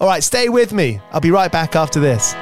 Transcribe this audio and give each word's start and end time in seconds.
All 0.00 0.06
right, 0.06 0.22
stay 0.22 0.48
with 0.48 0.72
me. 0.72 1.00
I'll 1.10 1.20
be 1.20 1.32
right 1.32 1.50
back 1.50 1.74
after 1.74 1.98
this. 1.98 2.34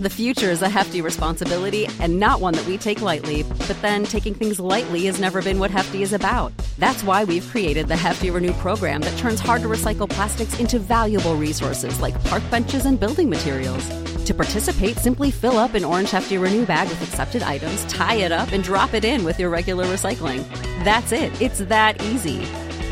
The 0.00 0.10
future 0.10 0.50
is 0.50 0.62
a 0.62 0.68
hefty 0.68 1.00
responsibility 1.00 1.88
and 2.00 2.20
not 2.20 2.40
one 2.40 2.54
that 2.54 2.66
we 2.66 2.78
take 2.78 3.00
lightly. 3.00 3.42
But 3.42 3.76
then 3.82 4.04
taking 4.04 4.32
things 4.34 4.60
lightly 4.60 5.06
has 5.06 5.18
never 5.18 5.42
been 5.42 5.58
what 5.58 5.72
Hefty 5.72 6.02
is 6.02 6.12
about. 6.12 6.52
That's 6.78 7.02
why 7.02 7.24
we've 7.24 7.46
created 7.48 7.88
the 7.88 7.96
Hefty 7.96 8.30
Renew 8.30 8.52
program 8.54 9.00
that 9.00 9.18
turns 9.18 9.40
hard 9.40 9.62
to 9.62 9.68
recycle 9.68 10.08
plastics 10.08 10.60
into 10.60 10.78
valuable 10.78 11.34
resources 11.34 12.00
like 12.00 12.22
park 12.24 12.42
benches 12.48 12.86
and 12.86 12.98
building 12.98 13.28
materials. 13.28 13.88
To 14.28 14.34
participate, 14.34 14.98
simply 14.98 15.30
fill 15.30 15.56
up 15.56 15.72
an 15.72 15.86
orange 15.86 16.10
Hefty 16.10 16.36
Renew 16.36 16.66
bag 16.66 16.86
with 16.90 17.00
accepted 17.00 17.42
items, 17.42 17.82
tie 17.86 18.16
it 18.16 18.30
up, 18.30 18.52
and 18.52 18.62
drop 18.62 18.92
it 18.92 19.02
in 19.02 19.24
with 19.24 19.40
your 19.40 19.48
regular 19.48 19.86
recycling. 19.86 20.46
That's 20.84 21.12
it. 21.12 21.40
It's 21.40 21.60
that 21.60 22.02
easy. 22.02 22.40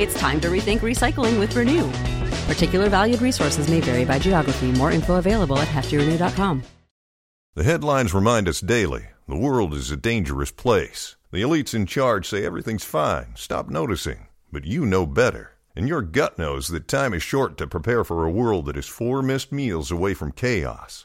It's 0.03 0.19
time 0.19 0.41
to 0.41 0.49
rethink 0.49 0.79
recycling 0.79 1.39
with 1.39 1.55
Renew. 1.55 1.91
Particular 2.51 2.89
valued 2.89 3.21
resources 3.21 3.69
may 3.69 3.83
vary 3.83 4.07
by 4.07 4.19
geography. 4.19 4.73
More 4.73 4.91
info 4.91 5.17
available 5.17 5.59
at 5.59 5.69
heftyrenew.com. 5.69 6.63
The 7.55 7.65
headlines 7.65 8.15
remind 8.15 8.49
us 8.49 8.63
daily 8.63 9.09
the 9.29 9.37
world 9.37 9.75
is 9.75 9.91
a 9.91 9.97
dangerous 9.99 10.51
place. 10.51 11.17
The 11.33 11.43
elites 11.43 11.75
in 11.75 11.85
charge 11.85 12.27
say 12.27 12.47
everything's 12.47 12.85
fine, 12.85 13.35
stop 13.35 13.69
noticing. 13.69 14.29
But 14.51 14.65
you 14.65 14.87
know 14.87 15.05
better. 15.05 15.53
And 15.77 15.87
your 15.87 16.01
gut 16.01 16.39
knows 16.39 16.69
that 16.69 16.89
time 16.89 17.13
is 17.13 17.23
short 17.23 17.59
to 17.59 17.67
prepare 17.67 18.05
for 18.05 18.25
a 18.25 18.31
world 18.31 18.65
that 18.65 18.79
is 18.79 18.87
four 18.87 19.21
missed 19.21 19.53
meals 19.53 19.91
away 19.91 20.15
from 20.15 20.33
chaos. 20.33 21.05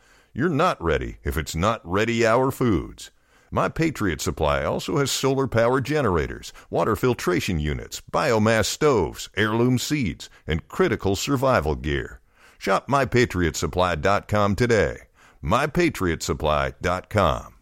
You're 0.33 0.47
not 0.47 0.81
ready 0.81 1.17
if 1.25 1.35
it's 1.35 1.57
not 1.57 1.81
Ready 1.83 2.25
Hour 2.25 2.51
Foods. 2.51 3.11
My 3.51 3.67
Patriot 3.67 4.21
Supply 4.21 4.63
also 4.63 4.97
has 4.97 5.11
solar 5.11 5.45
power 5.45 5.81
generators, 5.81 6.53
water 6.69 6.95
filtration 6.95 7.59
units, 7.59 8.01
biomass 8.13 8.63
stoves, 8.63 9.27
heirloom 9.35 9.77
seeds, 9.77 10.29
and 10.47 10.65
critical 10.69 11.17
survival 11.17 11.75
gear. 11.75 12.21
Shop 12.57 12.87
MyPatriotSupply.com 12.87 14.55
today. 14.55 14.99
MyPatriotSupply.com. 15.43 17.53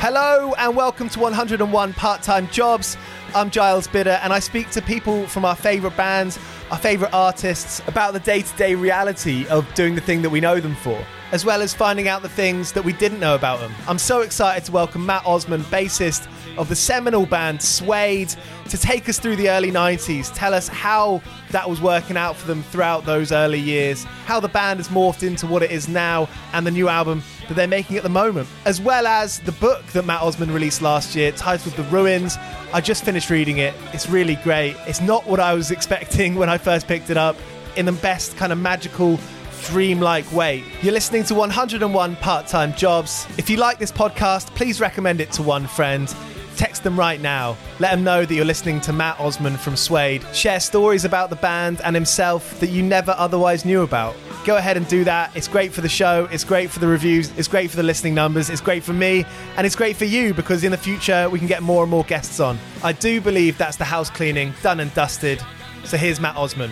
Hello 0.00 0.54
and 0.58 0.74
welcome 0.74 1.08
to 1.10 1.20
101 1.20 1.92
Part 1.92 2.22
Time 2.22 2.48
Jobs. 2.48 2.96
I'm 3.34 3.50
Giles 3.50 3.86
Bidder 3.86 4.18
and 4.22 4.32
I 4.32 4.38
speak 4.38 4.70
to 4.70 4.80
people 4.80 5.26
from 5.26 5.44
our 5.44 5.54
favourite 5.54 5.96
bands, 5.96 6.38
our 6.70 6.78
favourite 6.78 7.14
artists 7.14 7.80
about 7.86 8.12
the 8.12 8.20
day 8.20 8.42
to 8.42 8.56
day 8.56 8.74
reality 8.74 9.46
of 9.48 9.72
doing 9.74 9.94
the 9.94 10.00
thing 10.00 10.20
that 10.22 10.28
we 10.28 10.40
know 10.40 10.60
them 10.60 10.74
for, 10.76 11.02
as 11.32 11.44
well 11.44 11.62
as 11.62 11.72
finding 11.72 12.08
out 12.08 12.20
the 12.20 12.28
things 12.28 12.72
that 12.72 12.84
we 12.84 12.92
didn't 12.92 13.20
know 13.20 13.34
about 13.34 13.60
them. 13.60 13.72
I'm 13.86 13.98
so 13.98 14.20
excited 14.20 14.64
to 14.66 14.72
welcome 14.72 15.06
Mat 15.06 15.22
Osman, 15.24 15.62
bassist 15.64 16.28
of 16.58 16.68
the 16.68 16.76
seminal 16.76 17.24
band 17.24 17.62
Suede, 17.62 18.34
to 18.68 18.76
take 18.76 19.08
us 19.08 19.18
through 19.18 19.36
the 19.36 19.48
early 19.48 19.70
90s, 19.70 20.30
tell 20.34 20.52
us 20.52 20.68
how 20.68 21.22
that 21.52 21.68
was 21.68 21.80
working 21.80 22.16
out 22.16 22.36
for 22.36 22.46
them 22.46 22.62
throughout 22.64 23.06
those 23.06 23.32
early 23.32 23.60
years, 23.60 24.04
how 24.26 24.38
the 24.40 24.48
band 24.48 24.78
has 24.78 24.88
morphed 24.88 25.22
into 25.22 25.46
what 25.46 25.62
it 25.62 25.70
is 25.70 25.88
now, 25.88 26.28
and 26.52 26.66
the 26.66 26.70
new 26.70 26.88
album 26.88 27.22
that 27.46 27.54
they're 27.54 27.66
making 27.66 27.96
at 27.96 28.02
the 28.02 28.08
moment, 28.08 28.46
as 28.66 28.80
well 28.80 29.06
as 29.06 29.38
the 29.40 29.52
book 29.52 29.84
that 29.86 30.04
Mat 30.04 30.20
Osman 30.20 30.52
released 30.52 30.82
last 30.82 31.14
year 31.14 31.32
titled 31.32 31.74
The 31.76 31.84
Ruins. 31.84 32.36
I 32.74 32.82
just 32.82 33.04
finished 33.04 33.30
reading 33.30 33.58
it. 33.58 33.74
It's 33.94 34.08
really 34.08 34.36
great. 34.36 34.76
It's 34.86 35.00
not 35.00 35.26
what 35.26 35.40
I 35.40 35.54
was 35.54 35.70
expecting 35.78 36.34
when 36.34 36.50
I 36.50 36.57
first 36.58 36.86
picked 36.86 37.10
it 37.10 37.16
up. 37.16 37.36
In 37.76 37.86
the 37.86 37.92
best 37.92 38.36
kind 38.36 38.52
of 38.52 38.58
magical 38.58 39.18
dreamlike 39.66 40.30
way. 40.32 40.64
You're 40.82 40.92
listening 40.92 41.24
to 41.24 41.34
101 41.34 42.16
Part 42.16 42.46
Time 42.46 42.72
Jobs. 42.74 43.26
If 43.36 43.50
you 43.50 43.56
like 43.56 43.78
this 43.78 43.92
podcast, 43.92 44.54
please 44.54 44.80
recommend 44.80 45.20
it 45.20 45.32
to 45.32 45.42
one 45.42 45.66
friend. 45.66 46.12
Text 46.56 46.82
them 46.82 46.98
right 46.98 47.20
now. 47.20 47.56
Let 47.78 47.92
them 47.92 48.02
know 48.02 48.24
that 48.24 48.34
you're 48.34 48.44
listening 48.44 48.80
to 48.82 48.92
Mat 48.92 49.20
Osman 49.20 49.56
from 49.56 49.76
Suede. 49.76 50.24
Share 50.34 50.58
stories 50.58 51.04
about 51.04 51.30
the 51.30 51.36
band 51.36 51.80
and 51.84 51.94
himself 51.94 52.58
that 52.58 52.70
you 52.70 52.82
never 52.82 53.14
otherwise 53.16 53.64
knew 53.64 53.82
about. 53.82 54.16
Go 54.44 54.56
ahead 54.56 54.76
and 54.76 54.88
do 54.88 55.04
that. 55.04 55.36
It's 55.36 55.46
great 55.46 55.72
for 55.72 55.82
the 55.82 55.88
show, 55.88 56.26
it's 56.32 56.42
great 56.42 56.70
for 56.70 56.78
the 56.78 56.86
reviews, 56.88 57.30
it's 57.36 57.48
great 57.48 57.70
for 57.70 57.76
the 57.76 57.82
listening 57.82 58.14
numbers, 58.14 58.50
it's 58.50 58.60
great 58.60 58.82
for 58.82 58.92
me, 58.92 59.24
and 59.56 59.66
it's 59.66 59.76
great 59.76 59.96
for 59.96 60.06
you 60.06 60.32
because 60.32 60.64
in 60.64 60.70
the 60.70 60.78
future 60.78 61.28
we 61.28 61.38
can 61.38 61.48
get 61.48 61.62
more 61.62 61.82
and 61.82 61.90
more 61.90 62.04
guests 62.04 62.40
on. 62.40 62.58
I 62.82 62.92
do 62.92 63.20
believe 63.20 63.58
that's 63.58 63.76
the 63.76 63.84
house 63.84 64.10
cleaning 64.10 64.54
done 64.62 64.80
and 64.80 64.92
dusted. 64.94 65.40
So 65.88 65.96
here's 65.96 66.20
Mat 66.20 66.36
Osman. 66.36 66.70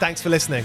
Thanks 0.00 0.22
for 0.22 0.30
listening. 0.30 0.64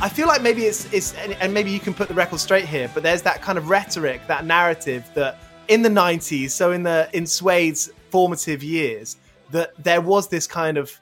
I 0.00 0.08
feel 0.08 0.28
like 0.28 0.40
maybe 0.40 0.66
it's 0.66 0.84
it's 0.92 1.14
and 1.14 1.52
maybe 1.52 1.72
you 1.72 1.80
can 1.80 1.92
put 1.92 2.06
the 2.06 2.14
record 2.14 2.38
straight 2.38 2.66
here, 2.66 2.88
but 2.94 3.02
there's 3.02 3.22
that 3.22 3.42
kind 3.42 3.58
of 3.58 3.68
rhetoric, 3.68 4.20
that 4.28 4.44
narrative 4.46 5.10
that 5.16 5.38
in 5.66 5.82
the 5.82 5.88
90s, 5.88 6.50
so 6.50 6.70
in 6.70 6.84
the 6.84 7.10
in 7.12 7.26
Suede's 7.26 7.90
formative 8.10 8.62
years, 8.62 9.16
that 9.50 9.72
there 9.82 10.00
was 10.00 10.28
this 10.28 10.46
kind 10.46 10.78
of 10.78 10.92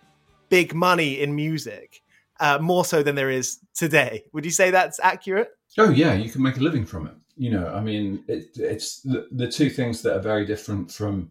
big 0.48 0.74
money 0.74 1.20
in 1.20 1.36
music, 1.36 2.00
uh, 2.40 2.56
more 2.62 2.86
so 2.86 3.02
than 3.02 3.14
there 3.14 3.28
is 3.28 3.58
today. 3.74 4.24
Would 4.32 4.44
you 4.44 4.50
say 4.50 4.70
that's 4.70 5.00
accurate? 5.00 5.50
Oh 5.78 5.90
yeah, 5.90 6.14
you 6.14 6.30
can 6.30 6.42
make 6.42 6.56
a 6.56 6.60
living 6.60 6.86
from 6.86 7.06
it. 7.06 7.14
You 7.36 7.50
know, 7.50 7.66
I 7.68 7.80
mean, 7.80 8.24
it, 8.28 8.56
it's 8.56 9.00
the, 9.00 9.26
the 9.32 9.48
two 9.50 9.68
things 9.68 10.02
that 10.02 10.16
are 10.16 10.20
very 10.20 10.46
different 10.46 10.90
from 10.90 11.30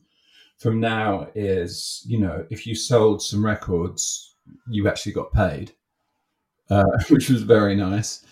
from 0.59 0.79
now 0.79 1.27
is 1.35 2.03
you 2.05 2.19
know 2.19 2.45
if 2.49 2.67
you 2.67 2.75
sold 2.75 3.21
some 3.21 3.45
records, 3.45 4.35
you 4.69 4.87
actually 4.87 5.13
got 5.13 5.31
paid 5.33 5.73
uh, 6.69 6.85
which 7.09 7.29
was 7.29 7.43
very 7.43 7.75
nice. 7.75 8.25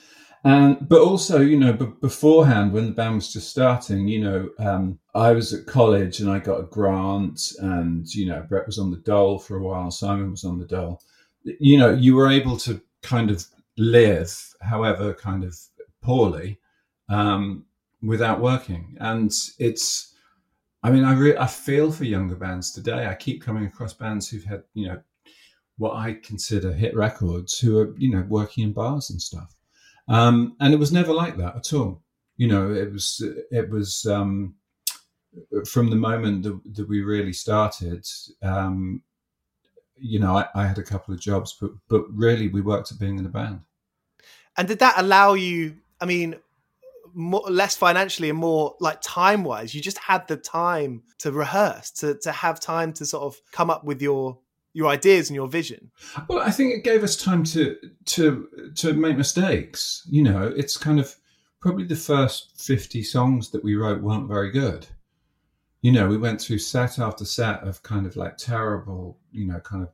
And 0.43 0.89
but 0.89 1.01
also, 1.01 1.39
you 1.39 1.59
know, 1.59 1.73
b- 1.73 1.93
beforehand 2.01 2.73
when 2.73 2.87
the 2.87 2.91
band 2.91 3.15
was 3.15 3.31
just 3.31 3.49
starting, 3.49 4.07
you 4.07 4.23
know, 4.23 4.49
um, 4.57 4.97
I 5.13 5.33
was 5.33 5.53
at 5.53 5.67
college 5.67 6.19
and 6.19 6.31
I 6.31 6.39
got 6.39 6.59
a 6.59 6.63
grant, 6.63 7.53
and 7.59 8.07
you 8.15 8.25
know, 8.25 8.43
Brett 8.49 8.65
was 8.65 8.79
on 8.79 8.89
the 8.89 8.97
dole 8.97 9.37
for 9.37 9.57
a 9.57 9.61
while, 9.61 9.91
Simon 9.91 10.31
was 10.31 10.43
on 10.43 10.57
the 10.57 10.65
dole. 10.65 10.99
You 11.43 11.77
know, 11.77 11.93
you 11.93 12.15
were 12.15 12.27
able 12.27 12.57
to 12.57 12.81
kind 13.03 13.29
of 13.29 13.45
live, 13.81 14.55
however, 14.61 15.13
kind 15.13 15.43
of 15.43 15.57
poorly, 16.01 16.59
um, 17.09 17.65
without 18.01 18.39
working, 18.39 18.97
and 18.99 19.33
it's. 19.59 20.07
I 20.83 20.89
mean, 20.89 21.03
I 21.03 21.13
re- 21.13 21.37
I 21.37 21.45
feel 21.45 21.91
for 21.91 22.05
younger 22.05 22.35
bands 22.35 22.71
today. 22.71 23.05
I 23.05 23.13
keep 23.13 23.43
coming 23.43 23.65
across 23.65 23.93
bands 23.93 24.27
who've 24.27 24.43
had, 24.43 24.63
you 24.73 24.87
know, 24.87 24.99
what 25.81 25.95
I 25.95 26.13
consider 26.13 26.71
hit 26.71 26.95
records 26.95 27.59
who 27.59 27.79
are, 27.79 27.95
you 27.97 28.11
know, 28.11 28.23
working 28.29 28.63
in 28.63 28.71
bars 28.71 29.09
and 29.09 29.21
stuff. 29.21 29.55
Um, 30.07 30.55
and 30.59 30.73
it 30.73 30.77
was 30.77 30.91
never 30.91 31.11
like 31.11 31.37
that 31.37 31.55
at 31.55 31.73
all. 31.73 32.03
You 32.37 32.47
know, 32.47 32.71
it 32.71 32.91
was, 32.91 33.23
it 33.51 33.69
was, 33.69 34.05
um, 34.05 34.55
from 35.65 35.89
the 35.89 35.95
moment 35.95 36.43
that, 36.43 36.59
that 36.75 36.87
we 36.87 37.01
really 37.01 37.33
started, 37.33 38.07
um, 38.43 39.01
you 39.95 40.19
know, 40.19 40.37
I, 40.37 40.47
I, 40.53 40.67
had 40.67 40.77
a 40.77 40.83
couple 40.83 41.13
of 41.13 41.19
jobs, 41.19 41.57
but, 41.59 41.71
but 41.87 42.03
really 42.11 42.47
we 42.47 42.61
worked 42.61 42.91
at 42.91 42.99
being 42.99 43.17
in 43.17 43.25
a 43.25 43.29
band. 43.29 43.61
And 44.57 44.67
did 44.67 44.79
that 44.79 44.95
allow 44.97 45.33
you, 45.33 45.77
I 45.99 46.05
mean, 46.05 46.35
more, 47.13 47.43
less 47.49 47.75
financially 47.75 48.29
and 48.29 48.37
more 48.37 48.75
like 48.79 48.99
time 49.01 49.43
wise, 49.43 49.73
you 49.73 49.81
just 49.81 49.97
had 49.97 50.27
the 50.27 50.37
time 50.37 51.03
to 51.19 51.31
rehearse, 51.31 51.91
to, 51.91 52.15
to 52.19 52.31
have 52.31 52.59
time 52.59 52.93
to 52.93 53.05
sort 53.05 53.23
of 53.23 53.41
come 53.51 53.69
up 53.69 53.83
with 53.83 54.01
your 54.01 54.37
your 54.73 54.87
ideas 54.87 55.29
and 55.29 55.35
your 55.35 55.49
vision. 55.49 55.91
Well, 56.29 56.39
I 56.39 56.49
think 56.49 56.73
it 56.73 56.83
gave 56.83 57.03
us 57.03 57.21
time 57.21 57.43
to 57.45 57.75
to 58.05 58.71
to 58.75 58.93
make 58.93 59.17
mistakes. 59.17 60.07
You 60.09 60.23
know, 60.23 60.53
it's 60.55 60.77
kind 60.77 60.99
of 60.99 61.15
probably 61.61 61.83
the 61.83 61.95
first 61.95 62.59
50 62.61 63.03
songs 63.03 63.51
that 63.51 63.63
we 63.63 63.75
wrote 63.75 64.01
weren't 64.01 64.27
very 64.27 64.51
good. 64.51 64.87
You 65.81 65.91
know, 65.91 66.07
we 66.07 66.17
went 66.17 66.41
through 66.41 66.59
set 66.59 66.99
after 66.99 67.25
set 67.25 67.61
of 67.67 67.83
kind 67.83 68.05
of 68.05 68.15
like 68.15 68.37
terrible, 68.37 69.19
you 69.31 69.45
know, 69.45 69.59
kind 69.59 69.83
of 69.83 69.89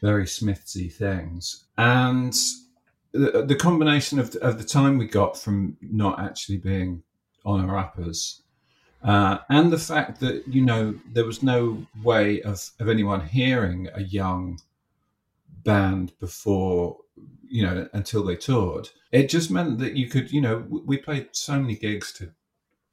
very 0.00 0.24
Smithsy 0.24 0.92
things. 0.92 1.64
And 1.78 2.34
the, 3.12 3.44
the 3.46 3.54
combination 3.54 4.18
of 4.18 4.32
the, 4.32 4.40
of 4.40 4.58
the 4.58 4.64
time 4.64 4.98
we 4.98 5.06
got 5.06 5.38
from 5.38 5.76
not 5.80 6.18
actually 6.18 6.58
being 6.58 7.02
on 7.44 7.68
our 7.68 7.76
uppers 7.76 8.42
uh, 9.02 9.38
and 9.48 9.72
the 9.72 9.78
fact 9.78 10.20
that 10.20 10.46
you 10.46 10.62
know 10.62 10.94
there 11.12 11.24
was 11.24 11.42
no 11.42 11.84
way 12.02 12.40
of, 12.42 12.70
of 12.80 12.88
anyone 12.88 13.26
hearing 13.26 13.88
a 13.94 14.02
young 14.02 14.58
band 15.64 16.12
before 16.18 16.98
you 17.48 17.64
know 17.64 17.88
until 17.92 18.24
they 18.24 18.36
toured 18.36 18.88
it 19.10 19.28
just 19.28 19.50
meant 19.50 19.78
that 19.78 19.94
you 19.94 20.08
could 20.08 20.30
you 20.32 20.40
know 20.40 20.64
we 20.68 20.96
played 20.96 21.28
so 21.32 21.58
many 21.60 21.74
gigs 21.74 22.12
to 22.12 22.30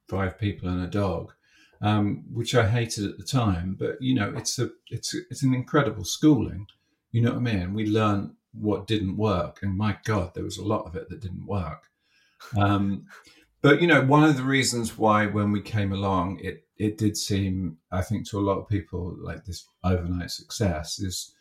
five 0.07 0.37
people 0.37 0.67
and 0.67 0.83
a 0.83 0.87
dog 0.87 1.33
um, 1.81 2.25
which 2.33 2.53
i 2.55 2.67
hated 2.67 3.05
at 3.05 3.17
the 3.17 3.23
time 3.23 3.75
but 3.79 4.01
you 4.01 4.13
know 4.13 4.33
it's 4.35 4.59
a 4.59 4.69
it's 4.89 5.13
a, 5.15 5.19
it's 5.29 5.43
an 5.43 5.53
incredible 5.53 6.03
schooling 6.03 6.67
you 7.11 7.21
know 7.21 7.31
what 7.31 7.37
i 7.37 7.53
mean? 7.53 7.73
We 7.73 7.85
learned 7.85 8.35
what 8.53 8.87
didn't 8.87 9.17
work 9.17 9.59
and 9.61 9.77
my 9.77 9.97
god 10.05 10.33
there 10.33 10.43
was 10.43 10.57
a 10.57 10.65
lot 10.65 10.85
of 10.85 10.95
it 10.95 11.07
that 11.09 11.21
didn't 11.21 11.45
work 11.45 11.89
um, 12.57 13.05
but 13.61 13.81
you 13.81 13.87
know, 13.87 14.01
one 14.01 14.23
of 14.23 14.37
the 14.37 14.43
reasons 14.43 14.97
why 14.97 15.25
when 15.25 15.51
we 15.51 15.61
came 15.61 15.91
along, 15.91 16.39
it 16.39 16.65
it 16.77 16.97
did 16.97 17.17
seem, 17.17 17.77
I 17.91 18.01
think, 18.01 18.29
to 18.29 18.39
a 18.39 18.41
lot 18.41 18.57
of 18.57 18.69
people 18.69 19.15
like 19.19 19.43
this 19.43 19.67
overnight 19.83 20.31
success 20.31 20.99
is 20.99 21.33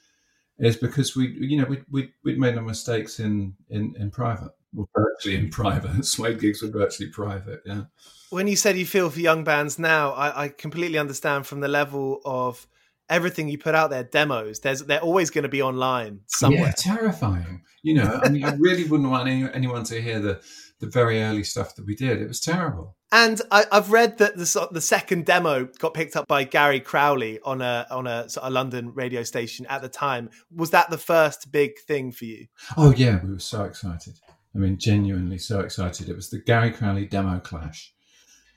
is 0.58 0.76
because 0.76 1.14
we, 1.14 1.28
you 1.40 1.58
know, 1.58 1.66
we 1.68 1.78
we 1.90 2.12
we'd 2.24 2.38
made 2.38 2.56
our 2.56 2.64
mistakes 2.64 3.20
in 3.20 3.54
in 3.70 3.94
in 3.98 4.10
private. 4.10 4.50
Well, 4.72 4.88
virtually 4.94 5.36
in 5.36 5.50
private. 5.50 6.04
Suede 6.04 6.40
gigs 6.40 6.60
were 6.60 6.68
virtually 6.68 7.10
private. 7.10 7.62
Yeah. 7.64 7.84
When 8.30 8.48
you 8.48 8.56
said 8.56 8.76
you 8.76 8.84
feel 8.84 9.08
for 9.08 9.20
young 9.20 9.44
bands 9.44 9.78
now, 9.78 10.10
I, 10.12 10.44
I 10.44 10.48
completely 10.48 10.98
understand 10.98 11.46
from 11.46 11.60
the 11.60 11.68
level 11.68 12.20
of 12.24 12.66
everything 13.08 13.48
you 13.48 13.58
put 13.58 13.74
out 13.74 13.90
there, 13.90 14.04
demos. 14.04 14.60
There's 14.60 14.82
they're 14.84 15.00
always 15.00 15.30
going 15.30 15.42
to 15.42 15.48
be 15.48 15.62
online 15.62 16.20
somewhere. 16.26 16.66
Yeah, 16.66 16.72
terrifying. 16.76 17.62
You 17.82 17.94
know, 17.94 18.20
I 18.22 18.28
mean, 18.28 18.44
I 18.44 18.54
really 18.54 18.84
wouldn't 18.84 19.08
want 19.08 19.28
any, 19.28 19.50
anyone 19.52 19.84
to 19.84 20.00
hear 20.00 20.20
the 20.20 20.40
the 20.80 20.86
very 20.86 21.22
early 21.22 21.42
stuff 21.42 21.74
that 21.74 21.86
we 21.86 21.96
did. 21.96 22.20
It 22.20 22.28
was 22.28 22.40
terrible. 22.40 22.96
And 23.10 23.40
I, 23.50 23.64
have 23.72 23.90
read 23.90 24.18
that 24.18 24.36
the 24.36 24.68
the 24.70 24.80
second 24.80 25.24
demo 25.24 25.64
got 25.78 25.94
picked 25.94 26.14
up 26.14 26.28
by 26.28 26.44
Gary 26.44 26.80
Crowley 26.80 27.40
on 27.44 27.62
a 27.62 27.86
on 27.90 28.06
a 28.06 28.28
sort 28.28 28.44
of 28.44 28.52
London 28.52 28.92
radio 28.94 29.22
station 29.22 29.66
at 29.66 29.82
the 29.82 29.88
time. 29.88 30.30
Was 30.54 30.70
that 30.70 30.90
the 30.90 30.98
first 30.98 31.50
big 31.50 31.78
thing 31.78 32.12
for 32.12 32.26
you? 32.26 32.46
Oh 32.76 32.92
yeah, 32.92 33.20
we 33.24 33.32
were 33.32 33.38
so 33.38 33.64
excited. 33.64 34.14
I 34.54 34.58
mean, 34.58 34.78
genuinely 34.78 35.38
so 35.38 35.60
excited. 35.60 36.08
It 36.08 36.16
was 36.16 36.30
the 36.30 36.38
Gary 36.38 36.70
Crowley 36.70 37.06
demo 37.06 37.38
clash, 37.40 37.94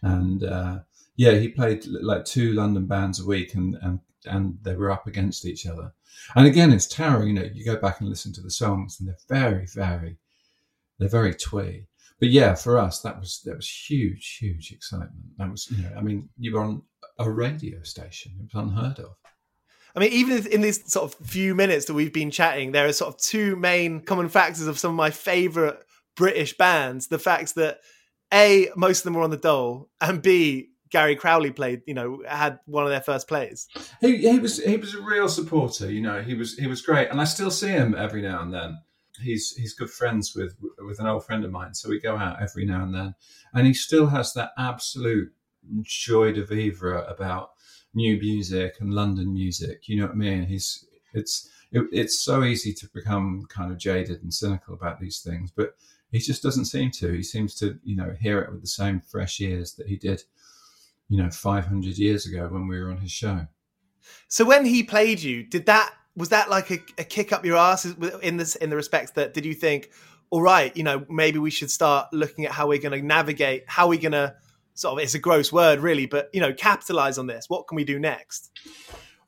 and 0.02 0.44
uh, 0.44 0.80
yeah, 1.16 1.34
he 1.34 1.48
played 1.48 1.86
like 1.86 2.26
two 2.26 2.54
London 2.54 2.88
bands 2.88 3.22
a 3.22 3.26
week, 3.26 3.54
and 3.56 3.78
and 3.82 4.00
and 4.26 4.58
they 4.62 4.76
were 4.76 4.92
up 4.92 5.08
against 5.08 5.46
each 5.46 5.66
other. 5.66 5.94
And 6.36 6.46
again, 6.46 6.72
it's 6.72 6.88
Tara. 6.88 7.26
You 7.26 7.34
know, 7.34 7.50
you 7.54 7.66
go 7.66 7.78
back 7.78 8.00
and 8.00 8.10
listen 8.10 8.34
to 8.34 8.42
the 8.42 8.52
songs, 8.52 9.00
and 9.00 9.10
they're 9.10 9.18
very, 9.28 9.66
very, 9.66 10.18
they're 11.00 11.10
very 11.10 11.34
twee 11.34 11.86
but 12.22 12.30
yeah, 12.30 12.54
for 12.54 12.78
us 12.78 13.02
that 13.02 13.20
was 13.20 13.42
that 13.46 13.56
was 13.56 13.68
huge, 13.68 14.38
huge 14.40 14.72
excitement. 14.72 15.38
That 15.38 15.50
was 15.50 15.70
you 15.72 15.84
know, 15.84 15.92
I 15.98 16.02
mean, 16.02 16.30
you 16.38 16.54
were 16.54 16.62
on 16.62 16.84
a 17.18 17.30
radio 17.30 17.82
station; 17.82 18.34
it 18.40 18.54
was 18.54 18.64
unheard 18.64 19.00
of. 19.00 19.16
I 19.96 20.00
mean, 20.00 20.14
even 20.14 20.46
in 20.48 20.62
these 20.62 20.90
sort 20.90 21.12
of 21.12 21.28
few 21.28 21.56
minutes 21.56 21.86
that 21.86 21.96
we've 21.96 22.14
been 22.14 22.30
chatting, 22.30 22.72
there 22.72 22.86
are 22.86 22.94
sort 22.94 23.14
of 23.14 23.20
two 23.20 23.56
main 23.56 24.02
common 24.02 24.30
factors 24.30 24.68
of 24.68 24.78
some 24.78 24.92
of 24.92 24.96
my 24.96 25.10
favorite 25.10 25.84
British 26.16 26.56
bands: 26.56 27.08
the 27.08 27.18
fact 27.18 27.56
that 27.56 27.80
a 28.32 28.70
most 28.76 29.00
of 29.00 29.06
them 29.06 29.16
were 29.16 29.24
on 29.24 29.32
the 29.32 29.38
dole, 29.38 29.90
and 30.00 30.22
b 30.22 30.70
Gary 30.92 31.16
Crowley 31.16 31.52
played, 31.52 31.82
you 31.88 31.94
know, 31.94 32.22
had 32.28 32.60
one 32.66 32.84
of 32.84 32.90
their 32.90 33.02
first 33.02 33.28
plays. 33.28 33.68
He, 34.02 34.18
he 34.18 34.40
was 34.40 34.64
he 34.64 34.78
was 34.78 34.94
a 34.94 35.02
real 35.02 35.30
supporter, 35.30 35.92
you 35.92 36.02
know. 36.02 36.22
He 36.22 36.36
was 36.36 36.58
he 36.58 36.68
was 36.68 36.82
great, 36.82 37.10
and 37.10 37.20
I 37.20 37.24
still 37.24 37.52
see 37.52 37.70
him 37.70 37.96
every 37.96 38.22
now 38.22 38.42
and 38.42 38.54
then 38.54 38.78
he's 39.22 39.56
he's 39.56 39.74
good 39.74 39.90
friends 39.90 40.36
with 40.36 40.56
with 40.80 41.00
an 41.00 41.08
old 41.08 41.26
friend 41.26 41.44
of 41.46 41.52
mine, 41.52 41.74
so 41.74 41.90
we 41.90 42.00
go 42.00 42.18
out 42.18 42.42
every 42.42 42.66
now 42.66 42.84
and 42.84 42.94
then, 42.94 43.16
and 43.54 43.68
he 43.68 43.74
still 43.74 44.08
has 44.08 44.34
that 44.34 44.52
absolute 44.58 45.32
joy 45.82 46.32
de 46.32 46.46
vivre 46.46 47.04
about 47.04 47.52
new 47.94 48.18
music 48.20 48.76
and 48.80 48.94
London 48.94 49.34
music. 49.34 49.88
You 49.88 49.98
know 49.98 50.08
what 50.08 50.14
I 50.14 50.18
mean? 50.18 50.46
He's 50.46 50.86
it's 51.14 51.50
it, 51.72 51.84
it's 51.92 52.20
so 52.20 52.44
easy 52.44 52.74
to 52.74 52.90
become 52.94 53.46
kind 53.50 53.72
of 53.72 53.78
jaded 53.78 54.22
and 54.22 54.34
cynical 54.34 54.74
about 54.74 55.00
these 55.00 55.20
things, 55.20 55.52
but 55.56 55.76
he 56.12 56.20
just 56.20 56.44
doesn't 56.44 56.66
seem 56.66 56.92
to. 56.92 57.12
He 57.14 57.24
seems 57.24 57.56
to 57.56 57.80
you 57.84 57.96
know 57.96 58.14
hear 58.20 58.40
it 58.40 58.52
with 58.52 58.62
the 58.62 58.68
same 58.68 59.02
fresh 59.02 59.40
ears 59.42 59.74
that 59.76 59.88
he 59.88 59.96
did, 59.96 60.24
you 61.12 61.22
know, 61.22 61.30
five 61.30 61.66
hundred 61.66 61.98
years 61.98 62.26
ago 62.26 62.48
when 62.50 62.68
we 62.68 62.80
were 62.80 62.90
on 62.90 62.98
his 62.98 63.12
show. 63.12 63.48
So 64.28 64.46
when 64.46 64.66
he 64.66 64.82
played 64.82 65.22
you, 65.22 65.44
did 65.44 65.68
that 65.68 65.94
was 66.16 66.30
that 66.30 66.50
like 66.50 66.72
a, 66.72 66.80
a 66.98 67.04
kick 67.04 67.32
up 67.32 67.46
your 67.46 67.58
ass 67.58 67.86
in 68.24 68.38
this 68.38 68.56
in 68.56 68.70
the 68.70 68.76
respects 68.76 69.12
that 69.12 69.34
did 69.34 69.46
you 69.46 69.54
think 69.54 69.90
all 70.30 70.42
right 70.42 70.76
you 70.76 70.84
know 70.84 71.06
maybe 71.10 71.40
we 71.40 71.50
should 71.50 71.72
start 71.72 72.12
looking 72.12 72.46
at 72.46 72.52
how 72.52 72.68
we're 72.68 72.82
going 72.82 72.92
to 72.92 73.06
navigate 73.06 73.64
how 73.68 73.88
we're 73.88 73.98
going 73.98 74.12
to 74.12 74.36
sort 74.74 74.94
of 74.94 75.04
it's 75.04 75.14
a 75.14 75.20
gross 75.20 75.52
word 75.52 75.80
really, 75.80 76.06
but 76.06 76.30
you 76.34 76.42
know, 76.42 76.54
capitalize 76.54 77.18
on 77.18 77.28
this? 77.28 77.46
What 77.48 77.68
can 77.68 77.76
we 77.76 77.84
do 77.84 78.00
next? 78.00 78.52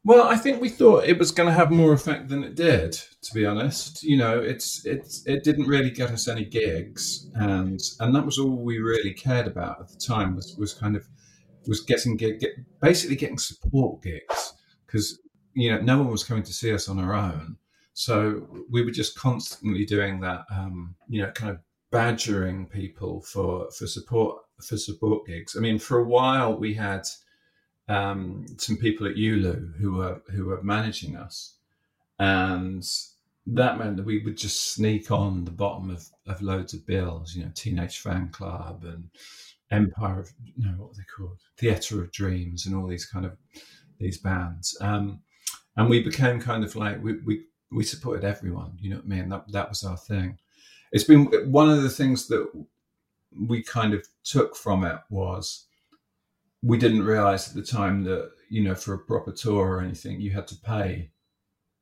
Well, 0.06 0.28
I 0.28 0.36
think 0.36 0.60
we 0.60 0.68
thought 0.68 1.06
it 1.06 1.18
was 1.18 1.32
going 1.32 1.48
to 1.48 1.54
have 1.54 1.72
more 1.72 1.94
effect 1.94 2.28
than 2.28 2.44
it 2.44 2.56
did. 2.56 2.92
To 3.22 3.34
be 3.34 3.46
honest, 3.46 4.04
you 4.04 4.18
know, 4.18 4.38
it's 4.40 4.86
it's 4.86 5.26
it 5.26 5.44
didn't 5.44 5.68
really 5.68 5.92
get 5.92 6.12
us 6.12 6.28
any 6.28 6.44
gigs, 6.44 7.30
and 7.36 7.80
and 8.00 8.14
that 8.14 8.26
was 8.26 8.38
all 8.38 8.58
we 8.58 8.80
really 8.80 9.14
cared 9.14 9.48
about 9.48 9.80
at 9.80 9.88
the 9.88 9.98
time 9.98 10.36
was 10.36 10.56
was 10.58 10.74
kind 10.74 10.98
of 10.98 11.08
was 11.68 11.82
getting 11.82 12.18
gig, 12.18 12.40
get, 12.40 12.52
basically 12.80 13.16
getting 13.16 13.38
support 13.38 14.02
gigs 14.02 14.54
because 14.86 15.20
you 15.54 15.72
know 15.72 15.80
no 15.82 15.98
one 15.98 16.10
was 16.10 16.24
coming 16.24 16.44
to 16.44 16.54
see 16.54 16.74
us 16.74 16.90
on 16.90 17.00
our 17.00 17.14
own, 17.14 17.58
so 17.94 18.48
we 18.70 18.84
were 18.84 18.92
just 18.92 19.18
constantly 19.18 19.86
doing 19.86 20.20
that, 20.22 20.46
um, 20.52 20.96
you 21.08 21.22
know, 21.22 21.32
kind 21.32 21.52
of 21.52 21.60
badgering 21.92 22.66
people 22.66 23.22
for 23.22 23.70
for 23.72 23.88
support 23.88 24.42
for 24.62 24.78
support 24.78 25.26
gigs. 25.28 25.56
I 25.56 25.60
mean, 25.60 25.80
for 25.80 26.00
a 26.00 26.04
while 26.04 26.58
we 26.58 26.74
had 26.74 27.08
um, 27.88 28.46
some 28.58 28.78
people 28.78 29.08
at 29.08 29.18
ULU 29.18 29.74
who 29.80 29.94
were 29.94 30.22
who 30.32 30.46
were 30.46 30.64
managing 30.64 31.16
us, 31.16 31.56
and 32.20 32.84
that 33.46 33.78
meant 33.78 33.98
that 33.98 34.06
we 34.06 34.24
would 34.24 34.38
just 34.38 34.72
sneak 34.74 35.12
on 35.12 35.44
the 35.46 35.52
bottom 35.52 35.90
of, 35.90 36.08
of 36.28 36.42
loads 36.42 36.74
of 36.74 36.86
bills, 36.86 37.36
you 37.36 37.44
know, 37.44 37.52
Teenage 37.54 38.02
Fanclub 38.02 38.84
and 38.86 39.10
Empire 39.74 40.20
of 40.20 40.32
what 40.78 40.90
were 40.90 40.96
they 40.96 41.04
called? 41.16 41.40
Theatre 41.58 42.02
of 42.02 42.12
Dreams 42.12 42.66
and 42.66 42.76
all 42.76 42.88
these 42.88 43.06
kind 43.06 43.26
of 43.26 43.38
these 44.00 44.18
bands. 44.18 44.78
Um, 44.82 45.22
and 45.76 45.90
we 45.90 46.04
became 46.04 46.40
kind 46.40 46.64
of 46.64 46.76
like 46.76 47.04
we, 47.04 47.14
we 47.26 47.46
we 47.72 47.84
supported 47.84 48.24
everyone, 48.24 48.78
you 48.80 48.92
know 48.92 48.98
what 48.98 49.06
I 49.06 49.10
mean? 49.10 49.30
That 49.30 49.52
that 49.52 49.70
was 49.70 49.84
our 49.84 49.98
thing. 49.98 50.38
It's 50.92 51.04
been 51.04 51.26
one 51.52 51.70
of 51.70 51.82
the 51.82 51.90
things 51.90 52.28
that 52.28 52.48
we 53.48 53.64
kind 53.64 53.94
of 53.94 54.06
took 54.24 54.56
from 54.56 54.84
it 54.84 55.00
was 55.10 55.66
we 56.62 56.78
didn't 56.78 57.04
realize 57.04 57.50
at 57.50 57.56
the 57.56 57.64
time 57.64 58.04
that 58.04 58.32
you 58.50 58.64
know 58.64 58.76
for 58.76 58.94
a 58.94 59.00
proper 59.00 59.32
tour 59.32 59.78
or 59.78 59.82
anything 59.82 60.22
you 60.22 60.32
had 60.32 60.48
to 60.48 60.56
pay 60.56 61.10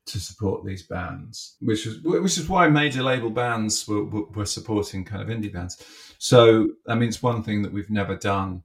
to 0.05 0.19
support 0.19 0.65
these 0.65 0.83
bands 0.83 1.55
which 1.61 1.85
is 1.85 2.01
which 2.01 2.37
is 2.37 2.49
why 2.49 2.67
major 2.67 3.03
label 3.03 3.29
bands 3.29 3.87
were, 3.87 4.03
were 4.03 4.45
supporting 4.45 5.05
kind 5.05 5.21
of 5.21 5.27
indie 5.27 5.53
bands. 5.53 5.83
So 6.17 6.69
i 6.87 6.95
mean 6.95 7.09
it's 7.09 7.23
one 7.23 7.43
thing 7.43 7.61
that 7.61 7.73
we've 7.73 7.89
never 7.89 8.15
done. 8.15 8.63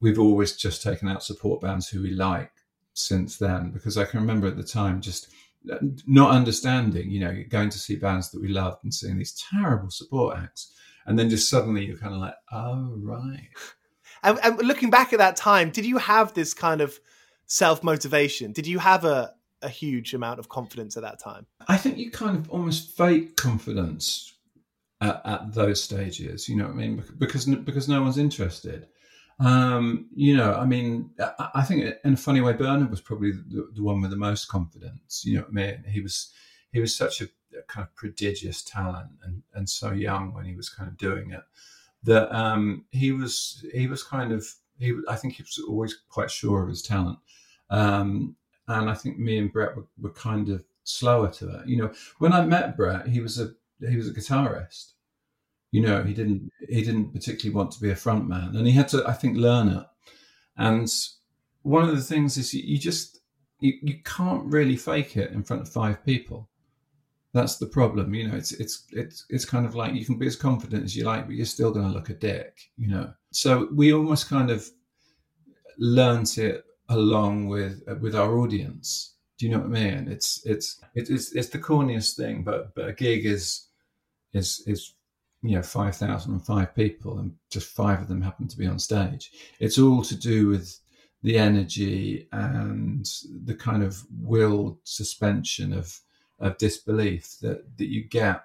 We've 0.00 0.18
always 0.18 0.56
just 0.56 0.82
taken 0.82 1.08
out 1.08 1.22
support 1.22 1.60
bands 1.60 1.88
who 1.88 2.02
we 2.02 2.10
like 2.10 2.52
since 2.96 3.38
then 3.38 3.72
because 3.72 3.98
i 3.98 4.04
can 4.04 4.20
remember 4.20 4.46
at 4.46 4.56
the 4.56 4.62
time 4.62 5.00
just 5.00 5.28
not 6.06 6.30
understanding 6.30 7.10
you 7.10 7.18
know 7.18 7.42
going 7.48 7.70
to 7.70 7.78
see 7.78 7.96
bands 7.96 8.30
that 8.30 8.40
we 8.40 8.48
loved 8.48 8.84
and 8.84 8.94
seeing 8.94 9.18
these 9.18 9.32
terrible 9.50 9.90
support 9.90 10.36
acts. 10.38 10.72
And 11.06 11.18
then 11.18 11.28
just 11.28 11.50
suddenly 11.50 11.84
you're 11.84 11.98
kind 11.98 12.14
of 12.14 12.20
like 12.20 12.34
oh 12.52 12.94
right. 12.98 13.48
And, 14.24 14.38
and 14.42 14.58
looking 14.58 14.88
back 14.88 15.12
at 15.12 15.18
that 15.18 15.36
time, 15.36 15.68
did 15.68 15.84
you 15.84 15.98
have 15.98 16.32
this 16.32 16.54
kind 16.54 16.80
of 16.80 16.98
self 17.46 17.84
motivation? 17.84 18.52
Did 18.52 18.66
you 18.66 18.78
have 18.78 19.04
a, 19.04 19.34
a 19.64 19.68
huge 19.68 20.14
amount 20.14 20.38
of 20.38 20.48
confidence 20.48 20.96
at 20.96 21.02
that 21.02 21.18
time? 21.18 21.46
I 21.68 21.76
think 21.76 21.98
you 21.98 22.10
kind 22.10 22.36
of 22.36 22.50
almost 22.50 22.96
fake 22.96 23.36
confidence 23.36 24.34
at, 25.00 25.20
at 25.24 25.54
those 25.54 25.82
stages. 25.82 26.48
You 26.48 26.56
know 26.56 26.64
what 26.64 26.74
I 26.74 26.76
mean? 26.76 27.02
Because 27.18 27.46
because 27.46 27.88
no 27.88 28.02
one's 28.02 28.18
interested. 28.18 28.88
Um, 29.40 30.08
you 30.14 30.36
know, 30.36 30.54
I 30.54 30.64
mean, 30.64 31.10
I, 31.18 31.48
I, 31.56 31.62
think 31.62 31.92
in 32.04 32.12
a 32.12 32.16
funny 32.16 32.40
way, 32.40 32.52
Bernard 32.52 32.88
was 32.90 33.00
probably 33.00 33.32
the, 33.32 33.68
the, 33.74 33.82
one 33.82 34.00
with 34.00 34.12
the 34.12 34.16
most 34.16 34.46
confidence. 34.46 35.24
You 35.24 35.36
know 35.36 35.40
what 35.40 35.50
I 35.50 35.52
mean? 35.52 35.84
He 35.88 36.00
was 36.00 36.30
he 36.72 36.78
was 36.78 36.94
such 36.94 37.20
a, 37.20 37.24
a 37.58 37.62
kind 37.66 37.84
of 37.84 37.94
prodigious 37.96 38.62
talent 38.62 39.10
and 39.24 39.42
and 39.52 39.68
so 39.68 39.90
young 39.90 40.32
when 40.34 40.44
he 40.44 40.54
was 40.54 40.68
kind 40.68 40.88
of 40.88 40.96
doing 40.96 41.32
it 41.32 41.42
that 42.04 42.34
um, 42.34 42.84
he 42.90 43.12
was 43.12 43.64
he 43.72 43.86
was 43.86 44.02
kind 44.02 44.32
of 44.32 44.46
he 44.78 44.94
I 45.08 45.16
think 45.16 45.34
he 45.34 45.42
was 45.42 45.60
always 45.68 45.96
quite 46.08 46.30
sure 46.30 46.62
of 46.62 46.68
his 46.68 46.82
talent, 46.82 47.18
um, 47.70 48.36
and 48.68 48.88
I 48.88 48.94
think 48.94 49.18
me 49.18 49.38
and 49.38 49.52
Brett 49.52 49.76
were, 49.76 49.86
were, 50.00 50.10
kind 50.10 50.48
of 50.48 50.64
slower 50.84 51.30
to 51.32 51.60
it. 51.60 51.66
You 51.66 51.76
know, 51.76 51.92
when 52.18 52.32
I 52.32 52.44
met 52.44 52.76
Brett, 52.76 53.08
he 53.08 53.20
was 53.20 53.38
a 53.38 53.52
he 53.86 53.96
was 53.96 54.08
a 54.08 54.14
guitarist. 54.14 54.92
You 55.70 55.82
know, 55.82 56.02
he 56.02 56.14
didn't 56.14 56.50
he 56.68 56.82
didn't 56.82 57.12
particularly 57.12 57.54
want 57.54 57.72
to 57.72 57.80
be 57.80 57.90
a 57.90 57.96
front 57.96 58.28
man, 58.28 58.56
and 58.56 58.66
he 58.66 58.72
had 58.72 58.88
to 58.88 59.06
I 59.06 59.12
think 59.12 59.36
learn 59.36 59.68
it. 59.68 59.86
And 60.56 60.88
one 61.62 61.88
of 61.88 61.96
the 61.96 62.02
things 62.02 62.36
is 62.36 62.54
you, 62.54 62.62
you 62.64 62.78
just 62.78 63.20
you, 63.60 63.74
you 63.82 64.02
can't 64.04 64.44
really 64.44 64.76
fake 64.76 65.16
it 65.16 65.32
in 65.32 65.42
front 65.42 65.62
of 65.62 65.68
five 65.68 66.04
people 66.04 66.48
that's 67.34 67.56
the 67.56 67.66
problem. 67.66 68.14
You 68.14 68.28
know, 68.28 68.36
it's 68.36 68.52
it's 68.52 68.84
it's 68.92 69.26
it's 69.28 69.44
kind 69.44 69.66
of 69.66 69.74
like 69.74 69.92
you 69.92 70.06
can 70.06 70.16
be 70.16 70.26
as 70.26 70.36
confident 70.36 70.84
as 70.84 70.96
you 70.96 71.04
like, 71.04 71.26
but 71.26 71.34
you're 71.34 71.44
still 71.44 71.72
going 71.72 71.86
to 71.86 71.92
look 71.92 72.08
a 72.08 72.14
dick. 72.14 72.70
You 72.78 72.88
know, 72.88 73.12
so 73.32 73.68
we 73.74 73.92
almost 73.92 74.28
kind 74.28 74.50
of 74.50 74.70
learned 75.76 76.38
it 76.38 76.64
along 76.88 77.48
with 77.48 77.82
uh, 77.88 77.94
with 77.96 78.14
our 78.14 78.36
audience. 78.38 79.14
Do 79.38 79.46
you 79.46 79.52
know 79.52 79.58
what 79.58 79.76
I 79.76 79.84
mean? 79.84 80.08
It's 80.08 80.44
it's 80.44 80.80
it's 80.94 81.32
it's 81.32 81.48
the 81.48 81.58
corniest 81.58 82.16
thing, 82.16 82.42
but 82.42 82.74
but 82.74 82.88
a 82.88 82.92
gig 82.92 83.26
is 83.26 83.68
is 84.32 84.62
is 84.66 84.94
you 85.42 85.56
know 85.56 85.62
five 85.62 85.96
thousand 85.96 86.32
and 86.32 86.44
five 86.44 86.74
people, 86.74 87.18
and 87.18 87.34
just 87.50 87.68
five 87.68 88.00
of 88.00 88.08
them 88.08 88.22
happen 88.22 88.48
to 88.48 88.58
be 88.58 88.66
on 88.66 88.78
stage. 88.78 89.32
It's 89.60 89.78
all 89.78 90.02
to 90.02 90.16
do 90.16 90.48
with 90.48 90.78
the 91.22 91.38
energy 91.38 92.28
and 92.32 93.08
the 93.44 93.54
kind 93.54 93.82
of 93.82 94.02
willed 94.20 94.78
suspension 94.84 95.72
of 95.72 96.00
of 96.38 96.58
disbelief 96.58 97.38
that 97.40 97.76
that 97.76 97.88
you 97.88 98.04
get 98.04 98.44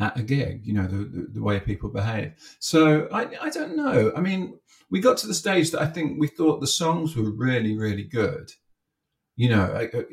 at 0.00 0.16
a 0.16 0.22
gig, 0.22 0.64
you 0.64 0.72
know, 0.72 0.86
the, 0.86 0.98
the, 0.98 1.26
the, 1.32 1.42
way 1.42 1.58
people 1.58 1.88
behave. 1.88 2.32
So 2.60 3.08
I, 3.12 3.28
I 3.42 3.50
don't 3.50 3.76
know. 3.76 4.12
I 4.16 4.20
mean, 4.20 4.58
we 4.90 5.00
got 5.00 5.18
to 5.18 5.26
the 5.26 5.34
stage 5.34 5.70
that 5.70 5.82
I 5.82 5.86
think 5.86 6.18
we 6.18 6.28
thought 6.28 6.60
the 6.60 6.66
songs 6.66 7.16
were 7.16 7.30
really, 7.30 7.76
really 7.76 8.04
good. 8.04 8.52
You 9.36 9.50
know, 9.50 9.72
I, 9.72 9.82
I, 9.96 10.04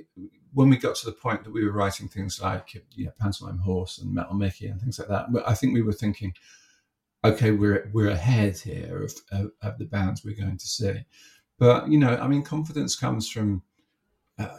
when 0.53 0.69
we 0.69 0.77
got 0.77 0.95
to 0.97 1.05
the 1.05 1.11
point 1.11 1.43
that 1.43 1.53
we 1.53 1.65
were 1.65 1.71
writing 1.71 2.07
things 2.07 2.41
like, 2.41 2.73
you 2.91 3.05
know, 3.05 3.11
Pantomime 3.19 3.59
Horse 3.59 3.97
and 3.97 4.13
Metal 4.13 4.35
Mickey 4.35 4.67
and 4.67 4.79
things 4.79 4.99
like 4.99 5.07
that, 5.07 5.27
I 5.47 5.53
think 5.53 5.73
we 5.73 5.81
were 5.81 5.93
thinking, 5.93 6.33
okay, 7.23 7.51
we're, 7.51 7.89
we're 7.93 8.09
ahead 8.09 8.57
here 8.57 9.03
of, 9.03 9.13
of, 9.31 9.51
of 9.61 9.77
the 9.77 9.85
bands 9.85 10.23
we're 10.23 10.35
going 10.35 10.57
to 10.57 10.67
see. 10.67 11.05
But, 11.57 11.89
you 11.89 11.97
know, 11.97 12.15
I 12.17 12.27
mean, 12.27 12.43
confidence 12.43 12.95
comes 12.95 13.29
from, 13.29 13.63
uh, 14.37 14.57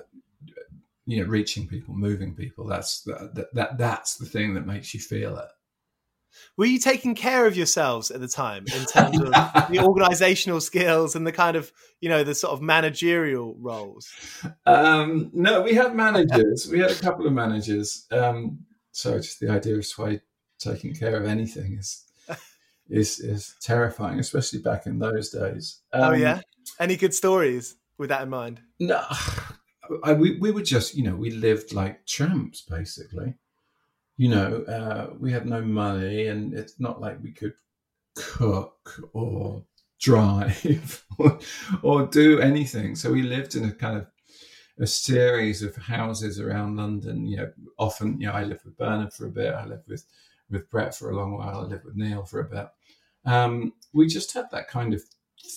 you 1.06 1.22
know 1.22 1.28
reaching 1.28 1.66
people 1.66 1.94
moving 1.94 2.34
people 2.34 2.66
that's 2.66 3.02
that, 3.02 3.48
that 3.52 3.78
that's 3.78 4.16
the 4.16 4.26
thing 4.26 4.54
that 4.54 4.66
makes 4.66 4.92
you 4.92 5.00
feel 5.00 5.38
it 5.38 5.48
were 6.56 6.66
you 6.66 6.78
taking 6.78 7.14
care 7.14 7.46
of 7.46 7.56
yourselves 7.56 8.10
at 8.10 8.20
the 8.20 8.28
time 8.28 8.64
in 8.74 8.84
terms 8.92 9.20
of 9.20 9.30
the 9.70 9.80
organizational 9.82 10.60
skills 10.60 11.14
and 11.14 11.26
the 11.26 11.32
kind 11.32 11.56
of 11.56 11.72
you 12.00 12.08
know 12.08 12.24
the 12.24 12.34
sort 12.34 12.52
of 12.52 12.62
managerial 12.62 13.56
roles? 13.58 14.10
Um, 14.64 15.30
no 15.32 15.62
we 15.62 15.74
had 15.74 15.94
managers. 15.94 16.68
We 16.70 16.80
had 16.80 16.90
a 16.90 16.96
couple 16.96 17.26
of 17.26 17.32
managers. 17.32 18.06
Um, 18.10 18.60
so 18.92 19.18
just 19.18 19.40
the 19.40 19.50
idea 19.50 19.76
of 19.76 19.86
Suede 19.86 20.22
taking 20.58 20.94
care 20.94 21.16
of 21.16 21.26
anything 21.26 21.76
is 21.78 22.04
is 22.88 23.20
is 23.20 23.54
terrifying 23.60 24.18
especially 24.18 24.60
back 24.60 24.86
in 24.86 24.98
those 24.98 25.30
days. 25.30 25.80
Oh, 25.92 26.02
um, 26.02 26.12
oh 26.12 26.16
yeah? 26.16 26.40
Any 26.80 26.96
good 26.96 27.14
stories 27.14 27.76
with 27.98 28.08
that 28.08 28.22
in 28.22 28.30
mind? 28.30 28.60
No 28.78 29.02
I, 30.02 30.12
we, 30.12 30.38
we 30.38 30.50
were 30.50 30.62
just, 30.62 30.94
you 30.94 31.04
know, 31.04 31.16
we 31.16 31.30
lived 31.30 31.72
like 31.72 32.06
tramps 32.06 32.62
basically. 32.62 33.34
You 34.16 34.30
know, 34.30 34.62
uh, 34.62 35.14
we 35.18 35.30
had 35.32 35.46
no 35.46 35.60
money, 35.60 36.28
and 36.28 36.54
it's 36.54 36.80
not 36.80 37.00
like 37.00 37.22
we 37.22 37.32
could 37.32 37.54
cook 38.16 39.00
or 39.12 39.64
drive 40.00 41.04
or, 41.18 41.38
or 41.82 42.06
do 42.06 42.40
anything. 42.40 42.96
So 42.96 43.12
we 43.12 43.22
lived 43.22 43.54
in 43.54 43.64
a 43.64 43.72
kind 43.72 43.98
of 43.98 44.06
a 44.78 44.86
series 44.86 45.62
of 45.62 45.76
houses 45.76 46.40
around 46.40 46.76
London. 46.76 47.26
You 47.26 47.36
know, 47.38 47.52
often, 47.78 48.20
you 48.20 48.26
know, 48.26 48.32
I 48.32 48.44
lived 48.44 48.64
with 48.64 48.76
Bernard 48.76 49.12
for 49.12 49.26
a 49.26 49.30
bit. 49.30 49.54
I 49.54 49.66
lived 49.66 49.88
with 49.88 50.04
with 50.50 50.70
Brett 50.70 50.94
for 50.94 51.10
a 51.10 51.16
long 51.16 51.36
while. 51.36 51.60
I 51.60 51.64
lived 51.64 51.84
with 51.84 51.96
Neil 51.96 52.24
for 52.24 52.40
a 52.40 52.44
bit. 52.44 52.68
Um, 53.24 53.72
we 53.92 54.06
just 54.06 54.32
had 54.32 54.46
that 54.52 54.68
kind 54.68 54.94
of 54.94 55.02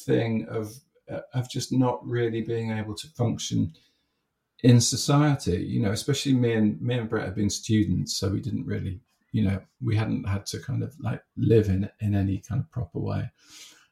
thing 0.06 0.48
of 0.50 0.74
uh, 1.12 1.22
of 1.34 1.50
just 1.50 1.72
not 1.72 2.06
really 2.06 2.42
being 2.42 2.72
able 2.72 2.96
to 2.96 3.08
function 3.10 3.74
in 4.64 4.82
society, 4.82 5.64
you 5.64 5.82
know, 5.82 5.92
especially 5.92 6.34
me 6.34 6.54
and 6.54 6.82
me 6.82 6.96
and 6.96 7.10
Brett 7.10 7.26
have 7.26 7.36
been 7.36 7.50
students, 7.50 8.18
so 8.18 8.30
we 8.30 8.42
didn't 8.42 8.66
really, 8.66 9.00
you 9.32 9.44
know, 9.44 9.60
we 9.82 9.96
hadn't 9.96 10.28
had 10.28 10.46
to 10.48 10.60
kind 10.60 10.84
of 10.84 10.94
like 11.00 11.22
live 11.38 11.70
in 11.70 11.90
in 12.02 12.16
any 12.16 12.40
kind 12.40 12.62
of 12.62 12.72
proper 12.72 13.00
way, 13.00 13.30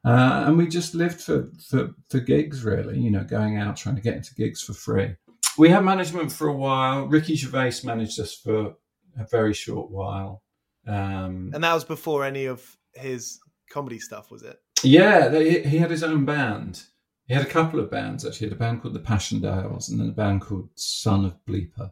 uh, 0.06 0.44
and 0.46 0.58
we 0.58 0.68
just 0.68 0.94
lived 0.94 1.22
for 1.22 1.50
for 1.70 1.94
for 2.10 2.20
gigs, 2.20 2.64
really, 2.64 3.00
you 3.00 3.12
know, 3.12 3.24
going 3.24 3.58
out 3.58 3.78
trying 3.78 3.96
to 3.96 4.02
get 4.02 4.16
into 4.16 4.36
gigs 4.36 4.62
for 4.62 4.74
free. 4.74 5.16
We 5.58 5.70
had 5.70 5.84
management 5.84 6.32
for 6.32 6.48
a 6.48 6.54
while. 6.54 7.08
Ricky 7.08 7.36
Gervais 7.36 7.82
managed 7.84 8.20
us 8.20 8.36
for 8.36 8.76
a 9.18 9.26
very 9.32 9.54
short 9.54 9.90
while, 9.90 10.44
um, 10.86 11.52
and 11.54 11.64
that 11.64 11.74
was 11.74 11.86
before 11.86 12.26
any 12.26 12.46
of 12.46 12.78
his 12.94 13.40
comedy 13.70 14.00
stuff, 14.00 14.32
was 14.32 14.44
it? 14.44 14.58
Yeah, 14.84 15.28
they, 15.30 15.64
he 15.64 15.78
had 15.78 15.92
his 15.92 16.04
own 16.04 16.26
band. 16.26 16.84
He 17.27 17.34
had 17.34 17.46
a 17.46 17.50
couple 17.50 17.79
of 17.79 17.91
bands 17.91 18.25
actually. 18.25 18.48
He 18.48 18.50
had 18.51 18.53
a 18.53 18.60
band 18.60 18.81
called 18.81 18.93
the 18.93 19.00
Passchendaels 19.00 19.89
and 19.89 20.00
then 20.00 20.10
a 20.10 20.13
band 20.13 20.41
called 20.41 20.69
Son 20.75 21.25
of 21.25 21.36
Bleeper, 21.46 21.91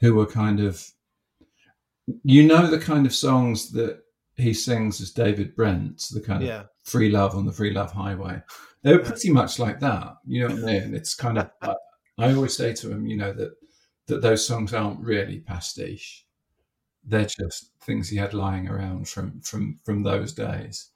who 0.00 0.14
were 0.14 0.26
kind 0.26 0.60
of, 0.60 0.86
you 2.22 2.46
know, 2.46 2.66
the 2.66 2.78
kind 2.78 3.06
of 3.06 3.14
songs 3.14 3.72
that 3.72 4.02
he 4.36 4.52
sings 4.52 5.00
as 5.00 5.10
David 5.10 5.54
Brent, 5.54 6.02
the 6.12 6.20
kind 6.20 6.42
yeah. 6.42 6.60
of 6.60 6.68
free 6.84 7.08
love 7.08 7.34
on 7.34 7.46
the 7.46 7.52
free 7.52 7.72
love 7.72 7.92
highway. 7.92 8.42
They 8.82 8.92
were 8.92 9.04
pretty 9.04 9.30
much 9.30 9.58
like 9.58 9.80
that. 9.80 10.16
You 10.26 10.48
know 10.48 10.54
what 10.54 10.64
I 10.64 10.80
mean? 10.80 10.94
It's 10.94 11.14
kind 11.14 11.38
of. 11.38 11.50
I, 11.62 11.74
I 12.18 12.34
always 12.34 12.54
say 12.54 12.74
to 12.74 12.90
him, 12.90 13.06
you 13.06 13.16
know, 13.16 13.32
that 13.32 13.52
that 14.06 14.20
those 14.20 14.46
songs 14.46 14.74
aren't 14.74 15.00
really 15.00 15.40
pastiche. 15.40 16.26
They're 17.04 17.24
just 17.24 17.70
things 17.80 18.08
he 18.08 18.16
had 18.16 18.34
lying 18.34 18.68
around 18.68 19.08
from 19.08 19.40
from 19.40 19.78
from 19.84 20.02
those 20.02 20.32
days. 20.32 20.90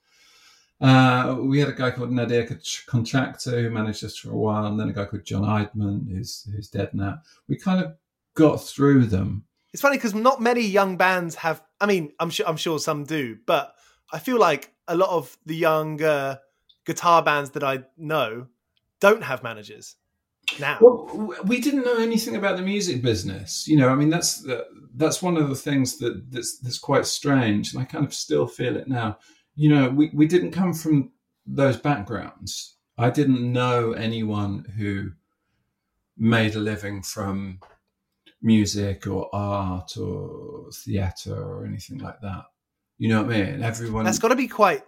Uh, 0.79 1.37
we 1.39 1.59
had 1.59 1.69
a 1.69 1.73
guy 1.73 1.89
called 1.89 2.11
Nadir 2.11 2.47
Contractor 2.85 3.61
who 3.63 3.69
managed 3.71 4.03
us 4.03 4.15
for 4.15 4.31
a 4.31 4.37
while, 4.37 4.65
and 4.65 4.79
then 4.79 4.89
a 4.89 4.93
guy 4.93 5.05
called 5.05 5.25
John 5.25 5.43
Eidman 5.43 6.07
who's 6.09 6.47
who's 6.53 6.69
dead 6.69 6.93
now. 6.93 7.19
We 7.47 7.57
kind 7.57 7.83
of 7.83 7.95
got 8.35 8.57
through 8.57 9.05
them. 9.05 9.45
It's 9.73 9.81
funny 9.81 9.97
because 9.97 10.13
not 10.13 10.41
many 10.41 10.61
young 10.61 10.95
bands 10.95 11.35
have. 11.35 11.63
I 11.81 11.87
mean, 11.87 12.11
I'm 12.19 12.29
sure 12.29 12.47
I'm 12.47 12.57
sure 12.57 12.77
some 12.77 13.05
do, 13.05 13.37
but 13.47 13.73
I 14.13 14.19
feel 14.19 14.37
like 14.37 14.71
a 14.87 14.95
lot 14.95 15.09
of 15.09 15.35
the 15.45 15.55
young 15.55 16.01
uh, 16.01 16.37
guitar 16.85 17.23
bands 17.23 17.51
that 17.51 17.63
I 17.63 17.83
know 17.97 18.47
don't 18.99 19.23
have 19.23 19.41
managers 19.41 19.95
now. 20.59 20.77
Well, 20.79 21.35
we 21.43 21.59
didn't 21.59 21.85
know 21.85 21.97
anything 21.97 22.35
about 22.35 22.55
the 22.55 22.63
music 22.63 23.01
business. 23.01 23.67
You 23.67 23.77
know, 23.77 23.89
I 23.89 23.95
mean, 23.95 24.11
that's 24.11 24.47
that's 24.95 25.23
one 25.23 25.37
of 25.37 25.49
the 25.49 25.55
things 25.55 25.97
that 25.97 26.31
that's 26.31 26.59
that's 26.59 26.77
quite 26.77 27.07
strange, 27.07 27.73
and 27.73 27.81
I 27.81 27.85
kind 27.85 28.05
of 28.05 28.13
still 28.13 28.45
feel 28.45 28.77
it 28.77 28.87
now 28.87 29.17
you 29.57 29.69
know, 29.69 29.89
we, 29.89 30.11
we 30.13 30.27
didn't 30.27 30.51
come 30.51 30.73
from 30.73 31.11
those 31.45 31.77
backgrounds. 31.77 32.75
I 32.97 33.09
didn't 33.09 33.51
know 33.51 33.91
anyone 33.91 34.65
who 34.77 35.11
made 36.15 36.55
a 36.55 36.59
living 36.59 37.01
from 37.01 37.59
music 38.41 39.07
or 39.07 39.33
art 39.33 39.97
or 39.97 40.69
theatre 40.71 41.35
or 41.35 41.65
anything 41.65 41.97
like 41.97 42.21
that. 42.21 42.43
You 42.99 43.09
know 43.09 43.23
what 43.23 43.35
I 43.35 43.43
mean? 43.43 43.63
Everyone. 43.63 44.05
That's 44.05 44.19
got 44.19 44.29
to 44.29 44.35
be 44.35 44.47
quite 44.47 44.83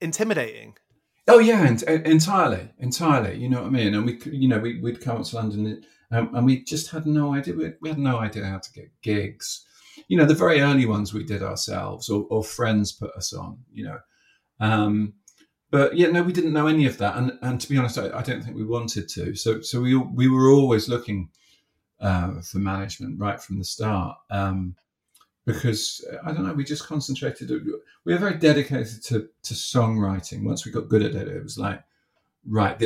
intimidating. 0.00 0.76
Oh 1.28 1.38
yeah, 1.38 1.62
ent- 1.62 1.82
entirely, 1.84 2.70
entirely. 2.78 3.38
You 3.38 3.48
know 3.48 3.62
what 3.62 3.68
I 3.68 3.70
mean? 3.70 3.94
And 3.94 4.06
we, 4.06 4.20
you 4.24 4.48
know, 4.48 4.58
we, 4.58 4.80
would 4.80 5.00
come 5.00 5.18
up 5.18 5.26
to 5.26 5.36
London 5.36 5.84
um, 6.10 6.34
and 6.34 6.46
we 6.46 6.62
just 6.64 6.90
had 6.90 7.06
no 7.06 7.34
idea. 7.34 7.54
We, 7.54 7.72
we, 7.80 7.88
had 7.88 7.98
no 7.98 8.18
idea 8.18 8.44
how 8.44 8.58
to 8.58 8.72
get 8.72 8.90
gigs. 9.02 9.64
You 10.08 10.16
know, 10.16 10.24
the 10.24 10.34
very 10.34 10.60
early 10.60 10.86
ones 10.86 11.12
we 11.12 11.24
did 11.24 11.42
ourselves, 11.42 12.08
or, 12.08 12.26
or 12.30 12.42
friends 12.42 12.92
put 12.92 13.12
us 13.12 13.32
on. 13.32 13.58
You 13.72 13.84
know, 13.84 13.98
um, 14.60 15.14
but 15.70 15.96
yeah, 15.96 16.08
no, 16.08 16.22
we 16.22 16.32
didn't 16.32 16.52
know 16.52 16.66
any 16.66 16.86
of 16.86 16.98
that, 16.98 17.16
and 17.16 17.38
and 17.42 17.60
to 17.60 17.68
be 17.68 17.78
honest, 17.78 17.98
I, 17.98 18.10
I 18.10 18.22
don't 18.22 18.42
think 18.42 18.56
we 18.56 18.64
wanted 18.64 19.08
to. 19.10 19.34
So 19.34 19.60
so 19.62 19.80
we 19.80 19.96
we 19.96 20.28
were 20.28 20.50
always 20.50 20.88
looking 20.88 21.30
uh, 22.00 22.40
for 22.42 22.58
management 22.58 23.18
right 23.18 23.40
from 23.40 23.58
the 23.58 23.64
start. 23.64 24.18
Um, 24.30 24.76
because 25.44 26.04
I 26.24 26.32
don't 26.32 26.44
know, 26.44 26.52
we 26.52 26.64
just 26.64 26.86
concentrated. 26.86 27.50
We 28.04 28.12
were 28.12 28.18
very 28.18 28.38
dedicated 28.38 29.02
to 29.04 29.28
to 29.42 29.54
songwriting. 29.54 30.44
Once 30.44 30.64
we 30.64 30.72
got 30.72 30.88
good 30.88 31.02
at 31.02 31.14
it, 31.14 31.28
it 31.28 31.42
was 31.42 31.58
like, 31.58 31.82
right, 32.46 32.80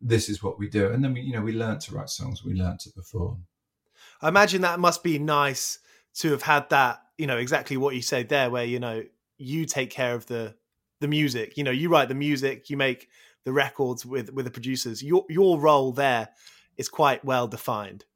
this 0.00 0.28
is 0.28 0.42
what 0.42 0.58
we 0.58 0.68
do. 0.68 0.90
And 0.90 1.02
then 1.02 1.14
we, 1.14 1.20
you 1.20 1.32
know, 1.32 1.42
we 1.42 1.52
learned 1.52 1.80
to 1.82 1.94
write 1.94 2.10
songs. 2.10 2.44
We 2.44 2.54
learned 2.54 2.80
to 2.80 2.90
perform. 2.90 3.44
I 4.20 4.28
imagine 4.28 4.62
that 4.62 4.80
must 4.80 5.02
be 5.02 5.18
nice 5.18 5.78
to 6.14 6.30
have 6.32 6.42
had 6.42 6.68
that. 6.70 7.02
You 7.18 7.26
know, 7.26 7.38
exactly 7.38 7.76
what 7.76 7.94
you 7.94 8.02
said 8.02 8.28
there, 8.28 8.50
where 8.50 8.64
you 8.64 8.80
know 8.80 9.04
you 9.38 9.64
take 9.64 9.90
care 9.90 10.14
of 10.14 10.26
the 10.26 10.54
the 11.02 11.08
music. 11.08 11.58
You 11.58 11.64
know, 11.64 11.70
you 11.70 11.90
write 11.90 12.08
the 12.08 12.14
music, 12.14 12.70
you 12.70 12.78
make 12.78 13.10
the 13.44 13.52
records 13.52 14.06
with 14.06 14.32
with 14.32 14.46
the 14.46 14.50
producers. 14.50 15.02
Your 15.02 15.24
your 15.28 15.60
role 15.60 15.92
there 15.92 16.30
is 16.78 16.88
quite 16.88 17.22
well 17.24 17.46
defined. 17.46 18.06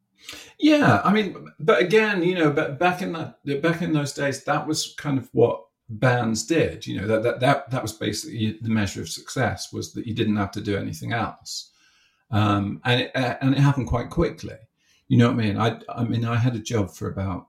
Yeah, 0.59 1.03
I 1.05 1.13
mean, 1.13 1.53
but 1.61 1.83
again, 1.83 2.23
you 2.23 2.35
know, 2.35 2.51
but 2.51 2.79
back 2.79 3.03
in 3.03 3.13
that 3.13 3.63
back 3.63 3.83
in 3.83 3.93
those 3.93 4.13
days, 4.13 4.45
that 4.45 4.67
was 4.67 4.95
kind 4.97 5.19
of 5.19 5.29
what 5.33 5.65
bands 5.89 6.47
did. 6.47 6.87
You 6.87 7.01
know, 7.01 7.07
that 7.07 7.23
that 7.23 7.41
that, 7.41 7.71
that 7.71 7.83
was 7.83 7.93
basically 7.93 8.59
the 8.61 8.71
measure 8.71 9.03
of 9.03 9.09
success 9.09 9.73
was 9.73 9.93
that 9.93 10.07
you 10.07 10.15
didn't 10.15 10.37
have 10.37 10.53
to 10.53 10.61
do 10.61 10.77
anything 10.77 11.13
else, 11.13 11.71
um, 12.31 12.81
and 12.85 13.03
it, 13.03 13.11
and 13.15 13.55
it 13.55 13.61
happened 13.61 13.89
quite 13.89 14.11
quickly. 14.11 14.57
You 15.09 15.19
know 15.19 15.27
what 15.27 15.41
I 15.41 15.45
mean? 15.45 15.59
I 15.59 15.81
I 15.89 16.05
mean, 16.05 16.25
I 16.25 16.37
had 16.37 16.57
a 16.57 16.61
job 16.61 16.91
for 16.91 17.09
about 17.09 17.49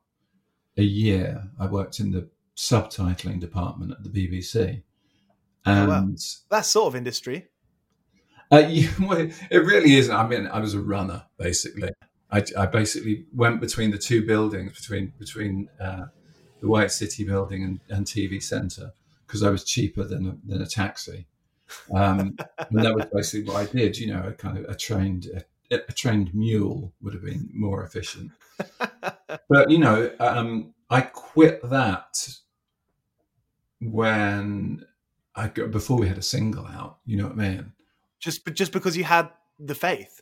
a 0.77 0.83
year. 0.83 1.43
I 1.59 1.67
worked 1.67 1.99
in 1.99 2.12
the 2.12 2.29
subtitling 2.55 3.39
department 3.39 3.91
at 3.91 4.03
the 4.03 4.09
BBC, 4.09 4.81
and 5.67 6.17
oh, 6.51 6.62
sort 6.62 6.88
of 6.88 6.95
industry. 6.95 7.47
Uh, 8.51 8.58
yeah, 8.69 8.89
well, 8.99 9.30
it 9.51 9.58
really 9.58 9.95
isn't. 9.95 10.15
I 10.15 10.27
mean, 10.27 10.47
I 10.47 10.60
was 10.60 10.73
a 10.73 10.82
runner 10.82 11.23
basically. 11.38 11.91
I, 12.30 12.43
I 12.58 12.65
basically 12.65 13.25
went 13.34 13.62
between 13.62 13.91
the 13.91 13.97
two 13.97 14.25
buildings, 14.25 14.77
between 14.77 15.13
between 15.17 15.69
uh, 15.80 16.06
the 16.60 16.67
White 16.67 16.91
City 16.91 17.23
building 17.23 17.63
and, 17.63 17.80
and 17.89 18.06
TV 18.06 18.41
Centre, 18.41 18.93
because 19.25 19.43
I 19.43 19.49
was 19.49 19.63
cheaper 19.63 20.03
than 20.03 20.27
a, 20.27 20.38
than 20.45 20.62
a 20.62 20.65
taxi. 20.65 21.27
Um, 21.93 22.38
and 22.69 22.84
that 22.84 22.95
was 22.95 23.06
basically 23.13 23.51
what 23.51 23.58
I 23.58 23.71
did. 23.71 23.97
You 23.97 24.13
know, 24.13 24.23
a 24.27 24.34
kind 24.34 24.58
of 24.58 24.65
a 24.65 24.75
trained 24.75 25.27
a, 25.71 25.75
a 25.75 25.93
trained 25.93 26.34
mule 26.34 26.93
would 27.01 27.13
have 27.13 27.23
been 27.23 27.49
more 27.53 27.84
efficient. 27.84 28.32
but 29.49 29.69
you 29.69 29.77
know, 29.77 30.12
um, 30.19 30.73
I 30.89 31.01
quit 31.01 31.62
that 31.69 32.27
when 33.80 34.86
I 35.38 35.47
before 35.47 35.97
we 35.97 36.08
had 36.08 36.17
a 36.17 36.23
single 36.23 36.65
out. 36.65 36.97
You 37.06 37.17
know 37.17 37.28
what 37.28 37.34
I 37.34 37.50
mean? 37.50 37.73
Just 38.19 38.45
just 38.54 38.71
because 38.71 38.97
you 38.97 39.04
had 39.04 39.30
the 39.60 39.76
faith. 39.76 40.21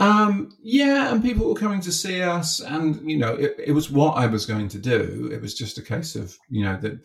Um, 0.00 0.56
yeah, 0.60 1.12
and 1.12 1.22
people 1.22 1.48
were 1.48 1.54
coming 1.54 1.80
to 1.82 1.92
see 1.92 2.20
us, 2.20 2.60
and 2.60 3.08
you 3.08 3.16
know, 3.16 3.34
it, 3.34 3.54
it, 3.64 3.72
was 3.72 3.90
what 3.90 4.16
I 4.16 4.26
was 4.26 4.44
going 4.44 4.66
to 4.70 4.78
do. 4.78 5.30
It 5.32 5.40
was 5.40 5.54
just 5.54 5.78
a 5.78 5.82
case 5.82 6.16
of 6.16 6.36
you 6.50 6.64
know 6.64 6.76
that 6.78 6.98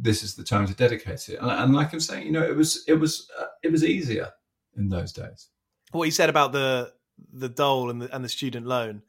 this 0.00 0.22
is 0.22 0.34
the 0.34 0.42
time 0.42 0.66
to 0.66 0.74
dedicate 0.74 1.28
it, 1.28 1.38
and, 1.38 1.50
and 1.50 1.74
like 1.74 1.92
I'm 1.92 2.00
saying, 2.00 2.24
you 2.24 2.32
know, 2.32 2.42
it 2.42 2.56
was 2.56 2.82
it 2.88 2.94
was 2.94 3.28
uh, 3.38 3.44
it 3.62 3.70
was 3.70 3.84
easier 3.84 4.30
in 4.78 4.88
those 4.88 5.12
days. 5.12 5.48
What 5.92 6.04
you 6.04 6.12
said 6.12 6.30
about 6.30 6.52
the 6.52 6.94
the 7.30 7.50
dole 7.50 7.90
and 7.90 8.00
the 8.00 8.14
and 8.14 8.24
the 8.24 8.30
student 8.30 8.66
loan, 8.66 9.02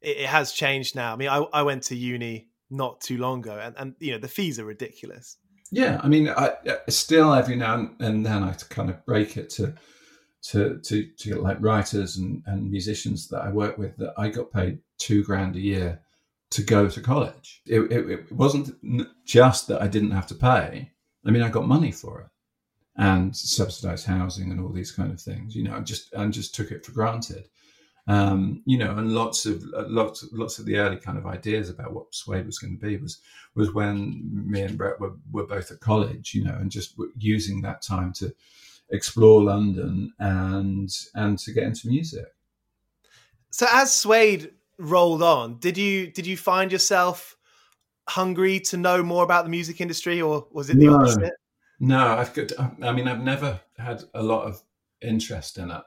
it, 0.00 0.18
it 0.18 0.26
has 0.26 0.52
changed 0.52 0.94
now. 0.94 1.14
I 1.14 1.16
mean, 1.16 1.28
I, 1.28 1.38
I 1.52 1.62
went 1.62 1.82
to 1.84 1.96
uni 1.96 2.46
not 2.70 3.00
too 3.00 3.18
long 3.18 3.40
ago, 3.40 3.58
and, 3.60 3.74
and 3.76 3.94
you 3.98 4.12
know 4.12 4.18
the 4.18 4.28
fees 4.28 4.60
are 4.60 4.64
ridiculous. 4.64 5.36
Yeah, 5.70 6.00
I 6.02 6.08
mean, 6.08 6.28
I, 6.28 6.54
uh, 6.68 6.76
still 6.88 7.34
every 7.34 7.56
now 7.56 7.90
and 7.98 8.24
then 8.24 8.42
I 8.42 8.52
kind 8.52 8.90
of 8.90 9.04
break 9.04 9.36
it 9.36 9.50
to 9.50 9.74
to 10.44 10.78
to 10.78 11.06
to 11.18 11.34
like 11.36 11.58
writers 11.60 12.16
and, 12.18 12.42
and 12.46 12.70
musicians 12.70 13.28
that 13.28 13.42
I 13.42 13.50
work 13.50 13.78
with 13.78 13.96
that 13.96 14.14
I 14.16 14.28
got 14.28 14.52
paid 14.52 14.78
two 14.98 15.24
grand 15.24 15.56
a 15.56 15.60
year 15.60 16.00
to 16.50 16.62
go 16.62 16.88
to 16.88 17.00
college. 17.00 17.62
It, 17.66 17.80
it, 17.90 18.10
it 18.10 18.32
wasn't 18.32 18.76
just 19.24 19.66
that 19.68 19.82
I 19.82 19.88
didn't 19.88 20.12
have 20.12 20.28
to 20.28 20.34
pay. 20.34 20.92
I 21.24 21.30
mean, 21.30 21.42
I 21.42 21.48
got 21.48 21.66
money 21.66 21.90
for 21.90 22.20
it 22.20 22.26
and 22.96 23.36
subsidized 23.36 24.06
housing 24.06 24.50
and 24.52 24.60
all 24.60 24.72
these 24.72 24.92
kind 24.92 25.12
of 25.12 25.20
things. 25.20 25.54
You 25.54 25.64
know, 25.64 25.76
I 25.76 25.80
just 25.80 26.12
and 26.14 26.32
just 26.32 26.54
took 26.54 26.70
it 26.70 26.84
for 26.84 26.92
granted. 26.92 27.48
Um, 28.08 28.62
you 28.66 28.78
know, 28.78 28.96
and 28.96 29.12
lots 29.12 29.46
of 29.46 29.64
lots 29.88 30.24
lots 30.32 30.60
of 30.60 30.64
the 30.64 30.76
early 30.76 30.96
kind 30.96 31.18
of 31.18 31.26
ideas 31.26 31.68
about 31.70 31.92
what 31.92 32.14
Suede 32.14 32.46
was 32.46 32.58
going 32.58 32.78
to 32.78 32.86
be 32.86 32.96
was 32.98 33.18
was 33.56 33.74
when 33.74 34.22
me 34.32 34.62
and 34.62 34.78
Brett 34.78 35.00
were, 35.00 35.14
were 35.32 35.46
both 35.46 35.72
at 35.72 35.80
college, 35.80 36.32
you 36.32 36.44
know, 36.44 36.54
and 36.54 36.70
just 36.70 36.94
using 37.18 37.62
that 37.62 37.82
time 37.82 38.12
to 38.14 38.32
explore 38.90 39.42
London 39.42 40.12
and 40.20 40.90
and 41.14 41.38
to 41.40 41.52
get 41.52 41.64
into 41.64 41.88
music. 41.88 42.26
So 43.50 43.66
as 43.72 43.92
Suede 43.92 44.52
rolled 44.78 45.22
on, 45.22 45.58
did 45.58 45.76
you 45.76 46.06
did 46.08 46.26
you 46.26 46.36
find 46.36 46.70
yourself 46.70 47.36
hungry 48.08 48.60
to 48.60 48.76
know 48.76 49.02
more 49.02 49.24
about 49.24 49.44
the 49.44 49.50
music 49.50 49.80
industry, 49.80 50.22
or 50.22 50.46
was 50.52 50.70
it 50.70 50.78
the 50.78 50.86
no, 50.86 50.94
opposite? 50.94 51.32
No, 51.80 52.06
I've 52.06 52.32
got. 52.34 52.52
I 52.82 52.92
mean, 52.92 53.08
I've 53.08 53.22
never 53.22 53.60
had 53.78 54.04
a 54.14 54.22
lot 54.22 54.44
of 54.44 54.62
interest 55.02 55.58
in 55.58 55.70
it. 55.70 55.82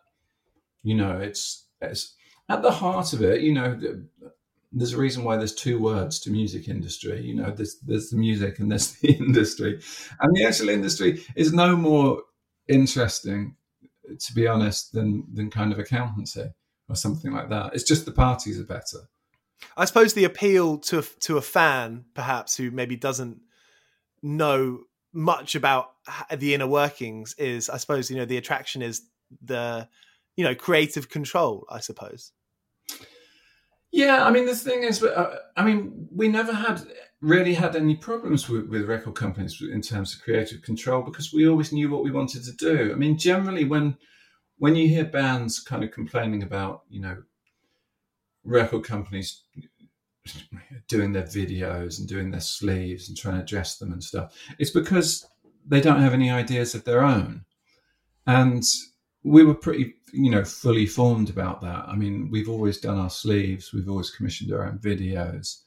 You 0.83 0.95
know, 0.95 1.19
it's 1.19 1.65
it's 1.81 2.15
at 2.49 2.61
the 2.61 2.71
heart 2.71 3.13
of 3.13 3.21
it. 3.21 3.41
You 3.41 3.53
know, 3.53 3.79
there's 4.71 4.93
a 4.93 4.97
reason 4.97 5.23
why 5.23 5.37
there's 5.37 5.55
two 5.55 5.79
words 5.79 6.19
to 6.21 6.31
music 6.31 6.67
industry. 6.67 7.21
You 7.21 7.35
know, 7.35 7.51
there's 7.51 7.79
there's 7.79 8.09
the 8.09 8.17
music 8.17 8.59
and 8.59 8.71
there's 8.71 8.91
the 9.01 9.11
industry, 9.13 9.81
and 10.19 10.35
the 10.35 10.45
actual 10.45 10.69
industry 10.69 11.23
is 11.35 11.53
no 11.53 11.75
more 11.75 12.23
interesting, 12.67 13.55
to 14.19 14.33
be 14.33 14.47
honest, 14.47 14.93
than 14.93 15.25
than 15.33 15.49
kind 15.49 15.71
of 15.71 15.79
accountancy 15.79 16.49
or 16.87 16.95
something 16.95 17.31
like 17.31 17.49
that. 17.49 17.73
It's 17.73 17.83
just 17.83 18.05
the 18.05 18.11
parties 18.11 18.59
are 18.59 18.65
better. 18.65 19.09
I 19.75 19.85
suppose 19.85 20.13
the 20.13 20.25
appeal 20.25 20.77
to 20.79 21.01
to 21.21 21.37
a 21.37 21.41
fan, 21.41 22.05
perhaps 22.13 22.57
who 22.57 22.71
maybe 22.71 22.95
doesn't 22.95 23.41
know 24.21 24.81
much 25.11 25.55
about 25.55 25.91
the 26.35 26.53
inner 26.53 26.67
workings, 26.67 27.33
is 27.37 27.69
I 27.69 27.77
suppose 27.77 28.09
you 28.09 28.17
know 28.17 28.25
the 28.25 28.37
attraction 28.37 28.81
is 28.81 29.01
the 29.41 29.87
you 30.35 30.43
know 30.43 30.55
creative 30.55 31.09
control. 31.09 31.65
I 31.69 31.79
suppose. 31.79 32.31
Yeah, 33.91 34.25
I 34.25 34.31
mean 34.31 34.45
the 34.45 34.55
thing 34.55 34.83
is, 34.83 35.03
uh, 35.03 35.37
I 35.57 35.63
mean 35.63 36.07
we 36.11 36.27
never 36.27 36.53
had 36.53 36.81
really 37.21 37.53
had 37.53 37.75
any 37.75 37.95
problems 37.95 38.47
with, 38.47 38.69
with 38.69 38.87
record 38.87 39.15
companies 39.15 39.61
in 39.61 39.81
terms 39.81 40.15
of 40.15 40.21
creative 40.21 40.61
control 40.61 41.01
because 41.01 41.33
we 41.33 41.47
always 41.47 41.73
knew 41.73 41.89
what 41.89 42.03
we 42.03 42.11
wanted 42.11 42.43
to 42.43 42.53
do. 42.53 42.91
I 42.93 42.95
mean, 42.95 43.17
generally 43.17 43.65
when 43.65 43.97
when 44.57 44.75
you 44.75 44.87
hear 44.87 45.05
bands 45.05 45.59
kind 45.59 45.83
of 45.83 45.91
complaining 45.91 46.43
about 46.43 46.83
you 46.89 47.01
know 47.01 47.23
record 48.43 48.83
companies 48.83 49.43
doing 50.87 51.11
their 51.11 51.23
videos 51.23 51.99
and 51.99 52.07
doing 52.07 52.29
their 52.31 52.41
sleeves 52.41 53.09
and 53.09 53.17
trying 53.17 53.39
to 53.39 53.45
dress 53.45 53.77
them 53.77 53.91
and 53.91 54.03
stuff, 54.03 54.33
it's 54.59 54.71
because 54.71 55.27
they 55.67 55.81
don't 55.81 56.01
have 56.01 56.13
any 56.13 56.29
ideas 56.29 56.75
of 56.75 56.83
their 56.83 57.03
own. 57.03 57.45
And 58.27 58.63
we 59.23 59.43
were 59.43 59.55
pretty, 59.55 59.95
you 60.13 60.31
know, 60.31 60.43
fully 60.43 60.85
formed 60.85 61.29
about 61.29 61.61
that. 61.61 61.85
I 61.87 61.95
mean, 61.95 62.29
we've 62.31 62.49
always 62.49 62.79
done 62.79 62.97
our 62.97 63.09
sleeves, 63.09 63.73
we've 63.73 63.89
always 63.89 64.09
commissioned 64.09 64.53
our 64.53 64.65
own 64.65 64.79
videos. 64.79 65.61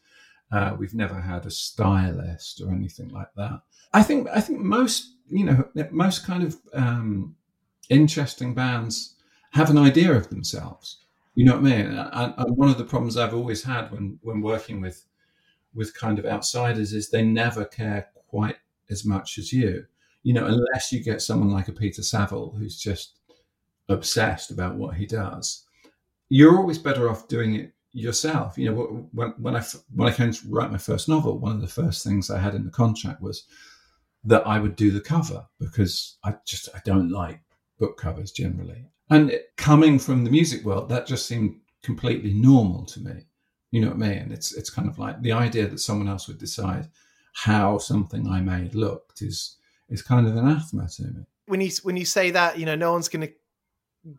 Uh, 0.50 0.76
we've 0.78 0.94
never 0.94 1.18
had 1.18 1.46
a 1.46 1.50
stylist 1.50 2.60
or 2.60 2.70
anything 2.70 3.08
like 3.08 3.32
that. 3.36 3.62
I 3.94 4.02
think 4.02 4.28
I 4.28 4.40
think 4.40 4.60
most 4.60 5.14
you 5.28 5.44
know 5.44 5.68
most 5.90 6.26
kind 6.26 6.42
of 6.42 6.58
um, 6.74 7.34
interesting 7.88 8.54
bands 8.54 9.16
have 9.52 9.70
an 9.70 9.78
idea 9.78 10.12
of 10.12 10.28
themselves. 10.28 10.98
You 11.34 11.46
know 11.46 11.52
what 11.52 11.60
I 11.60 11.76
mean? 11.76 11.86
And, 11.86 12.34
and 12.36 12.56
one 12.56 12.68
of 12.68 12.76
the 12.76 12.84
problems 12.84 13.16
I've 13.16 13.34
always 13.34 13.62
had 13.62 13.90
when 13.90 14.18
when 14.22 14.42
working 14.42 14.80
with 14.80 15.04
with 15.74 15.94
kind 15.94 16.18
of 16.18 16.26
outsiders 16.26 16.92
is 16.92 17.08
they 17.08 17.24
never 17.24 17.64
care 17.64 18.08
quite 18.28 18.56
as 18.90 19.04
much 19.04 19.38
as 19.38 19.52
you. 19.52 19.86
You 20.22 20.34
know, 20.34 20.46
unless 20.46 20.92
you 20.92 21.02
get 21.02 21.22
someone 21.22 21.50
like 21.50 21.68
a 21.68 21.72
Peter 21.72 22.02
Saville 22.02 22.54
who's 22.56 22.78
just 22.78 23.18
obsessed 23.88 24.50
about 24.50 24.76
what 24.76 24.94
he 24.94 25.06
does, 25.06 25.64
you're 26.28 26.56
always 26.56 26.78
better 26.78 27.10
off 27.10 27.28
doing 27.28 27.54
it 27.56 27.72
yourself. 27.92 28.56
You 28.56 28.70
know, 28.70 29.08
when 29.12 29.30
when 29.38 29.56
I 29.56 29.62
when 29.94 30.08
I 30.08 30.12
came 30.14 30.32
to 30.32 30.48
write 30.48 30.72
my 30.72 30.78
first 30.78 31.08
novel, 31.08 31.38
one 31.38 31.54
of 31.54 31.60
the 31.60 31.66
first 31.66 32.04
things 32.04 32.30
I 32.30 32.38
had 32.38 32.54
in 32.54 32.64
the 32.64 32.70
contract 32.70 33.20
was 33.20 33.44
that 34.24 34.46
I 34.46 34.58
would 34.58 34.76
do 34.76 34.90
the 34.90 35.00
cover 35.00 35.46
because 35.58 36.16
I 36.24 36.34
just 36.44 36.68
I 36.74 36.80
don't 36.84 37.10
like 37.10 37.40
book 37.78 37.96
covers 37.98 38.32
generally. 38.32 38.86
And 39.10 39.38
coming 39.56 39.98
from 39.98 40.24
the 40.24 40.30
music 40.30 40.64
world, 40.64 40.88
that 40.88 41.06
just 41.06 41.26
seemed 41.26 41.60
completely 41.82 42.32
normal 42.32 42.86
to 42.86 43.00
me. 43.00 43.26
You 43.72 43.82
know 43.82 43.88
what 43.88 44.02
I 44.02 44.08
mean? 44.08 44.32
It's 44.32 44.52
it's 44.52 44.70
kind 44.70 44.88
of 44.88 44.98
like 44.98 45.20
the 45.22 45.32
idea 45.32 45.66
that 45.68 45.80
someone 45.80 46.08
else 46.08 46.28
would 46.28 46.38
decide 46.38 46.88
how 47.34 47.78
something 47.78 48.28
I 48.28 48.40
made 48.40 48.74
looked 48.74 49.22
is 49.22 49.56
is 49.88 50.02
kind 50.02 50.26
of 50.26 50.36
anathema 50.36 50.88
to 50.88 51.02
me. 51.02 51.26
When 51.46 51.60
you 51.60 51.70
when 51.82 51.96
you 51.96 52.04
say 52.04 52.30
that, 52.30 52.58
you 52.58 52.66
know, 52.66 52.74
no 52.74 52.92
one's 52.92 53.08
going 53.08 53.26
to 53.26 53.32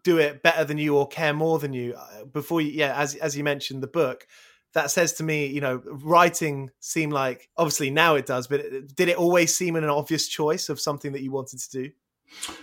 do 0.03 0.17
it 0.17 0.43
better 0.43 0.63
than 0.63 0.77
you 0.77 0.97
or 0.97 1.07
care 1.07 1.33
more 1.33 1.59
than 1.59 1.73
you. 1.73 1.93
Uh, 1.93 2.25
before 2.25 2.61
you, 2.61 2.71
yeah, 2.71 2.97
as 2.97 3.15
as 3.15 3.35
you 3.37 3.43
mentioned, 3.43 3.83
the 3.83 3.87
book 3.87 4.27
that 4.73 4.91
says 4.91 5.13
to 5.13 5.23
me, 5.23 5.45
you 5.45 5.61
know, 5.61 5.81
writing 5.85 6.71
seemed 6.79 7.13
like 7.13 7.49
obviously 7.57 7.89
now 7.89 8.15
it 8.15 8.25
does, 8.25 8.47
but 8.47 8.61
did 8.95 9.07
it 9.07 9.17
always 9.17 9.55
seem 9.55 9.75
an 9.75 9.83
obvious 9.85 10.27
choice 10.27 10.69
of 10.69 10.79
something 10.79 11.11
that 11.11 11.21
you 11.21 11.31
wanted 11.31 11.59
to 11.59 11.69
do? 11.69 11.91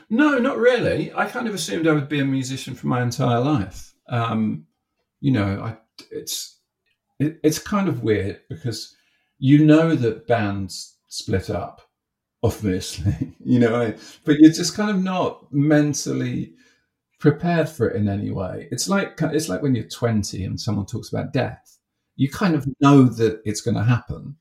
No, 0.09 0.39
not 0.39 0.59
really. 0.59 1.13
I 1.15 1.27
kind 1.27 1.47
of 1.47 1.55
assumed 1.55 1.87
I 1.87 1.93
would 1.93 2.09
be 2.09 2.21
a 2.21 2.25
musician 2.25 2.75
for 2.75 2.89
my 2.89 3.03
entire 3.03 3.41
life. 3.41 3.95
Um, 4.09 4.67
you 5.21 5.33
know, 5.33 5.63
I, 5.63 5.77
it's 6.11 6.59
it, 7.21 7.39
it's 7.45 7.59
kind 7.59 7.89
of 7.89 8.03
weird 8.03 8.41
because 8.49 8.97
you 9.39 9.65
know 9.65 9.95
that 9.95 10.27
bands 10.27 10.97
split 11.07 11.51
up, 11.51 11.83
obviously, 12.43 13.37
you 13.45 13.61
know, 13.61 13.95
but 14.25 14.39
you're 14.41 14.53
just 14.53 14.75
kind 14.75 14.91
of 14.91 15.03
not 15.03 15.53
mentally 15.53 16.55
prepared 17.21 17.69
for 17.69 17.89
it 17.89 17.97
in 17.97 18.09
any 18.09 18.31
way. 18.31 18.67
It's 18.73 18.89
like 18.89 19.21
it's 19.21 19.49
like 19.49 19.63
when 19.63 19.75
you're 19.75 19.85
20 19.85 20.45
and 20.45 20.61
someone 20.61 20.87
talks 20.87 21.13
about 21.13 21.33
death. 21.33 21.79
You 22.17 22.29
kind 22.29 22.55
of 22.55 22.67
know 22.81 23.05
that 23.05 23.41
it's 23.45 23.61
going 23.61 23.77
to 23.77 23.85
happen, 23.85 24.37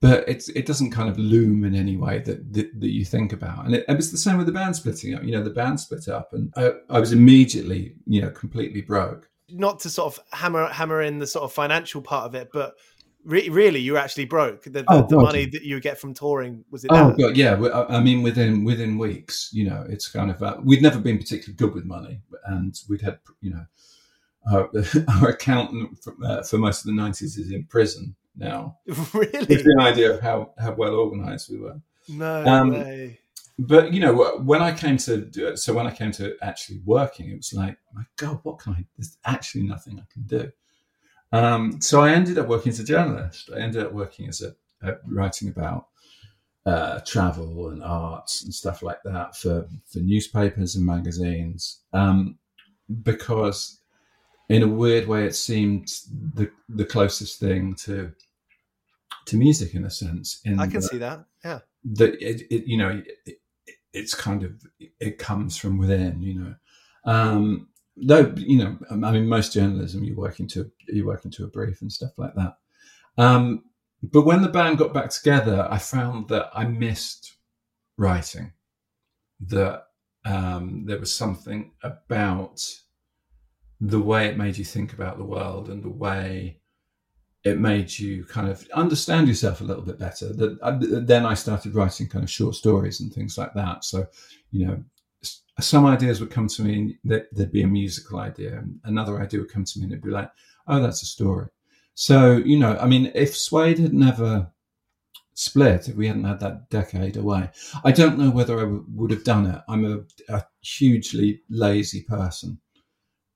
but 0.00 0.28
it's 0.28 0.48
it 0.50 0.66
doesn't 0.66 0.90
kind 0.90 1.08
of 1.08 1.18
loom 1.18 1.64
in 1.64 1.74
any 1.74 1.96
way 1.96 2.18
that 2.20 2.52
that, 2.54 2.80
that 2.80 2.90
you 2.90 3.04
think 3.04 3.32
about. 3.32 3.66
And 3.66 3.76
it, 3.76 3.84
was 3.88 4.10
the 4.10 4.18
same 4.18 4.38
with 4.38 4.46
the 4.46 4.52
band 4.52 4.76
splitting 4.76 5.14
up. 5.14 5.22
You 5.22 5.32
know, 5.32 5.44
the 5.44 5.50
band 5.50 5.78
split 5.78 6.08
up, 6.08 6.30
and 6.32 6.52
I, 6.56 6.72
I 6.90 6.98
was 6.98 7.12
immediately 7.12 7.94
you 8.06 8.20
know 8.20 8.30
completely 8.30 8.82
broke 8.82 9.30
not 9.50 9.80
to 9.80 9.90
sort 9.90 10.12
of 10.12 10.24
hammer 10.32 10.68
hammer 10.68 11.02
in 11.02 11.18
the 11.18 11.26
sort 11.26 11.44
of 11.44 11.52
financial 11.52 12.02
part 12.02 12.26
of 12.26 12.34
it, 12.34 12.48
but 12.52 12.74
re- 13.24 13.48
really, 13.48 13.80
you 13.80 13.96
actually 13.96 14.24
broke. 14.24 14.64
The, 14.64 14.70
the, 14.70 14.84
oh, 14.88 15.06
the 15.06 15.16
money 15.16 15.46
that 15.46 15.62
you 15.62 15.80
get 15.80 15.98
from 15.98 16.14
touring 16.14 16.64
was 16.70 16.84
it? 16.84 16.90
Oh 16.92 17.14
god, 17.18 17.36
yeah. 17.36 17.86
I 17.88 18.00
mean, 18.00 18.22
within 18.22 18.64
within 18.64 18.98
weeks, 18.98 19.50
you 19.52 19.68
know, 19.68 19.84
it's 19.88 20.08
kind 20.08 20.30
of 20.30 20.42
uh, 20.42 20.56
we'd 20.62 20.82
never 20.82 20.98
been 20.98 21.18
particularly 21.18 21.54
good 21.54 21.74
with 21.74 21.84
money, 21.84 22.20
and 22.46 22.78
we'd 22.88 23.02
had 23.02 23.18
you 23.40 23.50
know. 23.50 23.66
Our, 24.52 24.68
our 25.22 25.30
accountant 25.30 26.04
for, 26.04 26.14
uh, 26.22 26.42
for 26.42 26.58
most 26.58 26.80
of 26.80 26.94
the 26.94 27.00
90s 27.00 27.38
is 27.38 27.50
in 27.50 27.64
prison 27.64 28.14
now. 28.36 28.76
Really? 29.14 29.46
Gives 29.46 29.64
you 29.64 29.72
an 29.78 29.80
idea 29.80 30.12
of 30.12 30.20
how, 30.20 30.52
how 30.58 30.74
well 30.74 30.96
organized 30.96 31.50
we 31.50 31.58
were. 31.60 31.80
No 32.10 32.44
um, 32.44 32.68
way 32.72 33.20
but 33.58 33.92
you 33.92 34.00
know 34.00 34.12
when 34.38 34.62
i 34.62 34.72
came 34.72 34.96
to 34.96 35.56
so 35.56 35.72
when 35.72 35.86
i 35.86 35.90
came 35.90 36.10
to 36.10 36.36
actually 36.42 36.80
working 36.84 37.30
it 37.30 37.36
was 37.36 37.52
like 37.52 37.78
my 37.92 38.02
god 38.16 38.38
what 38.42 38.58
can 38.58 38.72
i 38.72 38.84
there's 38.96 39.16
actually 39.24 39.62
nothing 39.62 39.98
i 39.98 40.12
can 40.12 40.22
do 40.22 40.50
um, 41.32 41.80
so 41.80 42.00
i 42.00 42.12
ended 42.12 42.38
up 42.38 42.48
working 42.48 42.70
as 42.70 42.80
a 42.80 42.84
journalist. 42.84 43.50
I 43.54 43.60
ended 43.60 43.84
up 43.84 43.92
working 43.92 44.28
as 44.28 44.42
a, 44.42 44.54
writing 45.06 45.48
about 45.48 45.88
uh, 46.66 47.00
travel 47.00 47.68
and 47.68 47.82
arts 47.82 48.44
and 48.44 48.54
stuff 48.54 48.82
like 48.82 49.02
that 49.04 49.36
for 49.36 49.66
for 49.86 49.98
newspapers 49.98 50.76
and 50.76 50.86
magazines 50.86 51.80
um, 51.92 52.38
because 53.02 53.80
in 54.48 54.62
a 54.62 54.68
weird 54.68 55.06
way 55.06 55.24
it 55.24 55.34
seemed 55.34 55.88
the 56.34 56.50
the 56.68 56.84
closest 56.84 57.40
thing 57.40 57.74
to 57.74 58.12
to 59.26 59.36
music 59.36 59.74
in 59.74 59.84
a 59.84 59.90
sense 59.90 60.40
in 60.44 60.60
i 60.60 60.66
can 60.66 60.80
the, 60.80 60.82
see 60.82 60.98
that. 60.98 61.24
Yeah. 61.42 61.60
that 61.84 62.14
it, 62.22 62.42
it, 62.50 62.66
you 62.66 62.76
know 62.76 63.02
it, 63.26 63.38
it's 63.94 64.14
kind 64.14 64.42
of 64.42 64.60
it 65.00 65.18
comes 65.18 65.56
from 65.56 65.78
within, 65.78 66.20
you 66.20 66.34
know. 66.34 66.54
Um, 67.06 67.68
though 67.96 68.32
you 68.36 68.58
know, 68.58 68.78
I 68.90 69.12
mean, 69.12 69.26
most 69.26 69.52
journalism 69.52 70.04
you're 70.04 70.16
working 70.16 70.48
to 70.48 70.70
you're 70.88 71.06
working 71.06 71.30
to 71.32 71.44
a 71.44 71.48
brief 71.48 71.80
and 71.82 71.92
stuff 71.92 72.12
like 72.18 72.34
that. 72.34 72.56
Um, 73.16 73.64
but 74.02 74.22
when 74.22 74.42
the 74.42 74.48
band 74.48 74.78
got 74.78 74.92
back 74.92 75.10
together, 75.10 75.66
I 75.70 75.78
found 75.78 76.28
that 76.28 76.50
I 76.54 76.64
missed 76.64 77.36
writing. 77.96 78.52
That 79.40 79.84
um, 80.24 80.84
there 80.86 80.98
was 80.98 81.12
something 81.12 81.72
about 81.82 82.64
the 83.80 84.00
way 84.00 84.26
it 84.26 84.38
made 84.38 84.56
you 84.56 84.64
think 84.64 84.92
about 84.92 85.18
the 85.18 85.24
world 85.24 85.68
and 85.68 85.82
the 85.82 85.90
way 85.90 86.60
it 87.44 87.58
made 87.58 87.96
you 87.98 88.24
kind 88.24 88.48
of 88.48 88.66
understand 88.72 89.28
yourself 89.28 89.60
a 89.60 89.64
little 89.64 89.82
bit 89.82 89.98
better. 89.98 90.32
That 90.32 90.58
uh, 90.62 90.78
then 90.80 91.26
I 91.26 91.34
started 91.34 91.74
writing 91.74 92.08
kind 92.08 92.24
of 92.24 92.30
short 92.30 92.54
stories 92.54 93.00
and 93.00 93.12
things 93.12 93.36
like 93.36 93.52
that. 93.54 93.84
So, 93.84 94.06
you 94.50 94.66
know, 94.66 94.82
some 95.60 95.86
ideas 95.86 96.20
would 96.20 96.30
come 96.30 96.48
to 96.48 96.62
me 96.62 96.98
and 97.04 97.22
there'd 97.32 97.52
be 97.52 97.62
a 97.62 97.66
musical 97.66 98.18
idea, 98.18 98.58
and 98.58 98.80
another 98.84 99.20
idea 99.20 99.40
would 99.40 99.52
come 99.52 99.64
to 99.64 99.78
me 99.78 99.84
and 99.84 99.92
it'd 99.92 100.04
be 100.04 100.10
like, 100.10 100.30
oh, 100.66 100.80
that's 100.80 101.02
a 101.02 101.06
story. 101.06 101.46
So, 101.94 102.36
you 102.38 102.58
know, 102.58 102.76
I 102.80 102.86
mean, 102.86 103.12
if 103.14 103.36
Suede 103.36 103.78
had 103.78 103.94
never 103.94 104.50
split, 105.34 105.88
if 105.88 105.96
we 105.96 106.08
hadn't 106.08 106.24
had 106.24 106.40
that 106.40 106.70
decade 106.70 107.16
away, 107.16 107.50
I 107.84 107.92
don't 107.92 108.18
know 108.18 108.30
whether 108.30 108.58
I 108.58 108.62
w- 108.62 108.84
would 108.94 109.10
have 109.12 109.24
done 109.24 109.46
it. 109.46 109.60
I'm 109.68 109.84
a, 109.84 110.34
a 110.34 110.44
hugely 110.60 111.42
lazy 111.48 112.02
person. 112.02 112.58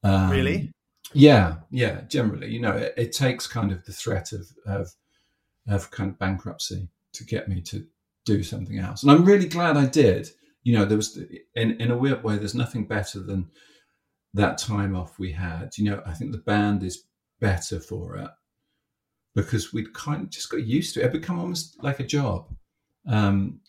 Um, 0.02 0.30
really? 0.30 0.72
Yeah, 1.12 1.56
yeah. 1.70 2.02
Generally, 2.02 2.50
you 2.50 2.60
know, 2.60 2.72
it, 2.72 2.94
it, 2.96 3.12
takes 3.12 3.46
kind 3.46 3.72
of 3.72 3.84
the 3.84 3.92
threat 3.92 4.32
of, 4.32 4.46
of 4.66 4.90
of 5.68 5.90
kind 5.90 6.10
of 6.10 6.18
bankruptcy 6.18 6.88
to 7.14 7.24
get 7.24 7.48
me 7.48 7.60
to 7.62 7.86
do 8.24 8.42
something 8.42 8.78
else, 8.78 9.02
and 9.02 9.10
I'm 9.10 9.24
really 9.24 9.48
glad 9.48 9.76
I 9.76 9.86
did. 9.86 10.30
You 10.62 10.78
know, 10.78 10.84
there 10.84 10.96
was 10.96 11.18
in 11.54 11.80
in 11.80 11.90
a 11.90 11.96
weird 11.96 12.22
way, 12.22 12.36
there's 12.36 12.54
nothing 12.54 12.86
better 12.86 13.20
than 13.20 13.50
that 14.34 14.58
time 14.58 14.94
off 14.94 15.18
we 15.18 15.32
had. 15.32 15.70
You 15.76 15.90
know, 15.90 16.02
I 16.06 16.12
think 16.12 16.32
the 16.32 16.38
band 16.38 16.82
is 16.82 17.04
better 17.40 17.80
for 17.80 18.16
it 18.16 18.30
because 19.34 19.72
we'd 19.72 19.94
kind 19.94 20.22
of 20.22 20.30
just 20.30 20.50
got 20.50 20.64
used 20.64 20.94
to 20.94 21.00
it. 21.00 21.06
It 21.06 21.12
become 21.12 21.38
almost 21.38 21.82
like 21.82 22.00
a 22.00 22.06
job, 22.06 22.48
um, 23.08 23.60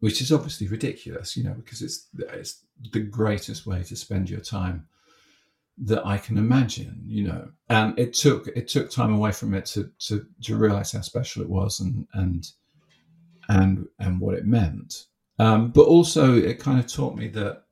which 0.00 0.20
is 0.20 0.32
obviously 0.32 0.68
ridiculous. 0.68 1.36
You 1.36 1.44
know, 1.44 1.54
because 1.54 1.82
it's 1.82 2.08
it's 2.14 2.64
the 2.92 3.00
greatest 3.00 3.66
way 3.66 3.82
to 3.82 3.96
spend 3.96 4.30
your 4.30 4.40
time 4.40 4.86
that 5.78 6.06
I 6.06 6.18
can 6.18 6.38
imagine, 6.38 7.02
you 7.06 7.28
know. 7.28 7.48
And 7.68 7.98
it 7.98 8.14
took 8.14 8.46
it 8.48 8.68
took 8.68 8.90
time 8.90 9.12
away 9.12 9.32
from 9.32 9.54
it 9.54 9.66
to 9.66 9.90
to 10.06 10.26
to 10.42 10.56
realize 10.56 10.92
how 10.92 11.00
special 11.00 11.42
it 11.42 11.48
was 11.48 11.80
and 11.80 12.06
and 12.14 12.46
and 13.48 13.86
and 13.98 14.20
what 14.20 14.34
it 14.34 14.46
meant. 14.46 15.06
Um, 15.38 15.70
but 15.70 15.86
also, 15.86 16.34
it 16.34 16.58
kind 16.58 16.78
of 16.78 16.86
taught 16.86 17.16
me 17.16 17.28
that 17.28 17.64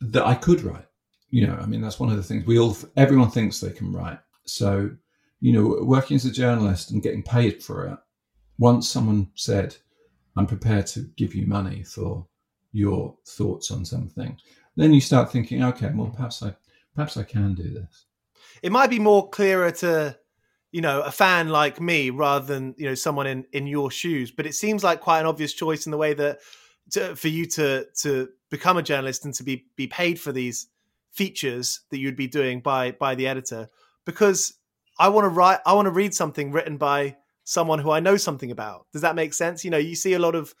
that 0.00 0.26
I 0.26 0.34
could 0.34 0.62
write. 0.62 0.86
You 1.30 1.46
know, 1.46 1.58
I 1.60 1.66
mean, 1.66 1.80
that's 1.80 1.98
one 1.98 2.10
of 2.10 2.16
the 2.16 2.22
things 2.22 2.46
we 2.46 2.58
all 2.58 2.76
everyone 2.96 3.30
thinks 3.30 3.60
they 3.60 3.70
can 3.70 3.92
write. 3.92 4.18
So, 4.46 4.90
you 5.40 5.52
know, 5.52 5.84
working 5.84 6.14
as 6.14 6.24
a 6.24 6.30
journalist 6.32 6.90
and 6.90 7.02
getting 7.02 7.22
paid 7.22 7.62
for 7.62 7.86
it. 7.88 7.98
Once 8.58 8.88
someone 8.88 9.30
said, 9.34 9.76
"I'm 10.36 10.46
prepared 10.46 10.86
to 10.88 11.00
give 11.16 11.34
you 11.34 11.46
money 11.46 11.82
for 11.82 12.28
your 12.72 13.16
thoughts 13.26 13.72
on 13.72 13.84
something," 13.84 14.38
then 14.76 14.94
you 14.94 15.00
start 15.00 15.32
thinking, 15.32 15.64
"Okay, 15.64 15.90
well, 15.92 16.10
perhaps 16.10 16.42
I 16.42 16.54
perhaps 16.94 17.16
I 17.16 17.24
can 17.24 17.54
do 17.54 17.70
this. 17.70 18.06
It 18.62 18.70
might 18.70 18.90
be 18.90 19.00
more 19.00 19.28
clearer 19.28 19.72
to, 19.72 20.16
you 20.70 20.80
know, 20.80 21.02
a 21.02 21.10
fan 21.10 21.48
like 21.48 21.80
me 21.80 22.10
rather 22.10 22.46
than 22.46 22.74
you 22.78 22.86
know 22.86 22.94
someone 22.94 23.26
in 23.26 23.44
in 23.52 23.66
your 23.66 23.90
shoes. 23.90 24.30
But 24.30 24.46
it 24.46 24.54
seems 24.54 24.84
like 24.84 25.00
quite 25.00 25.20
an 25.20 25.26
obvious 25.26 25.52
choice 25.52 25.86
in 25.86 25.90
the 25.90 25.98
way 25.98 26.14
that 26.14 26.38
to, 26.92 27.16
for 27.16 27.28
you 27.28 27.46
to 27.46 27.86
to 28.02 28.28
become 28.50 28.76
a 28.76 28.82
journalist 28.82 29.24
and 29.24 29.34
to 29.34 29.42
be 29.42 29.66
be 29.76 29.86
paid 29.86 30.20
for 30.20 30.32
these 30.32 30.68
features 31.12 31.80
that 31.90 31.98
you'd 31.98 32.16
be 32.16 32.26
doing 32.26 32.60
by 32.60 32.92
by 32.92 33.14
the 33.14 33.26
editor 33.26 33.68
because 34.04 34.54
I 34.98 35.08
want 35.08 35.24
to 35.24 35.28
write 35.28 35.60
I 35.66 35.74
want 35.74 35.86
to 35.86 35.92
read 35.92 36.14
something 36.14 36.52
written 36.52 36.76
by 36.76 37.16
someone 37.44 37.78
who 37.78 37.90
I 37.90 38.00
know 38.00 38.16
something 38.16 38.50
about. 38.50 38.86
Does 38.92 39.02
that 39.02 39.14
make 39.14 39.34
sense? 39.34 39.64
You 39.64 39.70
know, 39.70 39.78
you 39.78 39.94
see 39.94 40.14
a 40.14 40.18
lot 40.18 40.34
of 40.34 40.54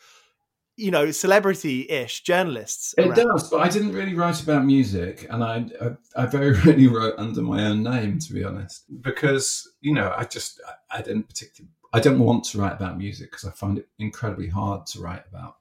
you 0.76 0.90
know, 0.90 1.12
celebrity-ish 1.12 2.22
journalists. 2.22 2.96
It 2.98 3.06
around. 3.06 3.14
does, 3.14 3.48
but 3.48 3.58
I 3.58 3.68
didn't 3.68 3.92
really 3.92 4.14
write 4.14 4.42
about 4.42 4.64
music, 4.64 5.24
and 5.30 5.44
I, 5.44 5.66
I, 5.80 6.22
I 6.22 6.26
very 6.26 6.50
rarely 6.64 6.88
wrote 6.88 7.14
under 7.16 7.42
my 7.42 7.64
own 7.64 7.84
name, 7.84 8.18
to 8.18 8.32
be 8.32 8.42
honest, 8.42 8.84
because 9.00 9.70
you 9.80 9.94
know 9.94 10.12
I 10.16 10.24
just 10.24 10.60
I, 10.66 10.98
I 10.98 11.02
didn't 11.02 11.28
particularly 11.28 11.70
I 11.92 12.00
don't 12.00 12.18
want 12.18 12.42
to 12.46 12.58
write 12.58 12.72
about 12.72 12.98
music 12.98 13.30
because 13.30 13.44
I 13.44 13.52
find 13.52 13.78
it 13.78 13.88
incredibly 14.00 14.48
hard 14.48 14.84
to 14.86 15.00
write 15.00 15.22
about. 15.30 15.58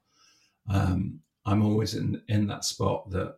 Um, 0.69 1.19
I'm 1.45 1.63
always 1.63 1.95
in 1.95 2.21
in 2.29 2.47
that 2.47 2.65
spot 2.65 3.09
that 3.11 3.37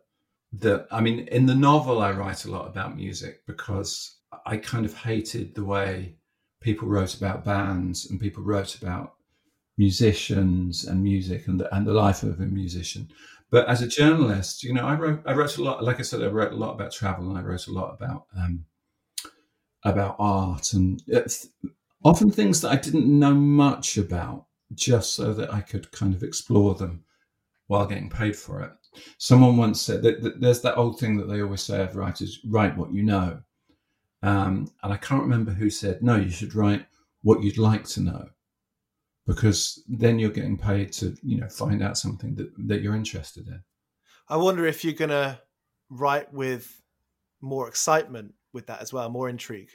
that 0.52 0.86
I 0.90 1.00
mean, 1.00 1.20
in 1.28 1.46
the 1.46 1.54
novel 1.54 2.00
I 2.00 2.12
write 2.12 2.44
a 2.44 2.50
lot 2.50 2.66
about 2.66 2.96
music 2.96 3.42
because 3.46 4.16
I 4.44 4.56
kind 4.56 4.86
of 4.86 4.94
hated 4.94 5.54
the 5.54 5.64
way 5.64 6.16
people 6.60 6.88
wrote 6.88 7.16
about 7.16 7.44
bands 7.44 8.10
and 8.10 8.20
people 8.20 8.42
wrote 8.42 8.76
about 8.76 9.14
musicians 9.76 10.84
and 10.84 11.02
music 11.02 11.48
and 11.48 11.60
the, 11.60 11.74
and 11.74 11.86
the 11.86 11.92
life 11.92 12.22
of 12.22 12.40
a 12.40 12.46
musician. 12.46 13.08
But 13.50 13.68
as 13.68 13.82
a 13.82 13.88
journalist, 13.88 14.62
you 14.62 14.72
know, 14.72 14.86
I 14.86 14.94
wrote 14.94 15.22
I 15.26 15.32
wrote 15.32 15.56
a 15.58 15.62
lot. 15.62 15.84
Like 15.84 15.98
I 15.98 16.02
said, 16.02 16.22
I 16.22 16.26
wrote 16.26 16.52
a 16.52 16.56
lot 16.56 16.74
about 16.74 16.92
travel 16.92 17.28
and 17.28 17.38
I 17.38 17.42
wrote 17.42 17.66
a 17.66 17.72
lot 17.72 17.94
about 17.94 18.26
um, 18.36 18.64
about 19.84 20.16
art 20.18 20.72
and 20.72 21.02
often 22.04 22.30
things 22.30 22.60
that 22.60 22.70
I 22.70 22.76
didn't 22.76 23.06
know 23.06 23.34
much 23.34 23.98
about, 23.98 24.46
just 24.74 25.14
so 25.14 25.32
that 25.34 25.52
I 25.52 25.60
could 25.60 25.90
kind 25.92 26.14
of 26.14 26.22
explore 26.22 26.74
them 26.74 27.04
while 27.66 27.86
getting 27.86 28.10
paid 28.10 28.36
for 28.36 28.62
it. 28.62 28.70
Someone 29.18 29.56
once 29.56 29.80
said 29.80 30.02
that, 30.02 30.22
that 30.22 30.40
there's 30.40 30.62
that 30.62 30.76
old 30.76 30.98
thing 30.98 31.16
that 31.18 31.28
they 31.28 31.42
always 31.42 31.62
say 31.62 31.82
of 31.82 31.96
writers: 31.96 32.40
write 32.46 32.76
what 32.76 32.92
you 32.92 33.02
know. 33.02 33.40
Um, 34.22 34.70
and 34.82 34.92
I 34.92 34.96
can't 34.96 35.22
remember 35.22 35.52
who 35.52 35.70
said 35.70 36.02
no. 36.02 36.16
You 36.16 36.30
should 36.30 36.54
write 36.54 36.86
what 37.22 37.42
you'd 37.42 37.58
like 37.58 37.84
to 37.84 38.00
know 38.00 38.28
because 39.26 39.82
then 39.88 40.18
you're 40.18 40.30
getting 40.30 40.56
paid 40.56 40.92
to 40.92 41.16
you 41.22 41.38
know 41.38 41.48
find 41.48 41.82
out 41.82 41.98
something 41.98 42.34
that, 42.36 42.50
that 42.68 42.80
you're 42.80 42.94
interested 42.94 43.46
in 43.48 43.60
i 44.28 44.36
wonder 44.36 44.66
if 44.66 44.84
you're 44.84 44.94
going 44.94 45.10
to 45.10 45.38
write 45.90 46.32
with 46.32 46.82
more 47.40 47.68
excitement 47.68 48.32
with 48.52 48.66
that 48.66 48.80
as 48.80 48.92
well 48.92 49.10
more 49.10 49.28
intrigue 49.28 49.70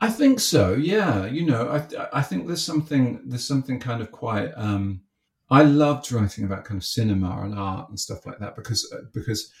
i 0.00 0.08
think 0.08 0.40
so 0.40 0.74
yeah 0.74 1.26
you 1.26 1.44
know 1.44 1.68
i 1.68 2.18
i 2.18 2.22
think 2.22 2.46
there's 2.46 2.64
something 2.64 3.20
there's 3.26 3.46
something 3.46 3.78
kind 3.78 4.00
of 4.00 4.10
quite 4.10 4.50
um 4.56 5.00
i 5.50 5.62
loved 5.62 6.10
writing 6.12 6.44
about 6.44 6.64
kind 6.64 6.78
of 6.78 6.84
cinema 6.84 7.42
and 7.42 7.54
art 7.54 7.88
and 7.88 7.98
stuff 7.98 8.26
like 8.26 8.38
that 8.38 8.56
because 8.56 8.92
because 9.12 9.52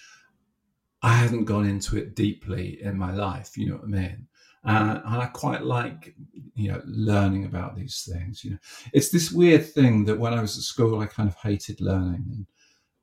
i 1.02 1.12
hadn't 1.12 1.44
gone 1.44 1.66
into 1.66 1.96
it 1.96 2.14
deeply 2.14 2.82
in 2.82 2.96
my 2.96 3.12
life 3.12 3.56
you 3.56 3.68
know 3.68 3.76
what 3.76 3.84
i 3.84 3.88
mean 3.88 4.26
uh, 4.66 5.00
and 5.04 5.22
I 5.22 5.26
quite 5.26 5.62
like, 5.62 6.14
you 6.56 6.72
know, 6.72 6.82
learning 6.86 7.44
about 7.44 7.76
these 7.76 8.08
things. 8.10 8.44
You 8.44 8.52
know, 8.52 8.58
it's 8.92 9.10
this 9.10 9.30
weird 9.30 9.64
thing 9.64 10.04
that 10.06 10.18
when 10.18 10.34
I 10.34 10.42
was 10.42 10.56
at 10.58 10.64
school, 10.64 10.98
I 10.98 11.06
kind 11.06 11.28
of 11.28 11.36
hated 11.36 11.80
learning, 11.80 12.24
and 12.32 12.46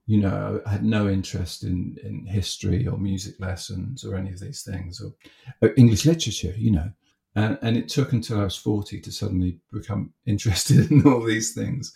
you 0.06 0.19
know, 0.19 0.62
I 0.65 0.69
had 0.69 0.84
no 0.84 1.08
interest 1.08 1.63
in 1.63 1.98
in 2.04 2.26
history 2.26 2.86
or 2.86 2.98
music 2.98 3.36
lessons 3.39 4.04
or 4.04 4.15
any 4.15 4.32
of 4.32 4.41
these 4.41 4.63
things 4.63 5.00
or, 5.00 5.13
or 5.62 5.74
English 5.78 6.06
literature. 6.06 6.54
You 6.58 6.72
know, 6.72 6.91
and, 7.36 7.58
and 7.62 7.78
it 7.78 7.88
took 7.88 8.12
until 8.12 8.41
I 8.41 8.43
was 8.43 8.58
forty 8.58 9.00
to 9.00 9.12
suddenly 9.12 9.60
become 9.72 10.13
interested 10.26 10.91
in 10.91 11.08
all 11.08 11.24
these 11.24 11.54
things. 11.54 11.93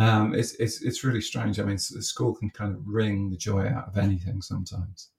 Um, 0.00 0.34
it's 0.34 0.54
it's 0.54 0.80
it's 0.82 1.04
really 1.04 1.20
strange. 1.20 1.60
I 1.60 1.64
mean, 1.64 1.76
the 1.76 2.02
school 2.02 2.34
can 2.34 2.48
kind 2.50 2.74
of 2.74 2.80
wring 2.86 3.28
the 3.28 3.36
joy 3.36 3.66
out 3.66 3.86
of 3.86 3.98
anything 3.98 4.40
sometimes. 4.40 5.10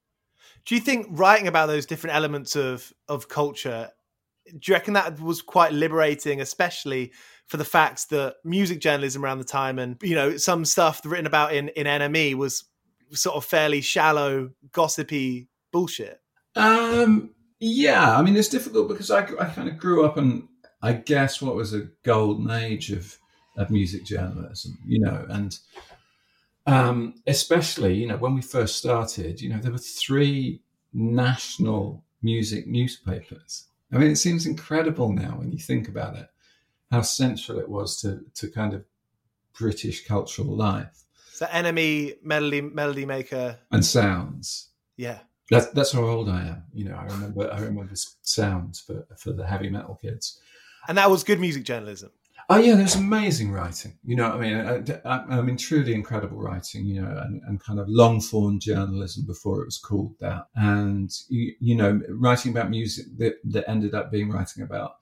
Do 0.65 0.73
you 0.73 0.81
think 0.81 1.07
writing 1.11 1.47
about 1.47 1.67
those 1.67 1.85
different 1.85 2.15
elements 2.15 2.55
of 2.55 2.91
of 3.07 3.29
culture, 3.29 3.91
do 4.47 4.71
you 4.71 4.73
reckon 4.73 4.95
that 4.95 5.19
was 5.19 5.41
quite 5.41 5.71
liberating, 5.71 6.41
especially 6.41 7.11
for 7.45 7.57
the 7.57 7.65
fact 7.65 8.09
that 8.09 8.37
music 8.43 8.79
journalism 8.79 9.23
around 9.23 9.37
the 9.37 9.43
time 9.43 9.77
and 9.77 9.97
you 10.01 10.15
know 10.15 10.37
some 10.37 10.65
stuff 10.65 11.01
written 11.05 11.27
about 11.27 11.53
in 11.53 11.69
in 11.69 11.85
NME 11.85 12.35
was 12.35 12.63
sort 13.11 13.35
of 13.35 13.45
fairly 13.45 13.81
shallow, 13.81 14.49
gossipy 14.71 15.47
bullshit? 15.71 16.19
Um, 16.55 17.35
yeah, 17.59 18.17
I 18.17 18.23
mean 18.23 18.35
it's 18.35 18.49
difficult 18.49 18.87
because 18.87 19.11
I 19.11 19.19
I 19.39 19.45
kind 19.45 19.69
of 19.69 19.77
grew 19.77 20.05
up 20.05 20.17
in, 20.17 20.47
I 20.81 20.93
guess 20.93 21.39
what 21.39 21.55
was 21.55 21.73
a 21.73 21.87
golden 22.03 22.49
age 22.49 22.91
of 22.91 23.20
of 23.57 23.69
music 23.69 24.05
journalism, 24.05 24.77
you 24.85 24.99
know, 24.99 25.25
and 25.29 25.57
um, 26.65 27.15
especially, 27.27 27.95
you 27.95 28.07
know, 28.07 28.17
when 28.17 28.35
we 28.35 28.41
first 28.41 28.77
started, 28.77 29.41
you 29.41 29.49
know, 29.49 29.59
there 29.59 29.71
were 29.71 29.77
three 29.77 30.61
national 30.93 32.03
music 32.21 32.67
newspapers. 32.67 33.65
I 33.91 33.97
mean, 33.97 34.11
it 34.11 34.17
seems 34.17 34.45
incredible 34.45 35.11
now 35.11 35.37
when 35.37 35.51
you 35.51 35.57
think 35.57 35.87
about 35.87 36.15
it, 36.15 36.29
how 36.91 37.01
central 37.01 37.59
it 37.59 37.67
was 37.67 37.99
to, 38.01 38.21
to 38.35 38.47
kind 38.47 38.73
of 38.73 38.85
British 39.57 40.05
cultural 40.05 40.55
life. 40.55 41.05
So 41.33 41.45
NME, 41.47 42.23
Melody, 42.23 42.61
Melody 42.61 43.05
Maker, 43.05 43.57
and 43.71 43.83
Sounds. 43.85 44.69
Yeah, 44.95 45.19
that's 45.49 45.67
that's 45.67 45.91
how 45.91 46.03
old 46.03 46.29
I 46.29 46.41
am. 46.41 46.63
You 46.73 46.85
know, 46.85 46.95
I 46.95 47.05
remember 47.05 47.51
I 47.51 47.59
remember 47.59 47.93
Sounds 48.21 48.79
for 48.79 49.07
for 49.17 49.31
the 49.31 49.45
heavy 49.45 49.69
metal 49.69 49.97
kids, 49.99 50.39
and 50.87 50.97
that 50.97 51.09
was 51.09 51.23
good 51.23 51.39
music 51.39 51.63
journalism. 51.63 52.11
Oh 52.51 52.57
yeah, 52.57 52.75
there's 52.75 52.95
amazing 52.95 53.51
writing. 53.53 53.97
You 54.03 54.17
know, 54.17 54.29
I 54.29 54.37
mean, 54.37 54.55
I, 54.57 55.09
I, 55.09 55.37
I, 55.37 55.41
mean, 55.41 55.55
truly 55.55 55.93
incredible 55.93 56.37
writing. 56.37 56.85
You 56.85 57.01
know, 57.01 57.17
and, 57.23 57.41
and 57.47 57.63
kind 57.63 57.79
of 57.79 57.87
long 57.87 58.19
form 58.19 58.59
journalism 58.59 59.25
before 59.25 59.61
it 59.61 59.65
was 59.65 59.77
called 59.77 60.15
that. 60.19 60.47
And 60.55 61.09
you, 61.29 61.53
you 61.61 61.75
know, 61.75 62.01
writing 62.09 62.51
about 62.51 62.69
music 62.69 63.05
that, 63.19 63.35
that 63.45 63.69
ended 63.69 63.93
up 63.93 64.11
being 64.11 64.29
writing 64.29 64.63
about 64.63 64.97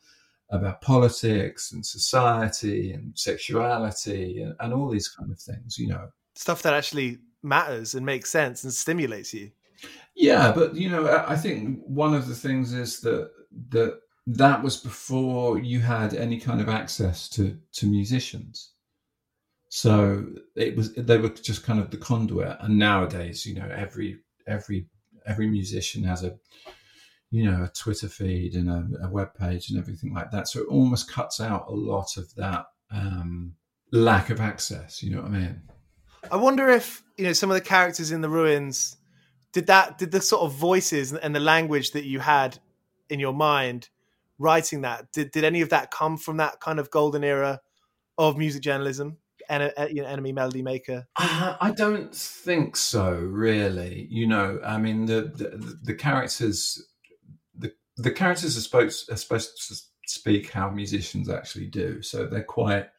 about 0.51 0.81
politics 0.81 1.71
and 1.71 1.83
society 1.83 2.91
and 2.91 3.17
sexuality 3.17 4.41
and, 4.41 4.55
and 4.59 4.71
all 4.71 4.89
these 4.89 5.07
kind 5.07 5.31
of 5.31 5.39
things. 5.39 5.79
You 5.79 5.87
know, 5.87 6.09
stuff 6.35 6.61
that 6.61 6.75
actually 6.75 7.17
matters 7.41 7.95
and 7.95 8.05
makes 8.05 8.29
sense 8.29 8.63
and 8.63 8.71
stimulates 8.71 9.33
you. 9.33 9.49
Yeah, 10.13 10.51
but 10.51 10.75
you 10.75 10.89
know, 10.89 11.23
I 11.27 11.35
think 11.35 11.79
one 11.85 12.13
of 12.13 12.27
the 12.27 12.35
things 12.35 12.73
is 12.73 12.99
that 13.01 13.31
that 13.69 14.01
that 14.37 14.61
was 14.61 14.77
before 14.77 15.57
you 15.57 15.79
had 15.79 16.13
any 16.13 16.39
kind 16.39 16.61
of 16.61 16.69
access 16.69 17.27
to 17.29 17.57
to 17.73 17.87
musicians. 17.87 18.73
So 19.69 20.25
it 20.55 20.75
was 20.75 20.93
they 20.93 21.17
were 21.17 21.29
just 21.29 21.63
kind 21.63 21.79
of 21.79 21.89
the 21.89 21.97
conduit. 21.97 22.57
And 22.61 22.77
nowadays 22.77 23.45
you 23.45 23.55
know 23.55 23.69
every 23.75 24.19
every 24.47 24.87
every 25.25 25.47
musician 25.47 26.03
has 26.03 26.23
a 26.23 26.37
you 27.31 27.43
know 27.43 27.63
a 27.63 27.69
twitter 27.69 28.07
feed 28.07 28.55
and 28.55 28.69
a, 28.69 29.05
a 29.05 29.09
web 29.09 29.33
page 29.33 29.69
and 29.69 29.79
everything 29.79 30.13
like 30.13 30.29
that. 30.31 30.47
So 30.47 30.61
it 30.61 30.67
almost 30.67 31.11
cuts 31.11 31.41
out 31.41 31.65
a 31.67 31.73
lot 31.73 32.17
of 32.17 32.33
that 32.35 32.65
um, 32.91 33.53
lack 33.91 34.29
of 34.29 34.39
access 34.39 35.01
you 35.01 35.09
know 35.09 35.21
what 35.21 35.31
i 35.31 35.39
mean? 35.39 35.61
I 36.31 36.35
wonder 36.35 36.69
if 36.69 37.01
you 37.17 37.25
know 37.25 37.33
some 37.33 37.49
of 37.49 37.55
the 37.55 37.61
characters 37.61 38.11
in 38.11 38.21
the 38.21 38.29
ruins 38.29 38.97
did 39.53 39.65
that 39.67 39.97
did 39.97 40.11
the 40.11 40.21
sort 40.21 40.43
of 40.43 40.53
voices 40.53 41.13
and 41.13 41.35
the 41.35 41.39
language 41.39 41.91
that 41.91 42.05
you 42.05 42.19
had 42.19 42.59
in 43.09 43.19
your 43.19 43.33
mind 43.33 43.89
writing 44.39 44.81
that? 44.81 45.11
Did 45.11 45.31
did 45.31 45.43
any 45.43 45.61
of 45.61 45.69
that 45.69 45.91
come 45.91 46.17
from 46.17 46.37
that 46.37 46.59
kind 46.59 46.79
of 46.79 46.89
golden 46.89 47.23
era 47.23 47.61
of 48.17 48.37
music 48.37 48.63
journalism? 48.63 49.17
Uh, 49.49 49.87
you 49.89 50.03
know, 50.03 50.07
NME 50.07 50.35
melody 50.35 50.61
maker. 50.61 51.07
Uh, 51.15 51.55
I 51.59 51.71
don't 51.71 52.13
think 52.13 52.75
so, 52.75 53.13
really. 53.13 54.07
You 54.11 54.27
know, 54.27 54.59
I 54.63 54.77
mean, 54.77 55.05
the 55.05 55.21
the, 55.21 55.79
the 55.81 55.95
characters, 55.95 56.83
the 57.57 57.73
the 57.97 58.11
characters 58.11 58.55
are 58.57 58.61
supposed 58.61 59.11
are 59.11 59.15
supposed 59.15 59.67
to 59.67 59.75
speak 60.05 60.51
how 60.51 60.69
musicians 60.69 61.29
actually 61.29 61.65
do. 61.65 62.01
So 62.03 62.27
they're 62.27 62.43
quite 62.43 62.89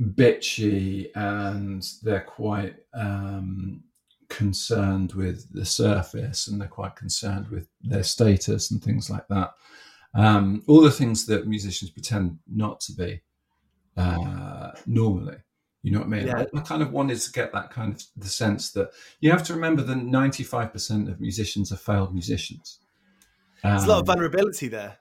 bitchy 0.00 1.10
and 1.14 1.86
they're 2.02 2.20
quite 2.20 2.76
um, 2.94 3.84
concerned 4.28 5.12
with 5.12 5.52
the 5.52 5.64
surface 5.64 6.46
and 6.46 6.60
they're 6.60 6.68
quite 6.68 6.96
concerned 6.96 7.48
with 7.48 7.68
their 7.82 8.02
status 8.02 8.70
and 8.70 8.82
things 8.82 9.10
like 9.10 9.28
that 9.28 9.52
um, 10.14 10.62
all 10.66 10.80
the 10.80 10.90
things 10.90 11.26
that 11.26 11.46
musicians 11.46 11.90
pretend 11.90 12.38
not 12.46 12.80
to 12.80 12.92
be 12.92 13.20
uh, 13.96 14.72
normally. 14.86 15.36
You 15.82 15.92
know 15.92 15.98
what 15.98 16.06
I 16.06 16.10
mean? 16.10 16.26
Yeah. 16.28 16.44
I, 16.54 16.58
I, 16.58 16.62
kind 16.62 16.82
of 16.82 16.92
wanted 16.92 17.20
to 17.20 17.32
get 17.32 17.52
that 17.52 17.70
kind 17.70 17.94
of 17.94 18.02
the 18.16 18.28
sense 18.28 18.70
that 18.72 18.90
you 19.20 19.30
have 19.30 19.42
to 19.44 19.54
remember 19.54 19.82
that 19.82 19.98
95% 19.98 21.08
of 21.10 21.20
musicians 21.20 21.70
are 21.72 21.76
failed 21.76 22.14
musicians. 22.14 22.78
Um, 23.62 23.72
There's 23.72 23.84
a 23.84 23.88
lot 23.88 23.94
of 23.96 24.08
um, 24.08 24.16
vulnerability 24.16 24.68
there. 24.68 24.96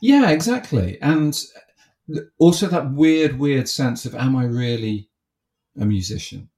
Yeah, 0.00 0.30
exactly. 0.30 1.00
And 1.00 1.40
also 2.38 2.66
that 2.66 2.92
weird, 2.92 3.38
weird 3.38 3.68
sense 3.68 4.04
of, 4.04 4.16
am 4.16 4.34
I 4.34 4.44
really 4.44 5.10
a 5.78 5.84
musician? 5.84 6.48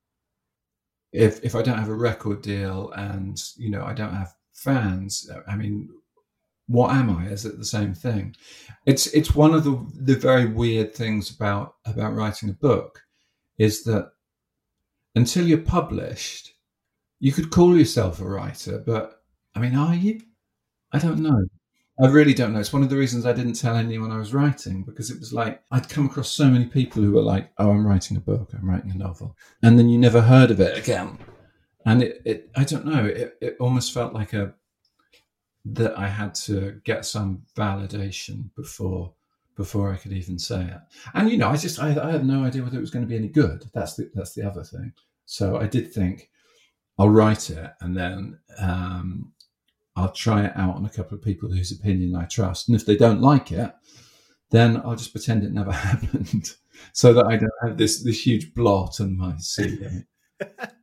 If, 1.13 1.45
if 1.45 1.55
I 1.55 1.61
don't 1.61 1.79
have 1.79 1.89
a 1.89 1.95
record 1.95 2.41
deal 2.41 2.91
and, 2.93 3.39
you 3.57 3.71
know, 3.71 3.85
I 3.85 3.93
don't 3.93 4.15
have 4.15 4.35
fans, 4.55 5.31
I 5.47 5.57
mean, 5.57 5.91
what 6.69 6.91
am 6.91 7.11
I? 7.11 7.27
Is 7.27 7.45
it 7.45 7.59
the 7.59 7.65
same 7.65 7.95
thing? 7.95 8.37
It's 8.87 9.09
it's 9.09 9.35
one 9.35 9.55
of 9.55 9.65
the 9.65 9.85
the 9.95 10.15
very 10.15 10.47
weird 10.47 10.95
things 10.95 11.35
about 11.35 11.75
about 11.85 12.15
writing 12.15 12.51
a 12.51 12.55
book 12.55 13.03
is 13.59 13.83
that 13.85 14.13
until 15.15 15.47
you're 15.47 15.59
published, 15.59 16.55
you 17.19 17.33
could 17.33 17.51
call 17.51 17.77
yourself 17.77 18.21
a 18.21 18.25
writer, 18.25 18.79
but 18.87 19.23
I 19.55 19.61
mean, 19.61 19.75
are 19.75 19.95
you? 19.95 20.21
I 20.93 20.99
don't 20.99 21.21
know. 21.21 21.45
I 22.01 22.07
really 22.07 22.35
don't 22.35 22.53
know. 22.53 22.61
It's 22.61 22.73
one 22.73 22.85
of 22.85 22.91
the 22.91 22.97
reasons 22.97 23.27
I 23.27 23.33
didn't 23.33 23.55
tell 23.55 23.75
anyone 23.75 24.13
I 24.13 24.19
was 24.19 24.33
writing 24.33 24.85
because 24.85 25.11
it 25.11 25.19
was 25.19 25.33
like 25.33 25.63
I'd 25.73 25.89
come 25.89 26.07
across 26.07 26.31
so 26.31 26.49
many 26.49 26.67
people 26.67 27.03
who 27.03 27.13
were 27.13 27.23
like, 27.23 27.51
"Oh, 27.59 27.71
I'm 27.71 27.87
writing 27.87 28.17
a 28.17 28.21
book. 28.21 28.51
I'm 28.55 28.69
writing 28.69 28.93
a 28.93 28.95
novel," 28.95 29.37
and 29.63 29.79
then 29.79 29.89
you 29.89 29.99
never 29.99 30.21
heard 30.21 30.51
of 30.51 30.61
it 30.61 30.79
again. 30.79 31.19
And 31.87 32.03
it, 32.03 32.23
it 32.25 32.51
I 32.57 32.65
don't 32.65 32.87
know. 32.87 33.07
It, 33.07 33.39
it 33.41 33.57
almost 33.59 33.93
felt 33.95 34.13
like 34.13 34.35
a 34.35 34.55
that 35.65 35.99
I 35.99 36.09
had 36.09 36.35
to 36.47 36.81
get 36.85 37.05
some 37.05 37.43
validation 37.57 38.51
before 38.57 39.13
before 39.57 39.93
I 39.93 39.97
could 39.97 40.13
even 40.13 40.39
say 40.39 40.63
it. 40.63 40.81
And 41.15 41.29
you 41.31 41.37
know, 41.37 41.49
I 41.49 41.57
just 41.57 41.81
I, 41.81 41.89
I 42.01 42.13
had 42.13 42.25
no 42.25 42.45
idea 42.45 42.63
whether 42.63 42.79
it 42.79 42.81
was 42.81 42.91
going 42.91 43.05
to 43.05 43.09
be 43.09 43.17
any 43.17 43.29
good. 43.29 43.69
That's 43.75 43.95
the 43.97 44.11
that's 44.15 44.35
the 44.35 44.47
other 44.47 44.63
thing. 44.63 44.93
So 45.27 45.59
I 45.59 45.67
did 45.67 45.93
think 45.93 46.31
I'll 46.99 47.11
write 47.11 47.51
it 47.51 47.73
and 47.81 47.97
then 47.97 48.39
um, 48.59 49.33
I'll 49.99 50.13
try 50.13 50.45
it 50.45 50.53
out 50.57 50.77
on 50.77 50.87
a 50.87 50.91
couple 50.91 51.17
of 51.17 51.25
people 51.25 51.51
whose 51.51 51.73
opinion 51.73 52.15
I 52.15 52.25
trust. 52.25 52.69
And 52.69 52.77
if 52.77 52.87
they 52.87 52.97
don't 52.97 53.21
like 53.21 53.53
it, 53.53 53.73
then 54.51 54.79
I'll 54.79 54.97
just 54.97 55.13
pretend 55.13 55.45
it 55.45 55.53
never 55.53 55.73
happened 55.89 56.55
so 56.93 57.13
that 57.13 57.27
I 57.27 57.37
don't 57.37 57.51
have 57.63 57.77
this, 57.77 58.03
this 58.03 58.25
huge 58.25 58.55
blot 58.55 59.01
on 59.01 59.17
my 59.17 59.33
CV. 59.33 60.05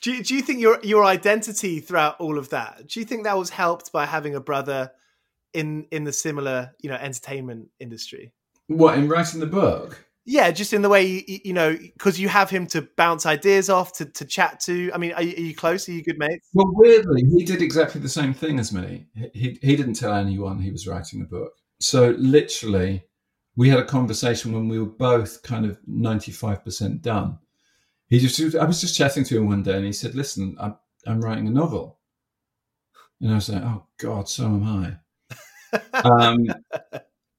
do, 0.00 0.12
you, 0.12 0.22
do 0.22 0.34
you 0.34 0.42
think 0.42 0.60
your, 0.60 0.78
your 0.82 1.04
identity 1.04 1.80
throughout 1.80 2.18
all 2.20 2.38
of 2.38 2.50
that, 2.50 2.88
do 2.88 3.00
you 3.00 3.06
think 3.06 3.24
that 3.24 3.38
was 3.38 3.50
helped 3.50 3.92
by 3.92 4.06
having 4.06 4.34
a 4.34 4.40
brother 4.40 4.90
in, 5.52 5.86
in 5.90 6.04
the 6.04 6.12
similar, 6.12 6.72
you 6.80 6.90
know, 6.90 6.96
entertainment 6.96 7.68
industry? 7.78 8.32
What, 8.68 8.98
in 8.98 9.08
writing 9.08 9.40
the 9.40 9.46
book? 9.46 10.06
Yeah, 10.26 10.50
just 10.50 10.72
in 10.72 10.82
the 10.82 10.88
way 10.88 11.06
you, 11.06 11.40
you 11.44 11.52
know, 11.52 11.76
because 11.76 12.20
you 12.20 12.28
have 12.28 12.50
him 12.50 12.66
to 12.68 12.82
bounce 12.96 13.26
ideas 13.26 13.68
off, 13.68 13.94
to, 13.94 14.04
to 14.04 14.24
chat 14.24 14.60
to. 14.60 14.92
I 14.94 14.98
mean, 14.98 15.12
are 15.12 15.22
you, 15.22 15.34
are 15.34 15.40
you, 15.40 15.54
close? 15.56 15.88
Are 15.88 15.92
you 15.92 16.04
good 16.04 16.18
mates? 16.18 16.48
Well, 16.52 16.70
weirdly, 16.74 17.22
he 17.36 17.44
did 17.44 17.62
exactly 17.62 18.00
the 18.00 18.08
same 18.08 18.32
thing 18.34 18.60
as 18.60 18.72
me. 18.72 19.06
He 19.32 19.58
he 19.60 19.74
didn't 19.74 19.94
tell 19.94 20.14
anyone 20.14 20.60
he 20.60 20.70
was 20.70 20.86
writing 20.86 21.22
a 21.22 21.24
book. 21.24 21.52
So 21.80 22.14
literally, 22.18 23.02
we 23.56 23.70
had 23.70 23.80
a 23.80 23.84
conversation 23.84 24.52
when 24.52 24.68
we 24.68 24.78
were 24.78 24.86
both 24.86 25.42
kind 25.42 25.64
of 25.64 25.80
ninety 25.86 26.32
five 26.32 26.62
percent 26.62 27.02
done. 27.02 27.38
He 28.10 28.18
just 28.18 28.56
I 28.56 28.64
was 28.64 28.80
just 28.80 28.96
chatting 28.96 29.22
to 29.24 29.38
him 29.38 29.46
one 29.46 29.62
day, 29.62 29.76
and 29.76 29.86
he 29.86 29.92
said, 29.92 30.16
"Listen, 30.16 30.56
I'm 30.60 30.76
I'm 31.06 31.20
writing 31.20 31.46
a 31.46 31.50
novel," 31.50 32.00
and 33.20 33.30
I 33.30 33.36
was 33.36 33.48
like, 33.48 33.62
"Oh 33.62 33.86
God, 33.98 34.28
so 34.28 34.46
am 34.46 34.64
I." 34.64 34.96
um, 36.04 36.48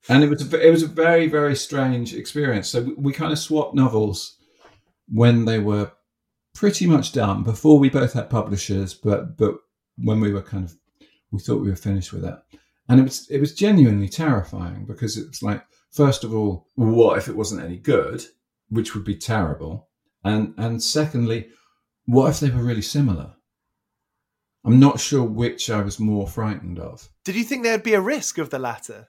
and 0.07 0.23
it 0.23 0.29
was 0.29 0.41
a, 0.41 0.67
it 0.67 0.71
was 0.71 0.83
a 0.83 0.87
very 0.87 1.27
very 1.27 1.57
strange 1.57 2.15
experience. 2.15 2.69
So 2.69 2.83
we, 2.83 2.93
we 2.93 3.13
kind 3.13 3.33
of 3.33 3.39
swapped 3.39 3.75
novels 3.75 4.37
when 5.09 5.43
they 5.43 5.59
were 5.59 5.91
pretty 6.55 6.87
much 6.87 7.11
done 7.11 7.43
before 7.43 7.77
we 7.77 7.89
both 7.89 8.13
had 8.13 8.29
publishers, 8.29 8.93
but 8.93 9.35
but 9.37 9.55
when 9.97 10.21
we 10.21 10.31
were 10.31 10.41
kind 10.41 10.63
of 10.63 10.77
we 11.31 11.39
thought 11.39 11.61
we 11.61 11.69
were 11.69 11.75
finished 11.75 12.13
with 12.13 12.23
it, 12.23 12.35
and 12.87 12.97
it 12.97 13.03
was 13.03 13.29
it 13.29 13.41
was 13.41 13.53
genuinely 13.53 14.07
terrifying 14.07 14.85
because 14.85 15.17
it 15.17 15.27
was 15.27 15.43
like 15.43 15.65
first 15.91 16.23
of 16.23 16.33
all, 16.33 16.69
what 16.75 17.17
if 17.17 17.27
it 17.27 17.35
wasn't 17.35 17.61
any 17.61 17.75
good, 17.75 18.23
which 18.69 18.95
would 18.95 19.03
be 19.03 19.17
terrible, 19.17 19.89
and 20.23 20.53
and 20.57 20.81
secondly, 20.83 21.49
what 22.05 22.29
if 22.29 22.39
they 22.39 22.49
were 22.49 22.63
really 22.63 22.81
similar? 22.81 23.33
I'm 24.63 24.79
not 24.79 24.99
sure 24.99 25.23
which 25.23 25.69
I 25.69 25.81
was 25.81 25.99
more 25.99 26.27
frightened 26.27 26.79
of. 26.79 27.09
Did 27.25 27.35
you 27.35 27.43
think 27.43 27.63
there'd 27.63 27.83
be 27.83 27.95
a 27.95 28.01
risk 28.01 28.37
of 28.37 28.51
the 28.51 28.59
latter? 28.59 29.07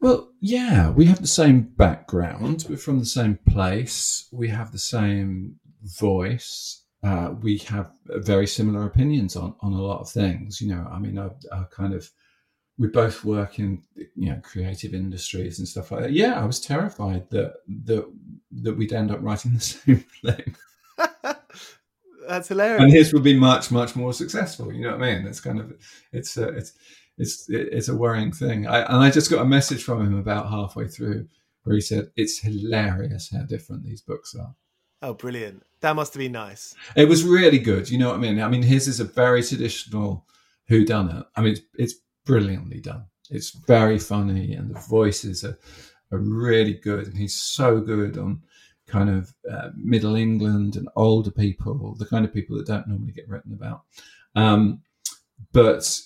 Well, 0.00 0.32
yeah, 0.40 0.90
we 0.90 1.04
have 1.06 1.20
the 1.20 1.26
same 1.26 1.60
background. 1.76 2.64
We're 2.68 2.78
from 2.78 3.00
the 3.00 3.04
same 3.04 3.38
place. 3.46 4.26
We 4.32 4.48
have 4.48 4.72
the 4.72 4.78
same 4.78 5.56
voice. 5.82 6.82
Uh, 7.02 7.34
we 7.40 7.58
have 7.58 7.90
very 8.06 8.46
similar 8.46 8.86
opinions 8.86 9.36
on, 9.36 9.54
on 9.60 9.74
a 9.74 9.82
lot 9.82 10.00
of 10.00 10.08
things. 10.08 10.60
You 10.60 10.74
know, 10.74 10.88
I 10.90 10.98
mean, 10.98 11.18
I, 11.18 11.28
I 11.52 11.64
kind 11.70 11.92
of, 11.92 12.10
we 12.80 12.88
both 12.88 13.24
work 13.26 13.58
in, 13.58 13.82
you 13.94 14.30
know, 14.30 14.40
creative 14.42 14.94
industries 14.94 15.58
and 15.58 15.68
stuff 15.68 15.90
like 15.90 16.00
that. 16.00 16.12
Yeah, 16.12 16.40
I 16.40 16.46
was 16.46 16.58
terrified 16.58 17.28
that 17.28 17.56
that 17.84 18.10
that 18.62 18.74
we'd 18.74 18.94
end 18.94 19.10
up 19.10 19.18
writing 19.20 19.52
the 19.54 19.60
same 19.60 20.04
thing. 20.24 20.56
That's 22.26 22.48
hilarious. 22.48 22.82
And 22.82 22.90
his 22.90 23.12
would 23.12 23.22
be 23.22 23.38
much, 23.38 23.70
much 23.70 23.94
more 23.94 24.14
successful. 24.14 24.72
You 24.72 24.84
know 24.84 24.96
what 24.96 25.02
I 25.02 25.14
mean? 25.14 25.26
It's 25.26 25.40
kind 25.40 25.60
of, 25.60 25.72
it's, 26.12 26.38
uh, 26.38 26.52
it's, 26.52 26.72
it's 27.18 27.46
it's 27.48 27.88
a 27.88 27.96
worrying 27.96 28.32
thing. 28.32 28.66
I, 28.66 28.82
and 28.82 29.02
I 29.02 29.10
just 29.10 29.30
got 29.30 29.42
a 29.42 29.44
message 29.44 29.82
from 29.82 30.06
him 30.06 30.16
about 30.16 30.48
halfway 30.48 30.88
through 30.88 31.26
where 31.64 31.74
he 31.74 31.82
said 31.82 32.10
it's 32.16 32.38
hilarious 32.38 33.30
how 33.30 33.42
different 33.42 33.84
these 33.84 34.00
books 34.00 34.34
are. 34.34 34.54
Oh, 35.02 35.12
brilliant! 35.12 35.64
That 35.80 35.96
must 35.96 36.14
have 36.14 36.20
been 36.20 36.32
nice. 36.32 36.74
It 36.96 37.08
was 37.08 37.24
really 37.24 37.58
good. 37.58 37.90
You 37.90 37.98
know 37.98 38.08
what 38.08 38.16
I 38.16 38.20
mean? 38.20 38.40
I 38.40 38.48
mean, 38.48 38.62
his 38.62 38.88
is 38.88 39.00
a 39.00 39.04
very 39.04 39.42
traditional 39.42 40.24
who 40.68 40.84
done 40.84 41.10
it. 41.10 41.26
I 41.36 41.42
mean, 41.42 41.52
it's, 41.52 41.62
it's 41.74 41.94
brilliantly 42.30 42.80
done. 42.80 43.06
It's 43.28 43.50
very 43.50 43.98
funny, 43.98 44.54
and 44.54 44.74
the 44.74 44.80
voices 44.80 45.44
are 45.44 45.58
are 46.12 46.18
really 46.18 46.74
good. 46.74 47.06
And 47.06 47.16
he's 47.16 47.34
so 47.34 47.80
good 47.80 48.18
on 48.18 48.42
kind 48.86 49.10
of 49.10 49.32
uh, 49.50 49.70
Middle 49.76 50.16
England 50.16 50.76
and 50.76 50.88
older 50.96 51.30
people, 51.30 51.94
the 51.98 52.06
kind 52.06 52.24
of 52.24 52.32
people 52.32 52.56
that 52.56 52.66
don't 52.66 52.88
normally 52.88 53.12
get 53.12 53.28
written 53.28 53.52
about. 53.52 53.82
Um, 54.34 54.82
but 55.52 56.00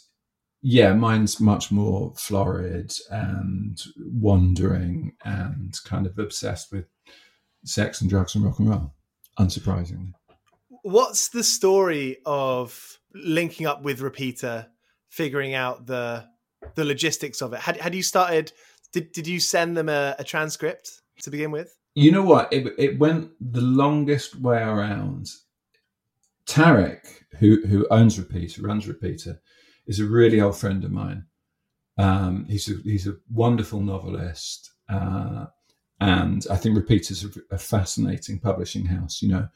yeah, 0.63 0.93
mine's 0.95 1.41
much 1.41 1.71
more 1.71 2.15
florid 2.17 2.93
and 3.11 3.83
wandering 3.99 5.13
and 5.25 5.75
kind 5.85 6.07
of 6.07 6.19
obsessed 6.19 6.73
with 6.73 6.87
sex 7.65 8.01
and 8.01 8.11
drugs 8.11 8.35
and 8.35 8.45
rock 8.45 8.59
and 8.59 8.69
roll, 8.71 8.95
unsurprisingly. 9.39 10.13
What's 10.83 11.29
the 11.29 11.45
story 11.45 12.19
of 12.27 12.99
linking 13.15 13.67
up 13.67 13.83
with 13.83 14.01
Repeater, 14.01 14.67
figuring 15.15 15.55
out 15.55 15.87
the 15.87 16.25
the 16.75 16.85
logistics 16.85 17.41
of 17.43 17.53
it? 17.53 17.61
Had, 17.61 17.77
had 17.77 17.95
you 17.95 18.03
started? 18.03 18.53
Did 18.93 19.13
did 19.13 19.27
you 19.27 19.41
send 19.41 19.77
them 19.77 19.89
a, 19.89 20.17
a 20.19 20.25
transcript 20.25 21.03
to 21.23 21.31
begin 21.31 21.51
with? 21.51 21.75
You 21.95 22.11
know 22.11 22.23
what? 22.23 22.53
It 22.53 22.73
it 22.79 22.99
went 22.99 23.31
the 23.41 23.61
longest 23.61 24.41
way 24.41 24.63
around. 24.63 25.29
Tariq, 26.47 27.01
who 27.39 27.67
who 27.67 27.87
owns 27.91 28.19
Repeater, 28.19 28.63
runs 28.63 28.87
Repeater, 28.89 29.41
is 29.87 30.01
a 30.01 30.05
really 30.05 30.41
old 30.41 30.57
friend 30.57 30.85
of 30.85 30.91
mine. 30.91 31.25
Um, 31.97 32.47
he's 32.49 32.69
a, 32.69 32.75
he's 32.83 33.07
a 33.07 33.17
wonderful 33.31 33.81
novelist, 33.81 34.73
uh, 34.89 35.47
and 36.01 36.45
I 36.51 36.57
think 36.57 36.77
Repeater's 36.77 37.25
a, 37.25 37.29
a 37.53 37.59
fascinating 37.59 38.41
publishing 38.41 38.87
house. 38.87 39.23
You 39.23 39.29
know, 39.29 39.49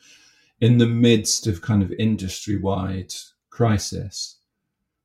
in 0.60 0.78
the 0.78 0.86
midst 0.86 1.46
of 1.46 1.62
kind 1.62 1.82
of 1.82 1.92
industry 1.92 2.56
wide 2.56 3.12
crisis, 3.50 4.37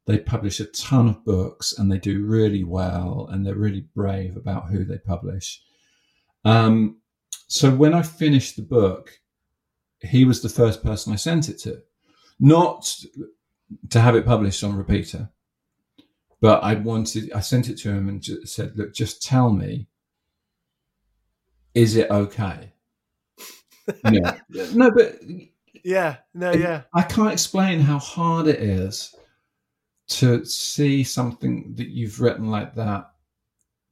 they 0.06 0.18
publish 0.18 0.60
a 0.60 0.66
ton 0.66 1.08
of 1.08 1.24
books 1.24 1.78
and 1.78 1.92
they 1.92 1.98
do 1.98 2.26
really 2.26 2.64
well, 2.64 3.28
and 3.32 3.46
they're 3.46 3.56
really 3.56 3.86
brave 3.96 4.36
about 4.36 4.70
who 4.70 4.84
they 4.84 4.98
publish. 4.98 5.62
Um, 6.44 6.98
so 7.48 7.74
when 7.74 7.94
I 7.94 8.02
finished 8.02 8.56
the 8.56 8.64
book, 8.64 9.12
he 10.02 10.26
was 10.26 10.42
the 10.42 10.50
first 10.50 10.84
person 10.84 11.14
I 11.14 11.18
sent 11.18 11.48
it 11.48 11.60
to. 11.60 11.82
Not 12.40 12.94
to 13.90 14.02
have 14.02 14.16
it 14.16 14.26
published 14.26 14.64
on 14.64 14.76
repeater. 14.76 15.30
But 16.42 16.62
I 16.62 16.74
wanted, 16.74 17.32
I 17.32 17.40
sent 17.40 17.70
it 17.70 17.78
to 17.80 17.90
him 17.90 18.10
and 18.10 18.24
said, 18.46 18.74
look, 18.76 18.94
just 18.94 19.24
tell 19.24 19.52
me, 19.52 19.88
is 21.74 21.96
it 21.96 22.12
okay? 22.12 22.74
yeah. 24.12 24.38
No, 24.50 24.92
but 24.92 25.20
yeah, 25.86 26.18
no, 26.34 26.52
yeah. 26.52 26.82
I 26.94 27.04
can't 27.04 27.32
explain 27.32 27.80
how 27.80 27.98
hard 27.98 28.48
it 28.48 28.60
is 28.60 29.16
to 30.08 30.46
see 30.46 31.04
something 31.04 31.74
that 31.76 31.90
you've 31.90 32.20
written 32.20 32.50
like 32.50 32.76
that 32.76 33.06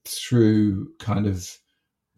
through 0.05 0.91
kind 0.99 1.27
of 1.27 1.57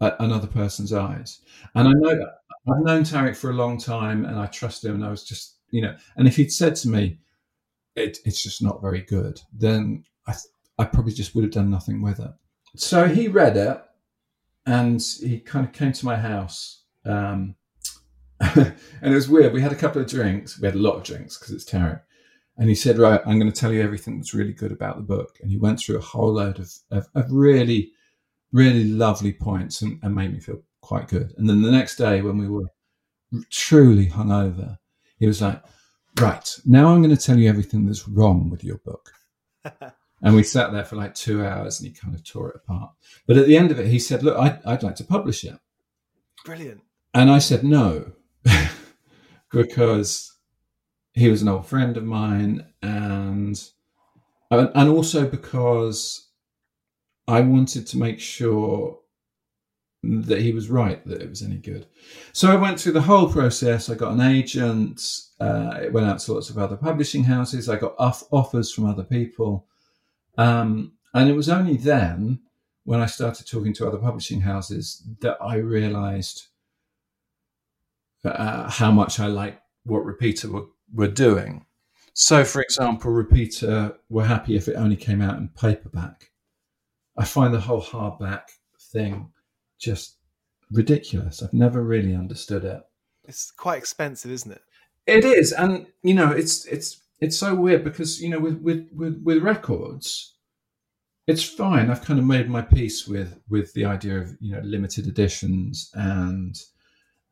a, 0.00 0.12
another 0.20 0.46
person's 0.46 0.92
eyes. 0.92 1.40
And 1.74 1.88
I 1.88 1.92
know 1.92 2.26
I've 2.68 2.84
known 2.84 3.02
Tariq 3.02 3.36
for 3.36 3.50
a 3.50 3.54
long 3.54 3.78
time 3.78 4.24
and 4.24 4.38
I 4.38 4.46
trust 4.46 4.84
him 4.84 4.94
and 4.94 5.04
I 5.04 5.10
was 5.10 5.24
just, 5.24 5.58
you 5.70 5.82
know, 5.82 5.94
and 6.16 6.26
if 6.26 6.36
he'd 6.36 6.52
said 6.52 6.76
to 6.76 6.88
me, 6.88 7.18
it, 7.94 8.18
it's 8.24 8.42
just 8.42 8.62
not 8.62 8.82
very 8.82 9.02
good, 9.02 9.40
then 9.52 10.04
I, 10.26 10.34
I 10.78 10.84
probably 10.84 11.12
just 11.12 11.34
would 11.34 11.44
have 11.44 11.52
done 11.52 11.70
nothing 11.70 12.02
with 12.02 12.20
it. 12.20 12.30
So 12.76 13.06
he 13.06 13.28
read 13.28 13.56
it 13.56 13.80
and 14.66 15.00
he 15.20 15.38
kind 15.38 15.66
of 15.66 15.72
came 15.72 15.92
to 15.92 16.06
my 16.06 16.16
house. 16.16 16.82
Um, 17.04 17.54
and 18.40 18.74
it 19.02 19.14
was 19.14 19.28
weird. 19.28 19.52
We 19.52 19.60
had 19.60 19.72
a 19.72 19.76
couple 19.76 20.02
of 20.02 20.08
drinks. 20.08 20.58
We 20.58 20.66
had 20.66 20.74
a 20.74 20.78
lot 20.78 20.96
of 20.96 21.04
drinks 21.04 21.38
because 21.38 21.54
it's 21.54 21.64
Tariq. 21.64 22.00
And 22.56 22.68
he 22.68 22.74
said, 22.74 22.98
Right, 22.98 23.20
I'm 23.26 23.38
going 23.38 23.50
to 23.50 23.60
tell 23.60 23.72
you 23.72 23.82
everything 23.82 24.16
that's 24.16 24.34
really 24.34 24.52
good 24.52 24.72
about 24.72 24.96
the 24.96 25.02
book. 25.02 25.38
And 25.40 25.50
he 25.50 25.56
went 25.56 25.80
through 25.80 25.98
a 25.98 26.02
whole 26.02 26.34
load 26.34 26.58
of, 26.58 26.72
of, 26.90 27.08
of 27.14 27.30
really, 27.30 27.92
really 28.52 28.84
lovely 28.84 29.32
points 29.32 29.82
and, 29.82 29.98
and 30.02 30.14
made 30.14 30.32
me 30.32 30.40
feel 30.40 30.62
quite 30.80 31.08
good. 31.08 31.34
And 31.36 31.48
then 31.48 31.62
the 31.62 31.72
next 31.72 31.96
day, 31.96 32.22
when 32.22 32.38
we 32.38 32.48
were 32.48 32.70
truly 33.50 34.06
hungover, 34.06 34.78
he 35.18 35.26
was 35.26 35.42
like, 35.42 35.62
right, 36.20 36.48
now 36.64 36.88
I'm 36.88 37.02
going 37.02 37.14
to 37.14 37.22
tell 37.22 37.38
you 37.38 37.48
everything 37.48 37.86
that's 37.86 38.08
wrong 38.08 38.50
with 38.50 38.62
your 38.62 38.78
book. 38.78 39.10
and 40.22 40.34
we 40.34 40.42
sat 40.42 40.72
there 40.72 40.84
for 40.84 40.96
like 40.96 41.14
two 41.14 41.44
hours 41.44 41.80
and 41.80 41.88
he 41.88 41.94
kind 41.94 42.14
of 42.14 42.24
tore 42.24 42.50
it 42.50 42.56
apart. 42.56 42.90
But 43.26 43.36
at 43.36 43.46
the 43.46 43.56
end 43.56 43.70
of 43.70 43.80
it, 43.80 43.86
he 43.86 43.98
said, 43.98 44.22
look, 44.22 44.38
I'd, 44.38 44.60
I'd 44.64 44.82
like 44.82 44.96
to 44.96 45.04
publish 45.04 45.44
it. 45.44 45.58
Brilliant. 46.44 46.82
And 47.14 47.30
I 47.30 47.38
said 47.38 47.64
no, 47.64 48.12
because 49.50 50.33
he 51.14 51.28
was 51.28 51.42
an 51.42 51.48
old 51.48 51.66
friend 51.66 51.96
of 51.96 52.04
mine 52.04 52.66
and 52.82 53.62
and 54.50 54.88
also 54.88 55.26
because 55.26 56.28
I 57.26 57.40
wanted 57.40 57.86
to 57.88 57.98
make 57.98 58.20
sure 58.20 58.98
that 60.02 60.40
he 60.40 60.52
was 60.52 60.68
right 60.68 61.04
that 61.06 61.22
it 61.22 61.28
was 61.28 61.42
any 61.42 61.56
good. 61.56 61.86
So 62.32 62.50
I 62.50 62.56
went 62.56 62.78
through 62.78 62.92
the 62.92 63.02
whole 63.02 63.32
process. 63.32 63.88
I 63.88 63.94
got 63.94 64.12
an 64.12 64.20
agent. 64.20 65.00
Uh, 65.40 65.78
it 65.82 65.92
went 65.92 66.06
out 66.06 66.18
to 66.20 66.34
lots 66.34 66.50
of 66.50 66.58
other 66.58 66.76
publishing 66.76 67.24
houses. 67.24 67.68
I 67.68 67.76
got 67.76 67.94
off- 67.98 68.24
offers 68.30 68.70
from 68.70 68.86
other 68.86 69.02
people, 69.04 69.66
um, 70.36 70.92
and 71.14 71.30
it 71.30 71.34
was 71.34 71.48
only 71.48 71.76
then 71.76 72.40
when 72.84 73.00
I 73.00 73.06
started 73.06 73.46
talking 73.46 73.72
to 73.74 73.88
other 73.88 73.98
publishing 73.98 74.42
houses 74.42 75.02
that 75.20 75.38
I 75.40 75.56
realised 75.56 76.48
uh, 78.24 78.70
how 78.70 78.90
much 78.90 79.20
I 79.20 79.26
liked 79.26 79.62
what 79.84 80.04
Repeater 80.04 80.50
were, 80.50 80.66
were 80.94 81.08
doing. 81.08 81.66
So, 82.14 82.44
for 82.44 82.62
example, 82.62 83.10
Repeater 83.10 83.96
were 84.08 84.24
happy 84.24 84.56
if 84.56 84.68
it 84.68 84.76
only 84.76 84.96
came 84.96 85.20
out 85.20 85.36
in 85.38 85.48
paperback. 85.48 86.30
I 87.18 87.24
find 87.24 87.52
the 87.52 87.60
whole 87.60 87.82
hardback 87.82 88.42
thing 88.92 89.30
just 89.78 90.16
ridiculous. 90.70 91.42
I've 91.42 91.52
never 91.52 91.82
really 91.82 92.14
understood 92.14 92.64
it. 92.64 92.80
It's 93.24 93.50
quite 93.50 93.78
expensive, 93.78 94.30
isn't 94.30 94.52
it? 94.52 94.62
It 95.06 95.24
is, 95.24 95.52
and 95.52 95.86
you 96.02 96.14
know, 96.14 96.30
it's 96.30 96.64
it's 96.66 97.02
it's 97.20 97.36
so 97.36 97.54
weird 97.54 97.84
because 97.84 98.22
you 98.22 98.28
know, 98.28 98.40
with 98.40 98.60
with 98.62 98.88
with, 98.92 99.20
with 99.22 99.42
records, 99.42 100.36
it's 101.26 101.42
fine. 101.42 101.90
I've 101.90 102.04
kind 102.04 102.18
of 102.18 102.24
made 102.24 102.48
my 102.48 102.62
peace 102.62 103.06
with 103.06 103.38
with 103.48 103.72
the 103.74 103.84
idea 103.84 104.18
of 104.18 104.36
you 104.40 104.54
know 104.54 104.60
limited 104.62 105.06
editions 105.06 105.90
and 105.94 106.56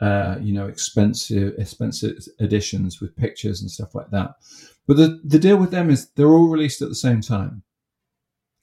uh, 0.02 0.36
you 0.40 0.52
know 0.52 0.66
expensive 0.66 1.54
expensive 1.58 2.16
editions 2.40 3.00
with 3.00 3.16
pictures 3.16 3.62
and 3.62 3.70
stuff 3.70 3.94
like 3.94 4.10
that. 4.10 4.34
But 4.86 4.96
the 4.96 5.20
the 5.24 5.38
deal 5.38 5.56
with 5.56 5.70
them 5.70 5.88
is 5.90 6.10
they're 6.10 6.26
all 6.28 6.48
released 6.48 6.82
at 6.82 6.88
the 6.88 6.94
same 6.94 7.20
time, 7.20 7.62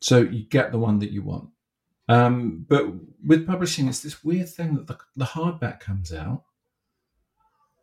so 0.01 0.19
you 0.19 0.43
get 0.43 0.71
the 0.71 0.79
one 0.79 0.99
that 0.99 1.11
you 1.11 1.23
want. 1.23 1.49
Um, 2.09 2.65
but 2.67 2.87
with 3.25 3.47
publishing, 3.47 3.87
it's 3.87 4.01
this 4.01 4.23
weird 4.23 4.49
thing 4.49 4.75
that 4.75 4.87
the, 4.87 4.97
the 5.15 5.25
hardback 5.25 5.79
comes 5.79 6.11
out, 6.11 6.43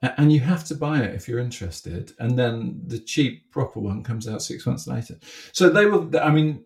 and 0.02 0.32
you 0.32 0.40
have 0.40 0.64
to 0.64 0.74
buy 0.74 1.00
it 1.00 1.14
if 1.14 1.26
you're 1.28 1.38
interested, 1.38 2.12
and 2.18 2.38
then 2.38 2.82
the 2.86 2.98
cheap 2.98 3.50
proper 3.52 3.80
one 3.80 4.02
comes 4.02 4.28
out 4.28 4.42
six 4.42 4.66
months 4.66 4.86
later. 4.86 5.18
So 5.52 5.70
they 5.70 5.86
were, 5.86 6.08
I 6.20 6.30
mean, 6.30 6.64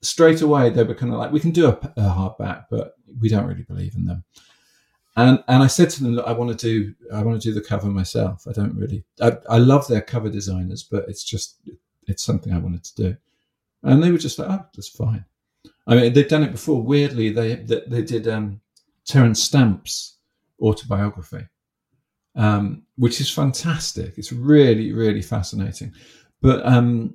straight 0.00 0.40
away 0.40 0.70
they 0.70 0.84
were 0.84 0.94
kind 0.94 1.12
of 1.12 1.18
like, 1.18 1.32
we 1.32 1.40
can 1.40 1.52
do 1.52 1.68
a, 1.68 1.72
a 1.96 2.02
hardback, 2.02 2.64
but 2.70 2.94
we 3.20 3.28
don't 3.28 3.46
really 3.46 3.62
believe 3.62 3.94
in 3.94 4.06
them. 4.06 4.24
And 5.16 5.42
and 5.48 5.62
I 5.62 5.66
said 5.66 5.90
to 5.90 6.02
them, 6.02 6.14
look, 6.14 6.26
I 6.26 6.32
want 6.32 6.58
to 6.58 6.66
do 6.66 6.94
I 7.12 7.22
want 7.22 7.40
to 7.40 7.48
do 7.48 7.54
the 7.54 7.66
cover 7.66 7.88
myself. 7.88 8.46
I 8.48 8.52
don't 8.52 8.76
really 8.76 9.04
I, 9.20 9.32
I 9.48 9.58
love 9.58 9.86
their 9.86 10.00
cover 10.00 10.30
designers, 10.30 10.82
but 10.82 11.04
it's 11.08 11.24
just 11.24 11.60
it's 12.06 12.24
something 12.24 12.52
I 12.52 12.58
wanted 12.58 12.84
to 12.84 12.94
do. 12.94 13.16
And 13.82 14.02
they 14.02 14.10
were 14.10 14.18
just 14.18 14.38
like, 14.38 14.48
oh, 14.48 14.64
that's 14.74 14.88
fine. 14.88 15.24
I 15.86 15.96
mean, 15.96 16.12
they've 16.12 16.28
done 16.28 16.44
it 16.44 16.52
before. 16.52 16.82
Weirdly, 16.82 17.30
they 17.30 17.56
they, 17.56 17.82
they 17.86 18.02
did 18.02 18.26
um, 18.28 18.60
Terence 19.04 19.42
Stamp's 19.42 20.18
autobiography, 20.60 21.46
um, 22.36 22.84
which 22.96 23.20
is 23.20 23.30
fantastic. 23.30 24.14
It's 24.16 24.32
really 24.32 24.92
really 24.92 25.22
fascinating, 25.22 25.92
but 26.40 26.64
um, 26.64 27.14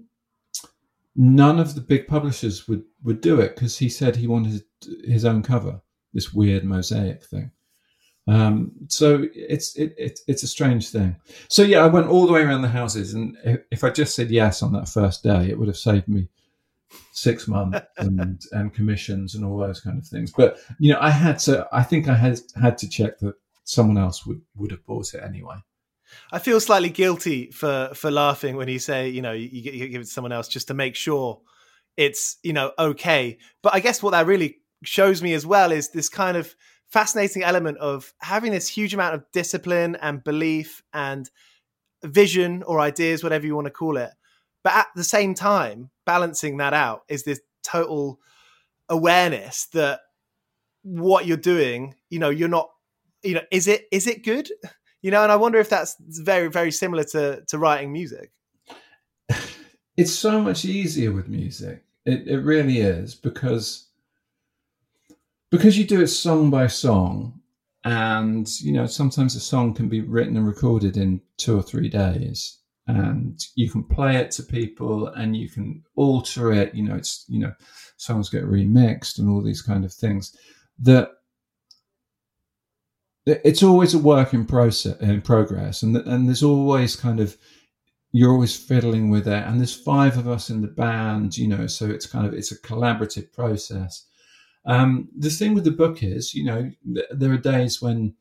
none 1.16 1.60
of 1.60 1.74
the 1.74 1.82
big 1.82 2.08
publishers 2.08 2.68
would 2.68 2.84
would 3.04 3.22
do 3.22 3.40
it 3.42 3.56
because 3.56 3.78
he 3.78 3.90
said 3.90 4.16
he 4.16 4.28
wanted 4.28 4.64
his 5.06 5.26
own 5.26 5.42
cover, 5.42 5.82
this 6.14 6.34
weird 6.34 6.64
mosaic 6.64 7.24
thing. 7.24 7.52
Um, 8.28 8.72
so 8.90 9.26
it's 9.34 9.76
it, 9.78 9.96
it, 9.98 10.20
it's 10.28 10.44
a 10.44 10.48
strange 10.48 10.90
thing. 10.90 11.16
So 11.48 11.64
yeah, 11.64 11.84
I 11.84 11.88
went 11.88 12.08
all 12.08 12.28
the 12.28 12.34
way 12.34 12.42
around 12.42 12.62
the 12.62 12.68
houses, 12.68 13.14
and 13.14 13.38
if 13.72 13.84
I 13.84 13.90
just 13.90 14.16
said 14.16 14.30
yes 14.30 14.62
on 14.62 14.74
that 14.74 14.90
first 14.90 15.24
day, 15.24 15.50
it 15.50 15.58
would 15.58 15.68
have 15.68 15.78
saved 15.78 16.08
me 16.10 16.28
six 17.14 17.48
months 17.48 17.80
and, 17.98 18.42
and 18.52 18.74
commissions 18.74 19.36
and 19.36 19.46
all 19.46 19.58
those 19.58 19.80
kind 19.80 19.98
of 19.98 20.06
things. 20.06 20.32
But 20.36 20.60
you 20.80 20.92
know, 20.92 21.00
I 21.00 21.10
had 21.10 21.40
to. 21.40 21.68
I 21.72 21.84
think 21.84 22.10
I 22.10 22.16
had 22.16 22.40
had 22.60 22.78
to 22.80 22.90
check 22.90 23.20
that 23.20 23.36
someone 23.64 23.98
else 23.98 24.26
would 24.26 24.42
would 24.56 24.72
have 24.72 24.86
bought 24.86 25.14
it 25.14 25.24
anyway. 25.24 25.56
I 26.32 26.40
feel 26.40 26.60
slightly 26.60 26.90
guilty 26.90 27.52
for 27.52 27.92
for 27.94 28.12
laughing 28.12 28.58
when 28.58 28.68
you 28.68 28.80
say 28.80 29.08
you 29.08 29.22
know 29.22 29.32
you, 29.32 29.48
you 29.48 29.88
give 29.88 30.02
it 30.02 30.06
to 30.06 30.12
someone 30.12 30.34
else 30.34 30.50
just 30.50 30.68
to 30.68 30.74
make 30.74 30.96
sure 30.96 31.40
it's 31.96 32.38
you 32.44 32.54
know 32.54 32.72
okay. 32.78 33.38
But 33.62 33.74
I 33.74 33.80
guess 33.80 34.04
what 34.04 34.12
that 34.12 34.26
really 34.26 34.58
shows 34.84 35.22
me 35.22 35.34
as 35.34 35.46
well 35.46 35.72
is 35.72 35.90
this 35.90 36.10
kind 36.10 36.38
of 36.38 36.56
fascinating 36.90 37.44
element 37.44 37.78
of 37.80 38.14
having 38.20 38.52
this 38.52 38.68
huge 38.68 38.94
amount 38.94 39.16
of 39.16 39.24
discipline 39.34 39.98
and 40.02 40.24
belief 40.24 40.84
and 40.94 41.30
vision 42.04 42.64
or 42.64 42.80
ideas, 42.80 43.24
whatever 43.24 43.46
you 43.46 43.56
want 43.56 43.66
to 43.66 43.72
call 43.72 43.98
it, 43.98 44.12
but 44.64 44.74
at 44.74 44.88
the 44.96 45.04
same 45.04 45.34
time, 45.34 45.90
balancing 46.06 46.58
that 46.58 46.74
out 46.74 47.04
is 47.08 47.24
this 47.24 47.40
total 47.64 48.20
awareness 48.90 49.68
that 49.68 50.02
what 50.84 51.26
you're 51.26 51.38
doing, 51.38 51.96
you 52.10 52.20
know, 52.20 52.30
you're 52.30 52.48
not, 52.48 52.70
you 53.24 53.36
know, 53.36 53.42
is 53.52 53.68
it 53.68 53.86
is 53.92 54.08
it 54.08 54.24
good? 54.24 54.50
You 55.04 55.12
know, 55.12 55.22
and 55.22 55.32
I 55.32 55.36
wonder 55.36 55.60
if 55.60 55.70
that's 55.70 55.96
very 56.00 56.50
very 56.50 56.72
similar 56.72 57.04
to 57.04 57.44
to 57.50 57.58
writing 57.60 57.94
music. 57.94 58.32
It's 59.96 60.12
so 60.12 60.42
much 60.42 60.66
easier 60.66 61.12
with 61.12 61.30
music. 61.30 61.84
It 62.04 62.28
it 62.28 62.40
really 62.40 62.80
is 62.80 63.14
because 63.14 63.87
because 65.52 65.78
you 65.78 65.86
do 65.86 66.02
it 66.02 66.08
song 66.08 66.50
by 66.50 66.68
song 66.68 67.40
and 67.84 68.60
you 68.62 68.72
know 68.72 68.86
sometimes 68.86 69.36
a 69.36 69.40
song 69.40 69.74
can 69.74 69.88
be 69.88 70.02
written 70.02 70.36
and 70.36 70.48
recorded 70.48 70.98
in 70.98 71.22
two 71.38 71.58
or 71.58 71.62
three 71.62 71.90
days 71.90 72.60
and 72.88 73.46
you 73.56 73.70
can 73.70 73.84
play 73.84 74.16
it 74.16 74.32
to 74.32 74.44
people 74.44 75.08
and 75.10 75.36
you 75.36 75.50
can 75.50 75.84
alter 75.96 76.52
it 76.52 76.74
you 76.74 76.84
know 76.84 76.96
it's 76.96 77.26
you 77.28 77.40
know 77.40 77.54
songs 77.98 78.30
get 78.30 78.44
remixed 78.44 79.20
and 79.20 79.30
all 79.30 79.42
these 79.42 79.62
kind 79.62 79.86
of 79.86 79.94
things 79.94 80.36
that 80.80 81.12
it's 83.26 83.64
always 83.64 83.94
a 83.94 84.00
work 84.00 84.34
in 84.34 84.46
process 84.46 85.00
in 85.00 85.22
progress 85.22 85.84
and 85.84 85.96
and 85.96 86.28
there's 86.28 86.44
always 86.44 86.96
kind 86.96 87.20
of 87.20 87.38
you're 88.12 88.32
always 88.32 88.56
fiddling 88.56 89.10
with 89.10 89.28
it 89.28 89.44
and 89.46 89.60
there's 89.60 89.76
five 89.76 90.18
of 90.18 90.28
us 90.28 90.50
in 90.50 90.62
the 90.62 90.68
band 90.68 91.38
you 91.38 91.48
know 91.48 91.68
so 91.68 91.86
it's 91.86 92.06
kind 92.06 92.26
of 92.26 92.34
it's 92.34 92.52
a 92.52 92.62
collaborative 92.62 93.32
process 93.34 94.07
um, 94.68 95.08
the 95.18 95.30
thing 95.30 95.54
with 95.54 95.64
the 95.64 95.72
book 95.72 96.04
is 96.04 96.36
you 96.36 96.44
know 96.44 96.72
there 97.12 97.32
are 97.32 97.38
days 97.38 97.82
when 97.82 98.14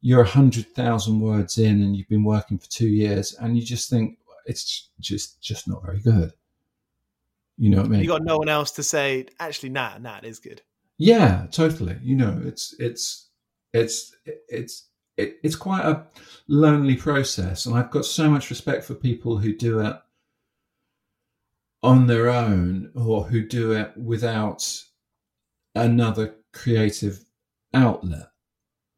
you're 0.00 0.22
a 0.22 0.28
hundred 0.28 0.66
thousand 0.74 1.20
words 1.20 1.58
in 1.58 1.82
and 1.82 1.96
you've 1.96 2.08
been 2.08 2.24
working 2.24 2.58
for 2.58 2.68
two 2.68 2.88
years 2.88 3.34
and 3.34 3.56
you 3.56 3.62
just 3.62 3.90
think 3.90 4.18
it's 4.46 4.88
just 4.98 5.40
just 5.40 5.68
not 5.68 5.84
very 5.84 6.00
good. 6.00 6.32
You 7.58 7.70
know 7.70 7.78
what 7.78 7.86
I 7.86 7.88
mean? 7.90 8.00
You 8.00 8.08
got 8.08 8.22
no 8.22 8.38
one 8.38 8.48
else 8.48 8.70
to 8.72 8.82
say, 8.82 9.26
actually, 9.40 9.70
nah, 9.70 9.98
nah, 9.98 10.18
it 10.18 10.24
is 10.24 10.38
good. 10.38 10.62
Yeah, 10.96 11.46
totally. 11.50 11.96
You 12.02 12.16
know, 12.16 12.40
it's 12.44 12.74
it's 12.78 13.28
it's 13.72 14.14
it's 14.24 14.86
it, 15.16 15.38
it's 15.42 15.56
quite 15.56 15.84
a 15.84 16.06
lonely 16.46 16.96
process, 16.96 17.66
and 17.66 17.76
I've 17.76 17.90
got 17.90 18.04
so 18.04 18.30
much 18.30 18.50
respect 18.50 18.84
for 18.84 18.94
people 18.94 19.36
who 19.36 19.54
do 19.54 19.80
it 19.80 19.96
on 21.82 22.06
their 22.06 22.28
own 22.28 22.90
or 22.94 23.24
who 23.24 23.42
do 23.46 23.72
it 23.72 23.96
without 23.96 24.84
another 25.74 26.34
creative 26.52 27.24
outlet 27.74 28.28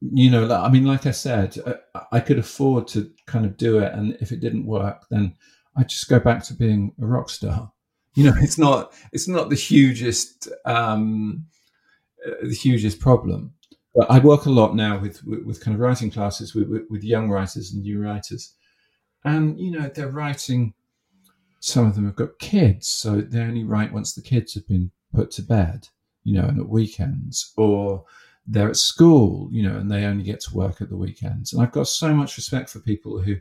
you 0.00 0.30
know, 0.30 0.50
I 0.50 0.70
mean, 0.70 0.84
like 0.84 1.06
I 1.06 1.10
said, 1.10 1.56
I, 1.94 2.02
I, 2.12 2.20
could 2.20 2.38
afford 2.38 2.88
to 2.88 3.10
kind 3.26 3.44
of 3.44 3.56
do 3.56 3.78
it, 3.80 3.92
and 3.92 4.16
if 4.20 4.32
it 4.32 4.40
didn't 4.40 4.64
work, 4.64 5.04
then 5.10 5.34
I'd 5.76 5.88
just 5.88 6.08
go 6.08 6.18
back 6.18 6.42
to 6.44 6.54
being 6.54 6.92
a 7.00 7.06
rock 7.06 7.28
star. 7.28 7.70
You 8.14 8.24
know, 8.24 8.32
it's 8.40 8.58
not 8.58 8.94
it's 9.12 9.28
not 9.28 9.50
the 9.50 9.56
hugest 9.56 10.48
um, 10.64 11.46
uh, 12.26 12.30
the 12.42 12.54
hugest 12.54 12.98
problem. 12.98 13.52
But 13.94 14.10
I 14.10 14.20
work 14.20 14.46
a 14.46 14.50
lot 14.50 14.74
now 14.74 14.98
with 14.98 15.22
with, 15.24 15.44
with 15.44 15.60
kind 15.62 15.74
of 15.74 15.80
writing 15.80 16.10
classes 16.10 16.54
with, 16.54 16.68
with, 16.68 16.82
with 16.88 17.04
young 17.04 17.28
writers 17.28 17.72
and 17.72 17.82
new 17.82 18.02
writers, 18.02 18.54
and 19.24 19.60
you 19.60 19.70
know, 19.70 19.90
they're 19.94 20.08
writing. 20.08 20.74
Some 21.62 21.86
of 21.86 21.94
them 21.94 22.06
have 22.06 22.16
got 22.16 22.38
kids, 22.38 22.88
so 22.88 23.20
they 23.20 23.40
only 23.40 23.64
write 23.64 23.92
once 23.92 24.14
the 24.14 24.22
kids 24.22 24.54
have 24.54 24.66
been 24.66 24.92
put 25.14 25.30
to 25.32 25.42
bed. 25.42 25.88
You 26.24 26.34
know, 26.34 26.48
and 26.48 26.60
at 26.60 26.68
weekends 26.68 27.52
or 27.56 28.04
they're 28.46 28.68
at 28.68 28.76
school, 28.76 29.48
you 29.52 29.62
know, 29.62 29.76
and 29.76 29.90
they 29.90 30.04
only 30.04 30.24
get 30.24 30.40
to 30.40 30.54
work 30.54 30.80
at 30.80 30.88
the 30.88 30.96
weekends. 30.96 31.52
And 31.52 31.62
I've 31.62 31.72
got 31.72 31.88
so 31.88 32.14
much 32.14 32.36
respect 32.36 32.70
for 32.70 32.80
people 32.80 33.20
who 33.20 33.36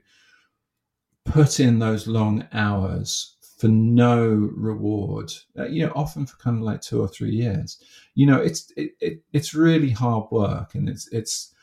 put 1.25 1.59
in 1.59 1.79
those 1.79 2.07
long 2.07 2.47
hours 2.53 3.35
for 3.57 3.67
no 3.67 4.25
reward, 4.27 5.33
uh, 5.57 5.65
you 5.65 5.85
know, 5.85 5.91
often 5.95 6.25
for 6.25 6.37
kind 6.37 6.57
of 6.57 6.63
like 6.63 6.81
two 6.81 7.01
or 7.01 7.07
three 7.07 7.31
years. 7.31 7.83
You 8.15 8.25
know, 8.27 8.37
it's 8.39 8.71
it, 8.77 8.91
it, 9.01 9.23
it's 9.33 9.53
really 9.53 9.89
hard 9.89 10.31
work, 10.31 10.75
and 10.75 10.87
it's 10.87 11.09
it's 11.11 11.53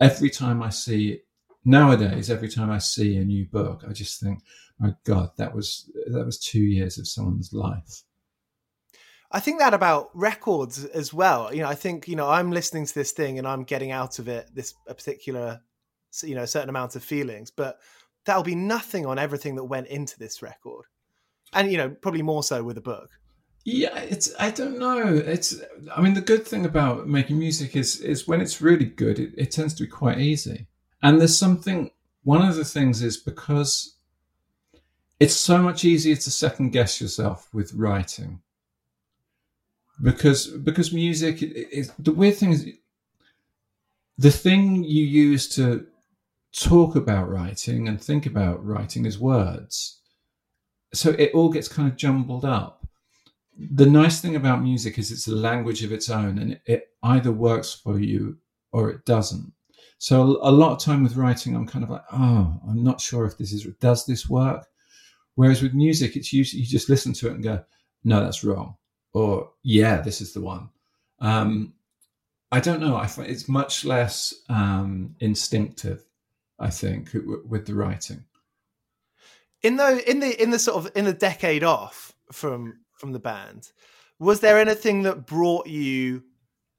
every 0.00 0.30
time 0.30 0.62
I 0.62 0.70
see 0.70 1.20
nowadays, 1.64 2.30
every 2.30 2.48
time 2.48 2.70
I 2.70 2.78
see 2.78 3.16
a 3.16 3.24
new 3.24 3.46
book, 3.46 3.84
I 3.88 3.92
just 3.92 4.20
think, 4.20 4.40
my 4.78 4.94
God, 5.04 5.30
that 5.36 5.54
was 5.54 5.90
that 6.06 6.24
was 6.24 6.38
two 6.38 6.62
years 6.62 6.98
of 6.98 7.06
someone's 7.06 7.52
life. 7.52 8.02
I 9.34 9.40
think 9.40 9.58
that 9.58 9.74
about 9.74 10.10
records 10.14 10.84
as 10.84 11.12
well. 11.12 11.52
You 11.52 11.62
know, 11.62 11.68
I 11.68 11.74
think 11.74 12.06
you 12.06 12.14
know 12.14 12.28
I'm 12.28 12.52
listening 12.52 12.86
to 12.86 12.94
this 12.94 13.10
thing 13.10 13.36
and 13.36 13.48
I'm 13.48 13.64
getting 13.64 13.90
out 13.90 14.20
of 14.20 14.28
it 14.28 14.48
this 14.54 14.74
a 14.86 14.94
particular, 14.94 15.60
you 16.22 16.36
know, 16.36 16.44
certain 16.44 16.68
amount 16.68 16.94
of 16.94 17.02
feelings, 17.02 17.50
but 17.50 17.80
that'll 18.26 18.44
be 18.44 18.54
nothing 18.54 19.06
on 19.06 19.18
everything 19.18 19.56
that 19.56 19.64
went 19.64 19.88
into 19.88 20.16
this 20.20 20.40
record, 20.40 20.84
and 21.52 21.72
you 21.72 21.76
know, 21.76 21.90
probably 21.90 22.22
more 22.22 22.44
so 22.44 22.62
with 22.62 22.78
a 22.78 22.80
book. 22.80 23.10
Yeah, 23.64 23.98
it's 23.98 24.32
I 24.38 24.52
don't 24.52 24.78
know. 24.78 25.16
It's 25.16 25.60
I 25.92 26.00
mean 26.00 26.14
the 26.14 26.20
good 26.20 26.46
thing 26.46 26.64
about 26.64 27.08
making 27.08 27.36
music 27.36 27.74
is 27.74 28.00
is 28.00 28.28
when 28.28 28.40
it's 28.40 28.60
really 28.60 28.86
good, 28.86 29.18
it, 29.18 29.32
it 29.36 29.50
tends 29.50 29.74
to 29.74 29.82
be 29.82 29.88
quite 29.88 30.20
easy. 30.20 30.68
And 31.02 31.20
there's 31.20 31.36
something 31.36 31.90
one 32.22 32.46
of 32.48 32.54
the 32.54 32.64
things 32.64 33.02
is 33.02 33.16
because 33.16 33.96
it's 35.18 35.34
so 35.34 35.58
much 35.58 35.84
easier 35.84 36.14
to 36.14 36.30
second 36.30 36.70
guess 36.70 37.00
yourself 37.00 37.48
with 37.52 37.74
writing. 37.74 38.40
Because 40.02 40.48
because 40.48 40.92
music 40.92 41.42
is 41.42 41.92
the 41.98 42.12
weird 42.12 42.36
thing 42.36 42.50
is 42.50 42.66
the 44.18 44.30
thing 44.30 44.84
you 44.84 45.04
use 45.04 45.48
to 45.54 45.86
talk 46.52 46.96
about 46.96 47.28
writing 47.28 47.88
and 47.88 48.00
think 48.00 48.26
about 48.26 48.64
writing 48.64 49.06
is 49.06 49.18
words. 49.18 50.00
So 50.92 51.10
it 51.10 51.32
all 51.34 51.48
gets 51.48 51.68
kind 51.68 51.88
of 51.88 51.96
jumbled 51.96 52.44
up. 52.44 52.86
The 53.56 53.86
nice 53.86 54.20
thing 54.20 54.36
about 54.36 54.62
music 54.62 54.98
is 54.98 55.10
it's 55.10 55.28
a 55.28 55.34
language 55.34 55.82
of 55.84 55.92
its 55.92 56.10
own 56.10 56.38
and 56.38 56.60
it 56.66 56.88
either 57.02 57.32
works 57.32 57.74
for 57.74 57.98
you 57.98 58.38
or 58.72 58.90
it 58.90 59.04
doesn't. 59.04 59.52
So 59.98 60.38
a 60.42 60.50
lot 60.50 60.72
of 60.72 60.80
time 60.80 61.02
with 61.02 61.16
writing, 61.16 61.54
I'm 61.54 61.66
kind 61.66 61.84
of 61.84 61.90
like, 61.90 62.04
oh, 62.12 62.60
I'm 62.68 62.82
not 62.82 63.00
sure 63.00 63.24
if 63.26 63.38
this 63.38 63.52
is, 63.52 63.64
does 63.80 64.06
this 64.06 64.28
work? 64.28 64.66
Whereas 65.36 65.62
with 65.62 65.74
music, 65.74 66.16
it's 66.16 66.32
usually, 66.32 66.62
you 66.62 66.68
just 66.68 66.88
listen 66.88 67.12
to 67.14 67.28
it 67.28 67.34
and 67.34 67.42
go, 67.42 67.64
no, 68.04 68.20
that's 68.20 68.44
wrong. 68.44 68.76
Or 69.14 69.50
yeah, 69.62 70.02
this 70.02 70.20
is 70.20 70.34
the 70.34 70.42
one. 70.42 70.68
Um, 71.20 71.72
I 72.52 72.60
don't 72.60 72.80
know. 72.80 72.96
I 72.96 73.06
find 73.06 73.30
it's 73.30 73.48
much 73.48 73.84
less 73.84 74.34
um, 74.48 75.16
instinctive 75.20 76.04
I 76.58 76.70
think, 76.70 77.10
with 77.46 77.66
the 77.66 77.74
writing. 77.74 78.24
In 79.62 79.76
the 79.76 80.08
in 80.08 80.20
the 80.20 80.42
in 80.42 80.50
the 80.50 80.58
sort 80.58 80.84
of 80.84 80.92
in 80.96 81.04
the 81.04 81.12
decade 81.12 81.64
off 81.64 82.12
from 82.32 82.80
from 82.92 83.12
the 83.12 83.18
band, 83.18 83.72
was 84.18 84.40
there 84.40 84.58
anything 84.58 85.02
that 85.02 85.26
brought 85.26 85.66
you 85.66 86.22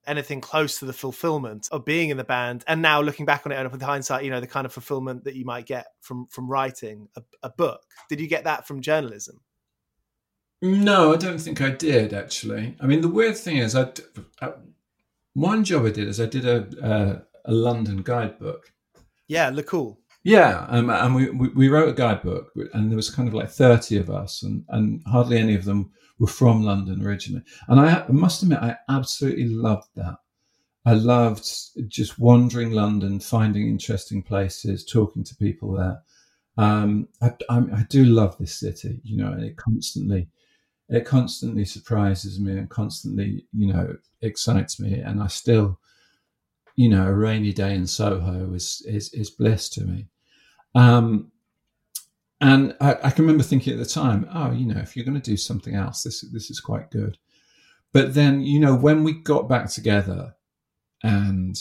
anything 0.08 0.40
close 0.40 0.80
to 0.80 0.86
the 0.86 0.94
fulfillment 0.94 1.68
of 1.72 1.84
being 1.84 2.12
in 2.12 2.18
the 2.18 2.24
band 2.24 2.64
and 2.68 2.80
now 2.80 3.02
looking 3.02 3.26
back 3.26 3.44
on 3.46 3.52
it 3.52 3.56
and 3.56 3.72
with 3.72 3.82
hindsight 3.82 4.24
you 4.24 4.30
know 4.30 4.40
the 4.40 4.46
kind 4.46 4.64
of 4.64 4.72
fulfillment 4.72 5.24
that 5.24 5.34
you 5.34 5.44
might 5.44 5.66
get 5.66 5.88
from 6.00 6.28
from 6.28 6.48
writing 6.48 7.08
a, 7.16 7.24
a, 7.42 7.50
book 7.50 7.82
did 8.08 8.20
you 8.20 8.28
get 8.28 8.44
that 8.44 8.68
from 8.68 8.82
journalism 8.82 9.42
no 10.66 11.13
i 11.13 11.18
don't 11.18 11.39
think 11.39 11.61
i 11.61 11.70
did 11.70 12.13
actually 12.13 12.76
i 12.82 12.86
mean 12.86 13.01
the 13.01 13.07
weird 13.07 13.38
thing 13.38 13.57
is 13.57 13.76
i, 13.76 13.88
I 14.41 14.53
one 15.34 15.63
job 15.63 15.86
i 15.86 15.89
did 15.89 16.07
is 16.07 16.20
i 16.20 16.26
did 16.26 16.45
a, 16.45 16.68
a, 16.82 17.51
a 17.51 17.53
london 17.53 18.01
guidebook 18.01 18.72
yeah, 19.28 19.49
look 19.49 19.68
cool. 19.68 19.99
Yeah, 20.24 20.66
um, 20.70 20.89
and 20.89 21.13
we, 21.13 21.30
we, 21.30 21.70
wrote 21.70 21.89
a 21.89 21.93
guidebook, 21.93 22.51
and 22.74 22.89
there 22.89 22.95
was 22.95 23.11
kind 23.11 23.28
of 23.28 23.36
like 23.36 23.49
thirty 23.49 23.97
of 23.97 24.09
us, 24.09 24.41
and 24.41 24.63
and 24.70 25.03
hardly 25.05 25.38
any 25.38 25.53
of 25.53 25.66
them 25.66 25.91
were 26.18 26.28
from 26.28 26.63
London 26.63 27.05
originally. 27.05 27.43
And 27.68 27.80
I, 27.80 28.01
I 28.01 28.11
must 28.11 28.41
admit, 28.41 28.59
I 28.59 28.78
absolutely 28.89 29.49
loved 29.49 29.89
that. 29.95 30.16
I 30.86 30.93
loved 30.93 31.47
just 31.88 32.18
wandering 32.18 32.72
London, 32.72 33.20
finding 33.20 33.68
interesting 33.68 34.24
places, 34.24 34.86
talking 34.86 35.24
to 35.26 35.36
people 35.36 35.74
there. 35.74 36.01
Um, 36.57 37.07
I, 37.22 37.34
I, 37.49 37.57
I, 37.57 37.86
do 37.89 38.05
love 38.05 38.38
this 38.38 38.57
city, 38.59 39.01
you 39.03 39.18
know, 39.18 39.32
and 39.34 39.43
it 39.43 39.57
constantly, 39.57 40.30
it 40.90 41.06
constantly 41.06 41.66
surprises 41.66 42.40
me 42.40 42.52
and 42.58 42.70
constantly, 42.70 43.46
you 43.54 43.72
know, 43.74 43.96
excites 44.22 44.80
me. 44.80 45.00
And 45.00 45.22
I 45.22 45.28
still, 45.28 45.80
you 46.76 46.90
know, 46.90 47.08
a 47.08 47.14
rainy 47.14 47.54
day 47.54 47.74
in 47.74 47.88
Soho 47.88 48.54
is 48.54 48.84
is, 48.88 49.14
is 49.14 49.30
bliss 49.30 49.70
to 49.70 49.84
me. 49.84 50.08
Um, 50.76 51.32
and 52.42 52.76
I, 52.82 52.98
I, 53.04 53.12
can 53.12 53.24
remember 53.24 53.44
thinking 53.44 53.74
at 53.74 53.80
the 53.80 53.86
time, 53.86 54.28
oh, 54.34 54.52
you 54.52 54.66
know, 54.66 54.80
if 54.80 54.96
you're 54.96 55.06
going 55.06 55.20
to 55.20 55.32
do 55.32 55.38
something 55.38 55.74
else, 55.74 56.04
this 56.04 56.22
this 56.32 56.52
is 56.52 56.60
quite 56.60 56.92
good. 56.92 57.18
But 57.94 58.14
then, 58.14 58.42
you 58.42 58.60
know, 58.60 58.76
when 58.76 59.04
we 59.04 59.14
got 59.14 59.48
back 59.48 59.70
together, 59.70 60.36
and 61.02 61.58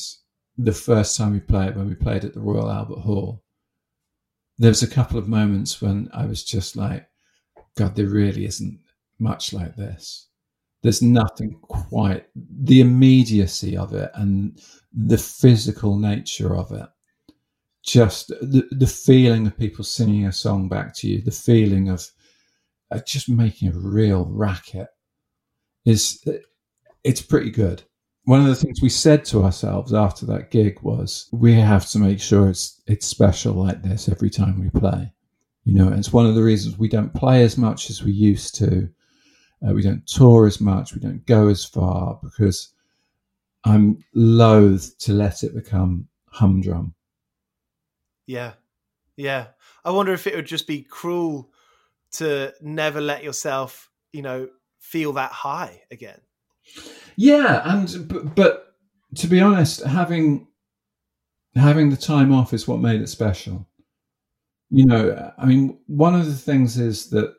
the 0.59 0.73
first 0.73 1.17
time 1.17 1.33
we 1.33 1.41
played, 1.41 1.77
when 1.77 1.89
we 1.89 1.95
played 1.95 2.25
at 2.25 2.35
the 2.35 2.41
Royal 2.41 2.71
Albert 2.71 3.01
Hall, 3.01 3.43
there 4.59 4.71
was 4.71 4.83
a 4.83 4.89
couple 4.89 5.19
of 5.19 5.29
moments 5.29 5.81
when 5.81 6.09
I 6.13 6.27
was 6.27 6.45
just 6.45 6.77
like, 6.77 7.09
God, 7.77 7.95
there 7.95 8.07
really 8.07 8.45
isn't 8.47 8.81
much 9.19 9.53
like 9.53 9.77
this. 9.77 10.29
There's 10.85 11.01
nothing 11.01 11.59
quite 11.63 12.27
the 12.35 12.83
immediacy 12.83 13.75
of 13.75 13.95
it 13.95 14.11
and 14.15 14.61
the 14.93 15.17
physical 15.17 15.99
nature 15.99 16.55
of 16.55 16.73
it. 16.73 16.87
Just 17.83 18.29
the, 18.29 18.69
the 18.71 18.87
feeling 18.87 19.47
of 19.47 19.59
people 19.59 19.83
singing 19.83 20.27
a 20.27 20.33
song 20.33 20.69
back 20.69 20.95
to 20.97 21.09
you 21.09 21.23
the 21.23 21.31
feeling 21.31 21.89
of 21.89 22.07
uh, 22.91 23.01
just 23.07 23.31
making 23.31 23.69
a 23.69 23.79
real 23.79 24.27
racket 24.27 24.89
is 25.87 26.23
it's 27.03 27.23
pretty 27.23 27.51
good. 27.51 27.83
One 28.25 28.41
of 28.41 28.47
the 28.47 28.55
things 28.55 28.83
we 28.83 28.91
said 28.91 29.25
to 29.27 29.43
ourselves 29.43 29.95
after 29.95 30.27
that 30.27 30.51
gig 30.51 30.81
was 30.83 31.31
we 31.33 31.55
have 31.55 31.89
to 31.91 31.99
make 31.99 32.21
sure 32.21 32.51
it's 32.51 32.83
it's 32.87 33.07
special 33.07 33.55
like 33.55 33.83
this 33.83 34.09
every 34.11 34.29
time 34.29 34.61
we 34.61 34.69
play. 34.69 35.11
You 35.65 35.77
know 35.77 35.89
it's 35.89 36.13
one 36.13 36.27
of 36.27 36.35
the 36.35 36.43
reasons 36.43 36.77
we 36.77 36.89
don't 36.89 37.15
play 37.15 37.43
as 37.43 37.57
much 37.57 37.89
as 37.89 38.03
we 38.03 38.13
used 38.13 38.55
to 38.57 38.91
uh, 39.67 39.73
we 39.73 39.83
don't 39.83 40.07
tour 40.07 40.47
as 40.47 40.61
much. 40.61 40.95
We 40.95 41.01
don't 41.01 41.25
go 41.27 41.49
as 41.49 41.65
far 41.65 42.19
because 42.23 42.73
I'm 43.65 44.05
loath 44.15 44.97
to 44.99 45.13
let 45.13 45.43
it 45.43 45.55
become 45.55 46.09
humdrum. 46.29 46.95
Yeah. 48.27 48.53
Yeah. 49.17 49.49
I 49.85 49.91
wonder 49.91 50.13
if 50.13 50.27
it 50.27 50.35
would 50.35 50.47
just 50.47 50.67
be 50.67 50.83
cruel 50.83 51.51
to 52.13 52.53
never 52.61 53.01
let 53.01 53.25
yourself, 53.25 53.91
you 54.13 54.23
know, 54.23 54.49
feel 54.79 55.13
that 55.15 55.33
high 55.33 55.83
again. 55.91 56.21
Yeah, 57.17 57.63
and 57.65 58.09
but, 58.09 58.35
but 58.35 58.77
to 59.17 59.27
be 59.27 59.41
honest, 59.41 59.85
having 59.85 60.47
having 61.55 61.91
the 61.91 61.97
time 61.97 62.33
off 62.33 62.53
is 62.53 62.67
what 62.67 62.81
made 62.81 63.01
it 63.01 63.09
special. 63.09 63.67
You 64.71 64.87
know, 64.87 65.33
I 65.39 65.47
mean, 65.47 65.79
one 65.87 66.15
of 66.15 66.27
the 66.27 66.35
things 66.35 66.79
is 66.79 67.11
that 67.11 67.35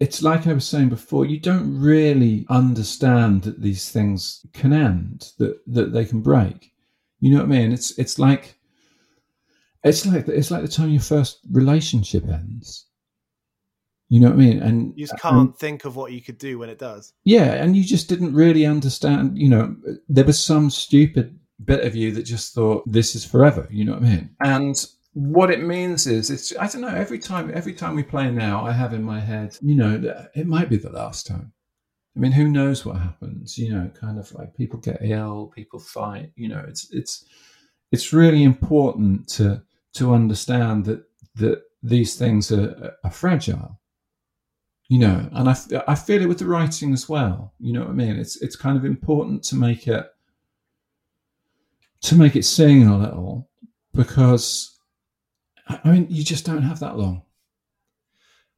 it's 0.00 0.22
like 0.22 0.46
I 0.46 0.52
was 0.52 0.66
saying 0.66 0.88
before, 0.88 1.24
you 1.24 1.38
don't 1.38 1.80
really 1.80 2.46
understand 2.48 3.42
that 3.42 3.62
these 3.62 3.90
things 3.90 4.44
can 4.52 4.72
end, 4.72 5.32
that 5.38 5.60
that 5.66 5.92
they 5.92 6.04
can 6.04 6.20
break. 6.20 6.72
You 7.20 7.30
know 7.30 7.38
what 7.38 7.46
I 7.46 7.58
mean? 7.58 7.72
It's 7.72 7.98
it's 7.98 8.18
like 8.18 8.56
it's 9.84 10.06
like 10.06 10.28
it's 10.28 10.50
like 10.50 10.62
the 10.62 10.68
time 10.68 10.90
your 10.90 11.02
first 11.02 11.40
relationship 11.50 12.28
ends. 12.28 12.86
You 14.08 14.18
know 14.18 14.26
what 14.26 14.34
I 14.34 14.38
mean? 14.38 14.60
And 14.60 14.92
you 14.96 15.06
just 15.06 15.14
uh, 15.24 15.30
can't 15.30 15.56
think 15.56 15.84
of 15.84 15.94
what 15.94 16.10
you 16.10 16.20
could 16.20 16.38
do 16.38 16.58
when 16.58 16.68
it 16.68 16.78
does. 16.78 17.12
Yeah, 17.24 17.52
and 17.52 17.76
you 17.76 17.84
just 17.84 18.08
didn't 18.08 18.34
really 18.34 18.66
understand. 18.66 19.38
You 19.38 19.48
know, 19.48 19.76
there 20.08 20.24
was 20.24 20.44
some 20.44 20.68
stupid 20.68 21.38
bit 21.64 21.84
of 21.84 21.94
you 21.94 22.10
that 22.12 22.24
just 22.24 22.54
thought 22.54 22.90
this 22.90 23.14
is 23.14 23.24
forever. 23.24 23.68
You 23.70 23.84
know 23.84 23.92
what 23.92 24.02
I 24.02 24.06
mean? 24.06 24.30
And 24.40 24.86
what 25.12 25.50
it 25.50 25.62
means 25.62 26.06
is 26.06 26.30
it's 26.30 26.56
i 26.58 26.68
don't 26.68 26.82
know 26.82 26.88
every 26.88 27.18
time 27.18 27.50
every 27.52 27.72
time 27.72 27.96
we 27.96 28.02
play 28.02 28.30
now 28.30 28.64
i 28.64 28.70
have 28.70 28.92
in 28.92 29.02
my 29.02 29.18
head 29.18 29.56
you 29.60 29.74
know 29.74 30.00
it 30.34 30.46
might 30.46 30.68
be 30.68 30.76
the 30.76 30.90
last 30.90 31.26
time. 31.26 31.52
I 32.16 32.20
mean 32.20 32.32
who 32.32 32.48
knows 32.48 32.84
what 32.84 32.96
happens 32.96 33.58
you 33.58 33.72
know 33.72 33.90
kind 34.00 34.18
of 34.18 34.32
like 34.34 34.56
people 34.56 34.78
get 34.78 34.98
ill 35.02 35.52
people 35.54 35.80
fight 35.80 36.32
you 36.36 36.48
know 36.48 36.64
it's 36.66 36.88
it's 36.92 37.24
it's 37.90 38.12
really 38.12 38.44
important 38.44 39.28
to 39.30 39.62
to 39.94 40.14
understand 40.14 40.84
that 40.84 41.02
that 41.36 41.62
these 41.82 42.16
things 42.16 42.52
are, 42.52 42.94
are 43.02 43.10
fragile 43.10 43.80
you 44.88 44.98
know 44.98 45.28
and 45.32 45.48
I, 45.48 45.56
I 45.88 45.94
feel 45.94 46.22
it 46.22 46.28
with 46.28 46.38
the 46.38 46.46
writing 46.46 46.92
as 46.92 47.08
well 47.08 47.54
you 47.58 47.72
know 47.72 47.80
what 47.80 47.90
i 47.90 47.94
mean? 47.94 48.16
It's 48.16 48.40
it's 48.42 48.56
kind 48.56 48.76
of 48.76 48.84
important 48.84 49.42
to 49.44 49.56
make 49.56 49.88
it 49.88 50.06
to 52.02 52.14
make 52.14 52.36
it 52.36 52.44
sing 52.44 52.86
a 52.86 52.98
little 52.98 53.48
because 53.92 54.79
I 55.84 55.90
mean, 55.90 56.06
you 56.10 56.24
just 56.24 56.46
don't 56.46 56.62
have 56.62 56.80
that 56.80 56.96
long. 56.96 57.22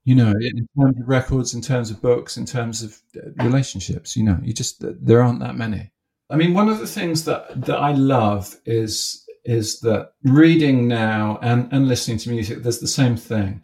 You 0.05 0.17
know, 0.17 0.33
in 0.33 0.69
terms 0.79 1.01
of 1.01 1.09
records, 1.09 1.55
in 1.55 1.61
terms 1.61 1.91
of 1.91 2.03
books, 2.03 2.37
in 2.37 2.45
terms 2.45 2.83
of 2.83 3.01
uh, 3.17 3.31
relationships, 3.45 4.17
you 4.17 4.25
know, 4.25 4.39
you 4.43 4.53
just 4.53 4.77
there 4.81 5.23
aren't 5.23 5.41
that 5.41 5.57
many. 5.57 5.93
I 6.29 6.37
mean, 6.37 6.55
one 6.55 6.69
of 6.69 6.79
the 6.79 6.87
things 6.87 7.25
that 7.25 7.67
that 7.67 7.79
I 7.79 7.93
love 7.93 8.57
is 8.65 9.25
is 9.45 9.81
that 9.81 10.13
reading 10.25 10.89
now 10.89 11.39
and 11.43 11.73
and 11.73 11.87
listening 11.87 12.19
to 12.19 12.31
music, 12.31 12.63
there's 12.63 12.81
the 12.81 12.89
same 12.89 13.17
thing. 13.17 13.63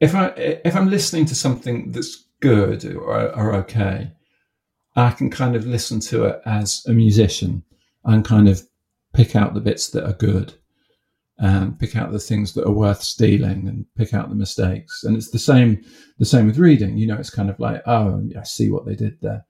If 0.00 0.14
I 0.14 0.28
if 0.36 0.76
I'm 0.76 0.90
listening 0.90 1.26
to 1.26 1.34
something 1.34 1.90
that's 1.90 2.24
good 2.40 2.84
or, 2.84 3.34
or 3.34 3.54
okay, 3.54 4.12
I 4.94 5.10
can 5.10 5.30
kind 5.30 5.56
of 5.56 5.66
listen 5.66 5.98
to 6.00 6.24
it 6.26 6.42
as 6.44 6.84
a 6.86 6.92
musician 6.92 7.64
and 8.04 8.24
kind 8.24 8.48
of 8.48 8.62
pick 9.12 9.34
out 9.34 9.54
the 9.54 9.60
bits 9.60 9.90
that 9.90 10.06
are 10.06 10.12
good 10.12 10.54
and 11.38 11.78
pick 11.78 11.96
out 11.96 12.12
the 12.12 12.18
things 12.18 12.52
that 12.54 12.66
are 12.66 12.72
worth 12.72 13.02
stealing 13.02 13.66
and 13.66 13.86
pick 13.96 14.14
out 14.14 14.28
the 14.28 14.34
mistakes. 14.34 15.02
And 15.04 15.16
it's 15.16 15.30
the 15.30 15.38
same 15.38 15.82
the 16.18 16.24
same 16.24 16.46
with 16.46 16.58
reading. 16.58 16.96
You 16.98 17.06
know, 17.06 17.16
it's 17.16 17.30
kind 17.30 17.50
of 17.50 17.58
like, 17.58 17.82
oh, 17.86 18.22
I 18.38 18.42
see 18.44 18.70
what 18.70 18.86
they 18.86 18.94
did 18.94 19.20
there. 19.20 19.44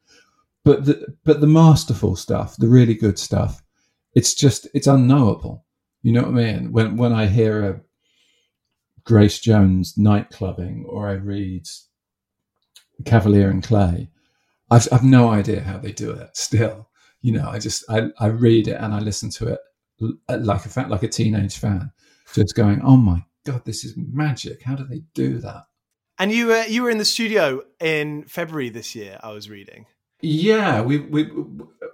But 0.64 0.84
the 0.84 1.14
but 1.24 1.40
the 1.40 1.46
masterful 1.46 2.16
stuff, 2.16 2.56
the 2.56 2.68
really 2.68 2.94
good 2.94 3.18
stuff, 3.18 3.62
it's 4.14 4.34
just 4.34 4.68
it's 4.74 4.86
unknowable. 4.86 5.64
You 6.02 6.12
know 6.12 6.22
what 6.22 6.30
I 6.30 6.32
mean? 6.32 6.72
When 6.72 6.96
when 6.96 7.12
I 7.12 7.26
hear 7.26 7.62
a 7.62 7.80
Grace 9.04 9.40
Jones 9.40 9.94
Nightclubbing 9.94 10.84
or 10.86 11.08
I 11.08 11.14
read 11.14 11.66
Kavalier 13.04 13.50
and 13.50 13.62
Clay. 13.62 14.08
I've, 14.70 14.88
I've 14.92 15.04
no 15.04 15.30
idea 15.30 15.60
how 15.60 15.78
they 15.78 15.92
do 15.92 16.12
it 16.12 16.36
still. 16.36 16.88
You 17.20 17.32
know, 17.32 17.48
I 17.48 17.58
just, 17.58 17.84
I, 17.88 18.10
I 18.18 18.26
read 18.26 18.68
it 18.68 18.76
and 18.80 18.94
I 18.94 19.00
listen 19.00 19.30
to 19.30 19.48
it 19.48 19.60
like 20.28 20.64
a 20.64 20.68
fan, 20.68 20.88
like 20.88 21.02
a 21.02 21.08
teenage 21.08 21.58
fan, 21.58 21.90
just 22.34 22.54
going, 22.54 22.80
"Oh 22.82 22.96
my 22.96 23.24
god, 23.44 23.64
this 23.64 23.84
is 23.84 23.94
magic! 23.96 24.62
How 24.62 24.74
do 24.74 24.84
they 24.84 25.02
do 25.14 25.38
that?" 25.38 25.66
And 26.18 26.30
you 26.30 26.46
were 26.48 26.64
you 26.66 26.82
were 26.82 26.90
in 26.90 26.98
the 26.98 27.04
studio 27.04 27.62
in 27.80 28.24
February 28.24 28.68
this 28.68 28.94
year. 28.94 29.18
I 29.22 29.30
was 29.32 29.48
reading. 29.50 29.86
Yeah, 30.20 30.82
we 30.82 30.98
we 30.98 31.30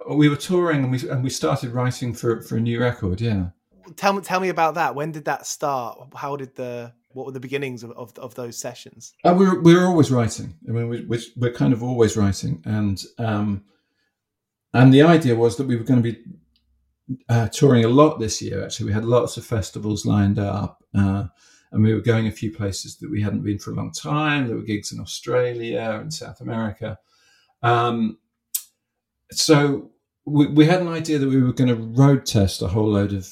we 0.09 0.29
were 0.29 0.35
touring 0.35 0.83
and 0.83 0.91
we 0.91 1.09
and 1.09 1.23
we 1.23 1.29
started 1.29 1.71
writing 1.71 2.13
for 2.13 2.41
for 2.41 2.57
a 2.57 2.61
new 2.61 2.79
record. 2.79 3.21
Yeah. 3.21 3.49
Tell 3.95 4.13
me 4.13 4.21
tell 4.21 4.39
me 4.39 4.49
about 4.49 4.75
that. 4.75 4.93
When 4.93 5.11
did 5.11 5.25
that 5.25 5.47
start? 5.47 6.09
How 6.15 6.35
did 6.35 6.55
the 6.55 6.93
what 7.13 7.25
were 7.25 7.31
the 7.31 7.39
beginnings 7.39 7.83
of, 7.83 7.91
of, 7.91 8.17
of 8.19 8.35
those 8.35 8.57
sessions? 8.57 9.13
Uh, 9.23 9.33
we're 9.37 9.59
we're 9.61 9.85
always 9.85 10.11
writing. 10.11 10.55
I 10.67 10.71
mean, 10.71 10.89
we, 10.89 11.05
we're, 11.05 11.21
we're 11.35 11.53
kind 11.53 11.73
of 11.73 11.81
always 11.81 12.15
writing, 12.15 12.61
and 12.65 13.03
um, 13.17 13.63
and 14.73 14.93
the 14.93 15.01
idea 15.01 15.35
was 15.35 15.57
that 15.57 15.67
we 15.67 15.75
were 15.75 15.83
going 15.83 16.03
to 16.03 16.11
be 16.11 16.19
uh, 17.27 17.47
touring 17.49 17.85
a 17.85 17.89
lot 17.89 18.19
this 18.19 18.41
year. 18.41 18.63
Actually, 18.63 18.87
we 18.87 18.93
had 18.93 19.05
lots 19.05 19.37
of 19.37 19.45
festivals 19.45 20.05
lined 20.05 20.39
up, 20.39 20.83
uh, 20.95 21.25
and 21.71 21.83
we 21.83 21.93
were 21.93 22.01
going 22.01 22.27
a 22.27 22.31
few 22.31 22.51
places 22.51 22.97
that 22.97 23.09
we 23.09 23.21
hadn't 23.21 23.43
been 23.43 23.59
for 23.59 23.71
a 23.71 23.75
long 23.75 23.91
time. 23.91 24.47
There 24.47 24.55
were 24.55 24.63
gigs 24.63 24.91
in 24.91 24.99
Australia 24.99 25.99
and 26.01 26.13
South 26.13 26.41
America. 26.41 26.97
Um, 27.61 28.17
so 29.31 29.91
we, 30.25 30.47
we 30.47 30.65
had 30.65 30.81
an 30.81 30.87
idea 30.87 31.19
that 31.19 31.29
we 31.29 31.41
were 31.41 31.53
going 31.53 31.69
to 31.69 31.75
road 31.75 32.25
test 32.25 32.61
a 32.61 32.67
whole 32.67 32.89
load 32.89 33.13
of 33.13 33.27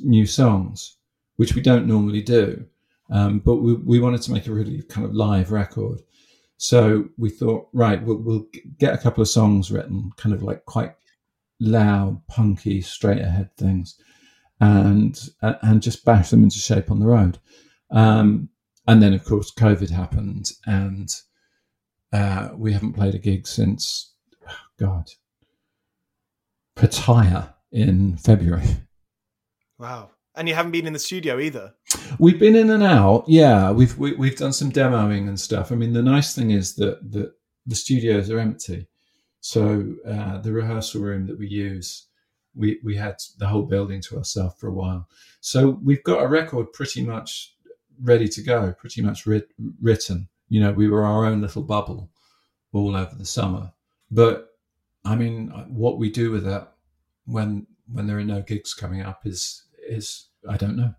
new 0.00 0.26
songs, 0.26 0.96
which 1.36 1.54
we 1.54 1.62
don't 1.62 1.86
normally 1.86 2.22
do. 2.22 2.64
Um, 3.10 3.40
but 3.40 3.56
we, 3.56 3.74
we 3.74 4.00
wanted 4.00 4.22
to 4.22 4.32
make 4.32 4.46
a 4.46 4.52
really 4.52 4.82
kind 4.82 5.04
of 5.04 5.14
live 5.14 5.52
record. 5.52 6.00
So 6.56 7.08
we 7.18 7.28
thought, 7.28 7.68
right, 7.72 8.02
we'll, 8.02 8.18
we'll 8.18 8.46
get 8.78 8.94
a 8.94 8.98
couple 8.98 9.20
of 9.20 9.28
songs 9.28 9.70
written, 9.70 10.12
kind 10.16 10.34
of 10.34 10.42
like 10.42 10.64
quite 10.64 10.94
loud, 11.62 12.20
punky, 12.28 12.80
straight 12.80 13.20
ahead 13.20 13.50
things, 13.56 13.98
and 14.60 15.18
and 15.40 15.82
just 15.82 16.04
bash 16.04 16.30
them 16.30 16.42
into 16.42 16.58
shape 16.58 16.90
on 16.90 17.00
the 17.00 17.06
road. 17.06 17.38
Um, 17.90 18.48
and 18.86 19.02
then, 19.02 19.14
of 19.14 19.24
course, 19.24 19.52
COVID 19.54 19.90
happened, 19.90 20.50
and 20.66 21.08
uh, 22.12 22.50
we 22.54 22.72
haven't 22.72 22.94
played 22.94 23.14
a 23.14 23.18
gig 23.18 23.46
since 23.46 24.14
oh 24.48 24.54
God 24.78 25.08
Pattaya 26.76 27.54
in 27.70 28.16
February. 28.16 28.66
Wow. 29.78 30.10
And 30.34 30.48
you 30.48 30.54
haven't 30.54 30.72
been 30.72 30.86
in 30.86 30.94
the 30.94 30.98
studio 30.98 31.38
either. 31.38 31.74
We've 32.18 32.38
been 32.38 32.56
in 32.56 32.70
and 32.70 32.82
out. 32.82 33.24
Yeah, 33.28 33.70
we've 33.70 33.96
we, 33.98 34.10
have 34.10 34.18
we 34.18 34.28
have 34.30 34.38
done 34.38 34.52
some 34.52 34.72
demoing 34.72 35.28
and 35.28 35.38
stuff. 35.38 35.70
I 35.70 35.74
mean, 35.74 35.92
the 35.92 36.02
nice 36.02 36.34
thing 36.34 36.50
is 36.50 36.74
that 36.76 37.12
that 37.12 37.32
the 37.66 37.74
studios 37.74 38.30
are 38.30 38.38
empty, 38.38 38.88
so 39.42 39.96
uh, 40.08 40.38
the 40.38 40.52
rehearsal 40.52 41.02
room 41.02 41.26
that 41.26 41.36
we 41.36 41.48
use, 41.48 42.06
we 42.54 42.78
we 42.84 42.94
had 42.96 43.16
the 43.38 43.48
whole 43.48 43.64
building 43.64 44.00
to 44.02 44.16
ourselves 44.16 44.54
for 44.56 44.68
a 44.68 44.72
while. 44.72 45.08
So 45.40 45.80
we've 45.82 46.04
got 46.04 46.22
a 46.22 46.28
record 46.28 46.72
pretty 46.72 47.02
much 47.04 47.56
ready 48.00 48.28
to 48.28 48.40
go, 48.40 48.72
pretty 48.72 49.02
much 49.02 49.26
writ- 49.26 49.52
written. 49.80 50.28
You 50.48 50.60
know, 50.60 50.72
we 50.72 50.88
were 50.88 51.04
our 51.04 51.26
own 51.26 51.40
little 51.40 51.62
bubble 51.62 52.08
all 52.72 52.94
over 52.94 53.16
the 53.16 53.26
summer. 53.26 53.72
But 54.12 54.50
I 55.04 55.16
mean, 55.16 55.48
what 55.68 55.98
we 55.98 56.08
do 56.08 56.30
with 56.30 56.44
that 56.44 56.74
when 57.26 57.66
when 57.92 58.06
there 58.06 58.18
are 58.18 58.24
no 58.24 58.42
gigs 58.42 58.74
coming 58.74 59.02
up 59.02 59.26
is 59.26 59.64
is 59.88 60.28
I 60.48 60.56
don't 60.56 60.76
know. 60.76 60.94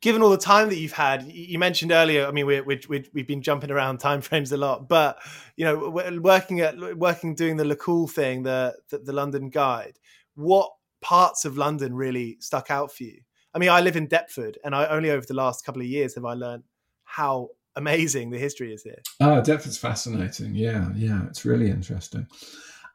Given 0.00 0.22
all 0.22 0.30
the 0.30 0.38
time 0.38 0.70
that 0.70 0.78
you've 0.78 0.92
had, 0.92 1.24
you 1.24 1.58
mentioned 1.58 1.92
earlier. 1.92 2.26
I 2.26 2.30
mean, 2.30 2.46
we 2.46 2.60
we 2.62 2.80
we've 2.88 3.26
been 3.26 3.42
jumping 3.42 3.70
around 3.70 3.98
time 3.98 4.20
frames 4.22 4.50
a 4.52 4.56
lot, 4.56 4.88
but 4.88 5.18
you 5.56 5.64
know, 5.64 5.90
working 6.20 6.60
at 6.60 6.96
working 6.96 7.34
doing 7.34 7.56
the 7.56 7.76
Cool 7.76 8.08
thing, 8.08 8.42
the, 8.42 8.74
the 8.90 8.98
the 8.98 9.12
London 9.12 9.50
Guide. 9.50 9.98
What 10.34 10.70
parts 11.02 11.44
of 11.44 11.56
London 11.56 11.94
really 11.94 12.38
stuck 12.40 12.70
out 12.70 12.92
for 12.92 13.04
you? 13.04 13.20
I 13.54 13.58
mean, 13.58 13.68
I 13.68 13.80
live 13.80 13.96
in 13.96 14.06
Deptford, 14.06 14.56
and 14.64 14.74
I 14.74 14.86
only 14.86 15.10
over 15.10 15.26
the 15.26 15.34
last 15.34 15.64
couple 15.64 15.82
of 15.82 15.88
years 15.88 16.14
have 16.14 16.24
I 16.24 16.34
learned 16.34 16.64
how 17.04 17.48
amazing 17.76 18.30
the 18.30 18.38
history 18.38 18.72
is 18.72 18.82
here. 18.82 19.02
Oh, 19.20 19.40
Deptford's 19.40 19.78
fascinating. 19.78 20.54
Yeah, 20.54 20.90
yeah, 20.94 21.26
it's 21.26 21.44
really 21.44 21.70
interesting. 21.70 22.26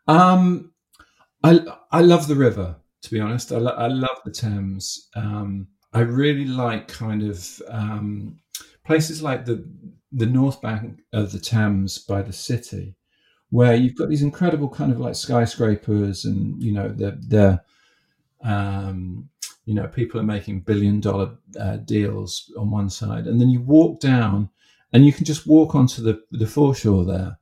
Um, 0.07 0.71
I 1.43 1.59
I 1.91 2.01
love 2.01 2.27
the 2.27 2.35
river. 2.35 2.77
To 3.03 3.11
be 3.11 3.19
honest, 3.19 3.51
I, 3.51 3.57
lo- 3.57 3.75
I 3.77 3.87
love 3.87 4.17
the 4.25 4.31
Thames. 4.31 5.09
Um, 5.15 5.67
I 5.95 6.01
really 6.01 6.43
like 6.43 6.89
kind 6.89 7.23
of 7.23 7.61
um, 7.69 8.37
places 8.83 9.23
like 9.23 9.45
the 9.45 9.65
the 10.11 10.25
north 10.25 10.61
bank 10.61 10.99
of 11.13 11.31
the 11.31 11.39
Thames 11.39 11.99
by 11.99 12.21
the 12.21 12.33
city, 12.33 12.95
where 13.49 13.75
you've 13.75 13.95
got 13.95 14.09
these 14.09 14.21
incredible 14.21 14.67
kind 14.67 14.91
of 14.91 14.99
like 14.99 15.15
skyscrapers, 15.15 16.25
and 16.25 16.61
you 16.61 16.73
know 16.73 16.89
they're, 16.89 17.17
they're 17.17 17.61
um, 18.43 19.29
you 19.63 19.73
know 19.73 19.87
people 19.87 20.19
are 20.19 20.23
making 20.23 20.59
billion 20.61 20.99
dollar 20.99 21.37
uh, 21.57 21.77
deals 21.77 22.51
on 22.57 22.71
one 22.71 22.89
side, 22.89 23.25
and 23.25 23.39
then 23.39 23.49
you 23.49 23.61
walk 23.61 24.01
down, 24.01 24.49
and 24.91 25.05
you 25.05 25.13
can 25.13 25.23
just 25.23 25.47
walk 25.47 25.75
onto 25.75 26.01
the 26.01 26.21
the 26.31 26.45
foreshore 26.45 27.05
there, 27.05 27.39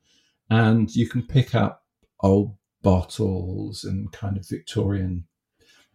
and 0.52 0.96
you 0.96 1.10
can 1.10 1.24
pick 1.24 1.56
up 1.56 1.86
old 2.20 2.56
bottles 2.84 3.84
and 3.84 4.12
kind 4.12 4.38
of 4.38 4.48
Victorian 4.48 5.26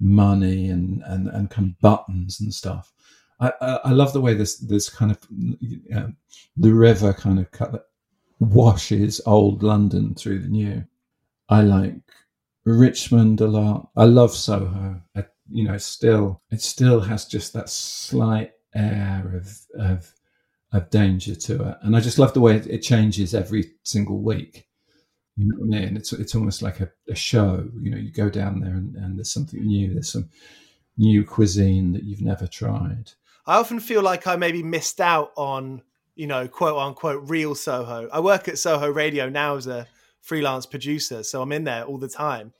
money 0.00 0.68
and, 0.68 1.02
and, 1.06 1.28
and 1.28 1.50
kind 1.50 1.68
of 1.68 1.80
buttons 1.80 2.40
and 2.40 2.52
stuff. 2.52 2.92
I, 3.40 3.52
I, 3.60 3.90
love 3.92 4.12
the 4.12 4.20
way 4.20 4.34
this 4.34 4.58
this 4.58 4.88
kind 4.88 5.12
of 5.12 5.18
uh, 5.94 6.08
the 6.56 6.72
river 6.72 7.12
kind 7.12 7.38
of 7.38 7.50
cut, 7.52 7.88
washes 8.40 9.20
old 9.26 9.62
London 9.62 10.14
through 10.14 10.40
the 10.40 10.48
new. 10.48 10.84
I 11.48 11.62
like 11.62 11.94
Richmond 12.64 13.40
a 13.40 13.46
lot. 13.46 13.90
I 13.96 14.04
love 14.04 14.32
Soho. 14.34 15.00
I, 15.16 15.24
you 15.50 15.64
know, 15.64 15.78
still 15.78 16.42
it 16.50 16.60
still 16.60 17.00
has 17.00 17.26
just 17.26 17.52
that 17.52 17.68
slight 17.68 18.52
air 18.74 19.34
of 19.36 19.56
of 19.78 20.12
of 20.72 20.90
danger 20.90 21.34
to 21.34 21.68
it, 21.70 21.76
and 21.82 21.96
I 21.96 22.00
just 22.00 22.18
love 22.18 22.34
the 22.34 22.40
way 22.40 22.56
it, 22.56 22.66
it 22.66 22.82
changes 22.82 23.34
every 23.34 23.72
single 23.84 24.20
week. 24.20 24.67
You 25.38 25.46
know 25.46 25.58
what 25.58 25.76
I 25.76 25.80
mean? 25.80 25.96
It's 25.96 26.12
it's 26.12 26.34
almost 26.34 26.62
like 26.62 26.80
a, 26.80 26.90
a 27.08 27.14
show. 27.14 27.68
You 27.80 27.90
know, 27.92 27.96
you 27.96 28.10
go 28.10 28.28
down 28.28 28.60
there 28.60 28.74
and, 28.74 28.96
and 28.96 29.16
there's 29.16 29.32
something 29.32 29.64
new. 29.64 29.92
There's 29.92 30.12
some 30.12 30.28
new 30.96 31.24
cuisine 31.24 31.92
that 31.92 32.02
you've 32.02 32.22
never 32.22 32.48
tried. 32.48 33.12
I 33.46 33.56
often 33.56 33.78
feel 33.78 34.02
like 34.02 34.26
I 34.26 34.34
maybe 34.34 34.64
missed 34.64 35.00
out 35.00 35.32
on, 35.36 35.82
you 36.16 36.26
know, 36.26 36.48
quote 36.48 36.76
unquote 36.76 37.28
real 37.28 37.54
Soho. 37.54 38.08
I 38.12 38.18
work 38.18 38.48
at 38.48 38.58
Soho 38.58 38.90
Radio 38.90 39.28
now 39.28 39.54
as 39.56 39.68
a 39.68 39.86
freelance 40.22 40.66
producer, 40.66 41.22
so 41.22 41.40
I'm 41.40 41.52
in 41.52 41.62
there 41.62 41.84
all 41.84 41.98
the 41.98 42.08
time. 42.08 42.52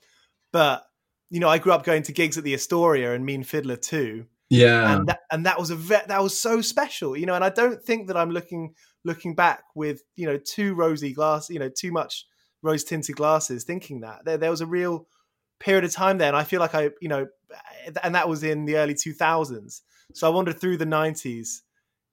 But 0.53 0.85
you 1.29 1.41
know, 1.41 1.49
I 1.49 1.57
grew 1.57 1.73
up 1.73 1.83
going 1.83 2.03
to 2.03 2.13
gigs 2.13 2.37
at 2.37 2.45
the 2.45 2.53
Astoria 2.53 3.13
and 3.13 3.25
Mean 3.25 3.43
Fiddler 3.43 3.75
too. 3.75 4.25
Yeah, 4.49 4.95
and 4.95 5.07
that, 5.07 5.19
and 5.31 5.45
that 5.45 5.59
was 5.59 5.69
a 5.69 5.75
ve- 5.75 6.07
that 6.07 6.23
was 6.23 6.39
so 6.39 6.61
special, 6.61 7.17
you 7.17 7.25
know. 7.25 7.35
And 7.35 7.43
I 7.43 7.49
don't 7.49 7.83
think 7.83 8.07
that 8.07 8.15
I'm 8.15 8.31
looking 8.31 8.73
looking 9.03 9.35
back 9.35 9.63
with 9.75 10.01
you 10.15 10.25
know 10.27 10.37
too 10.37 10.75
rosy 10.75 11.13
glass, 11.13 11.49
you 11.49 11.59
know, 11.59 11.69
too 11.69 11.91
much 11.91 12.25
rose 12.61 12.83
tinted 12.83 13.15
glasses 13.15 13.63
thinking 13.63 14.01
that. 14.01 14.25
There, 14.25 14.37
there 14.37 14.51
was 14.51 14.61
a 14.61 14.65
real 14.67 15.07
period 15.59 15.83
of 15.83 15.91
time 15.91 16.17
there 16.17 16.29
and 16.29 16.37
i 16.37 16.43
feel 16.45 16.61
like 16.61 16.73
i 16.73 16.89
you 17.01 17.09
know 17.09 17.27
and 18.01 18.15
that 18.15 18.29
was 18.29 18.43
in 18.43 18.63
the 18.63 18.77
early 18.77 18.93
2000s 18.93 19.81
so 20.13 20.25
i 20.25 20.29
wandered 20.33 20.57
through 20.57 20.77
the 20.77 20.85
90s 20.85 21.63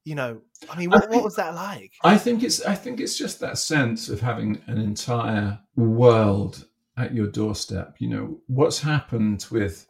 you 0.07 0.15
know. 0.15 0.41
I 0.71 0.79
mean 0.79 0.89
what, 0.89 0.99
I 0.99 1.01
think, 1.01 1.15
what, 1.17 1.25
was 1.25 1.37
that 1.37 1.55
like? 1.55 1.93
I 2.03 2.17
think 2.17 2.43
it's 2.43 2.65
i 2.65 2.75
think 2.75 3.01
it's 3.01 3.19
just 3.19 3.41
that 3.41 3.59
sense 3.59 4.09
of 4.09 4.21
having 4.21 4.63
an 4.69 4.79
entire 4.79 5.59
world 5.75 6.67
at 6.97 7.13
your 7.13 7.27
doorstep 7.27 7.97
you 7.99 8.09
know. 8.09 8.39
What's 8.47 8.81
happened 8.81 9.47
with 9.51 9.87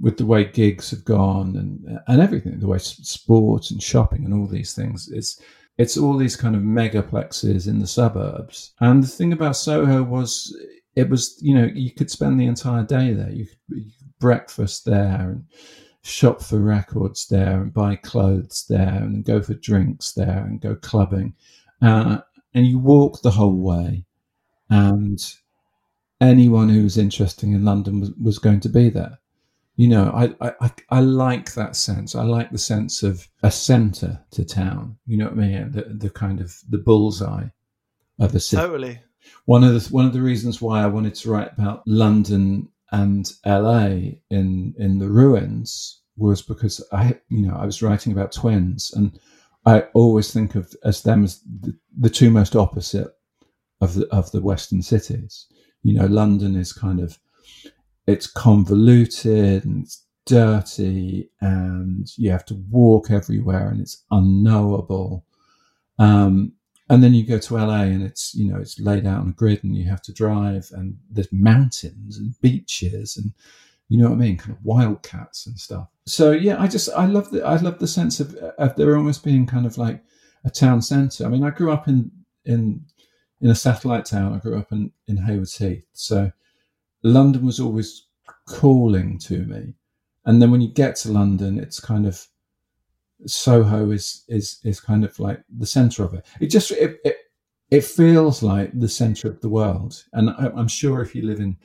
with 0.00 0.16
the 0.16 0.26
way 0.26 0.44
gigs 0.44 0.90
have 0.90 1.04
gone 1.04 1.56
and 1.56 2.00
and 2.08 2.20
everything 2.22 2.58
the 2.58 2.66
way 2.66 2.78
sports 2.78 3.70
and 3.70 3.82
shopping 3.82 4.24
and 4.24 4.32
all 4.32 4.46
these 4.46 4.74
things 4.74 5.08
is 5.08 5.40
it's 5.78 5.96
all 5.96 6.16
these 6.16 6.36
kind 6.36 6.54
of 6.54 6.62
megaplexes 6.62 7.66
in 7.66 7.78
the 7.78 7.86
suburbs. 7.86 8.72
And 8.80 9.02
the 9.02 9.08
thing 9.08 9.32
about 9.32 9.56
Soho 9.56 10.02
was 10.02 10.56
it 10.96 11.08
was, 11.08 11.38
you 11.40 11.54
know, 11.54 11.70
you 11.74 11.90
could 11.92 12.10
spend 12.10 12.38
the 12.38 12.46
entire 12.46 12.84
day 12.84 13.12
there. 13.12 13.30
You 13.30 13.46
could, 13.46 13.58
you 13.68 13.92
could 13.98 14.18
breakfast 14.18 14.84
there 14.84 15.30
and 15.30 15.44
shop 16.02 16.42
for 16.42 16.58
records 16.58 17.28
there 17.28 17.62
and 17.62 17.72
buy 17.72 17.96
clothes 17.96 18.66
there 18.68 18.94
and 18.94 19.24
go 19.24 19.40
for 19.40 19.54
drinks 19.54 20.12
there 20.12 20.44
and 20.44 20.60
go 20.60 20.74
clubbing. 20.74 21.34
Uh, 21.80 22.18
and 22.54 22.66
you 22.66 22.78
walk 22.78 23.22
the 23.22 23.30
whole 23.30 23.56
way. 23.56 24.04
And 24.68 25.18
anyone 26.20 26.68
who 26.68 26.82
was 26.82 26.98
interested 26.98 27.48
in 27.48 27.64
London 27.64 28.00
was, 28.00 28.12
was 28.20 28.38
going 28.38 28.60
to 28.60 28.68
be 28.68 28.90
there 28.90 29.18
you 29.76 29.88
know, 29.88 30.10
I, 30.14 30.54
I, 30.60 30.70
I 30.90 31.00
like 31.00 31.54
that 31.54 31.74
sense. 31.74 32.14
I 32.14 32.22
like 32.24 32.50
the 32.50 32.58
sense 32.58 33.02
of 33.02 33.26
a 33.42 33.50
centre 33.50 34.20
to 34.32 34.44
town. 34.44 34.98
You 35.06 35.18
know 35.18 35.24
what 35.26 35.34
I 35.34 35.36
mean? 35.36 35.72
The, 35.72 35.82
the 35.96 36.10
kind 36.10 36.40
of 36.40 36.54
the 36.68 36.78
bullseye 36.78 37.46
of 38.18 38.34
a 38.34 38.40
city. 38.40 38.60
Totally. 38.60 39.00
One 39.46 39.64
of 39.64 39.72
the 39.72 39.88
one 39.92 40.06
of 40.06 40.12
the 40.12 40.22
reasons 40.22 40.60
why 40.60 40.82
I 40.82 40.86
wanted 40.86 41.14
to 41.16 41.30
write 41.30 41.52
about 41.52 41.82
London 41.86 42.68
and 42.92 43.32
LA 43.46 44.18
in 44.30 44.74
in 44.78 44.98
the 44.98 45.08
ruins 45.08 46.00
was 46.16 46.42
because 46.42 46.86
I, 46.92 47.18
you 47.28 47.46
know, 47.46 47.56
I 47.56 47.64
was 47.64 47.82
writing 47.82 48.12
about 48.12 48.32
twins, 48.32 48.92
and 48.94 49.18
I 49.66 49.82
always 49.94 50.32
think 50.32 50.54
of 50.54 50.74
as 50.84 51.02
them 51.02 51.24
as 51.24 51.40
the, 51.40 51.76
the 51.98 52.10
two 52.10 52.30
most 52.30 52.54
opposite 52.56 53.08
of 53.80 53.94
the 53.94 54.06
of 54.08 54.30
the 54.32 54.42
Western 54.42 54.82
cities. 54.82 55.46
You 55.82 55.94
know, 55.94 56.06
London 56.06 56.56
is 56.56 56.72
kind 56.72 57.00
of 57.00 57.18
it's 58.10 58.26
convoluted 58.26 59.64
and 59.64 59.84
it's 59.84 60.04
dirty, 60.26 61.30
and 61.40 62.08
you 62.16 62.30
have 62.30 62.44
to 62.46 62.54
walk 62.70 63.10
everywhere, 63.10 63.68
and 63.68 63.80
it's 63.80 64.04
unknowable. 64.10 65.24
Um, 65.98 66.52
and 66.88 67.02
then 67.02 67.14
you 67.14 67.24
go 67.24 67.38
to 67.38 67.56
LA, 67.56 67.82
and 67.82 68.02
it's 68.02 68.34
you 68.34 68.52
know 68.52 68.58
it's 68.58 68.78
laid 68.80 69.06
out 69.06 69.20
on 69.20 69.28
a 69.30 69.32
grid, 69.32 69.64
and 69.64 69.76
you 69.76 69.88
have 69.88 70.02
to 70.02 70.12
drive, 70.12 70.70
and 70.72 70.96
there's 71.10 71.32
mountains 71.32 72.18
and 72.18 72.38
beaches, 72.40 73.16
and 73.16 73.32
you 73.88 73.98
know 73.98 74.10
what 74.10 74.16
I 74.16 74.18
mean, 74.18 74.38
kind 74.38 74.52
of 74.52 74.64
wildcats 74.64 75.46
and 75.46 75.58
stuff. 75.58 75.88
So 76.06 76.32
yeah, 76.32 76.60
I 76.60 76.66
just 76.68 76.88
I 76.96 77.06
love 77.06 77.30
the 77.30 77.42
I 77.44 77.56
love 77.56 77.78
the 77.78 77.88
sense 77.88 78.20
of 78.20 78.34
of 78.34 78.76
there 78.76 78.96
almost 78.96 79.24
being 79.24 79.46
kind 79.46 79.66
of 79.66 79.78
like 79.78 80.02
a 80.44 80.50
town 80.50 80.82
centre. 80.82 81.24
I 81.24 81.28
mean, 81.28 81.44
I 81.44 81.50
grew 81.50 81.72
up 81.72 81.88
in 81.88 82.10
in 82.44 82.84
in 83.40 83.50
a 83.50 83.54
satellite 83.54 84.04
town. 84.04 84.34
I 84.34 84.38
grew 84.38 84.58
up 84.58 84.72
in, 84.72 84.92
in 85.06 85.16
Haywards 85.16 85.56
Heath. 85.56 85.84
So 85.92 86.30
London 87.02 87.46
was 87.46 87.60
always 87.60 88.06
calling 88.46 89.18
to 89.18 89.44
me. 89.44 89.74
And 90.24 90.40
then 90.40 90.50
when 90.50 90.60
you 90.60 90.68
get 90.68 90.96
to 90.96 91.12
London, 91.12 91.58
it's 91.58 91.80
kind 91.80 92.06
of 92.06 92.26
Soho 93.26 93.90
is 93.90 94.24
is 94.28 94.60
is 94.64 94.80
kind 94.80 95.04
of 95.04 95.18
like 95.18 95.42
the 95.58 95.66
center 95.66 96.04
of 96.04 96.14
it. 96.14 96.26
It 96.40 96.46
just 96.46 96.70
it 96.72 97.00
it, 97.04 97.16
it 97.70 97.84
feels 97.84 98.42
like 98.42 98.70
the 98.78 98.88
center 98.88 99.28
of 99.28 99.40
the 99.40 99.48
world. 99.48 100.04
And 100.12 100.30
I, 100.30 100.50
am 100.56 100.68
sure 100.68 101.00
if 101.00 101.14
you 101.14 101.22
live 101.22 101.40
in, 101.40 101.56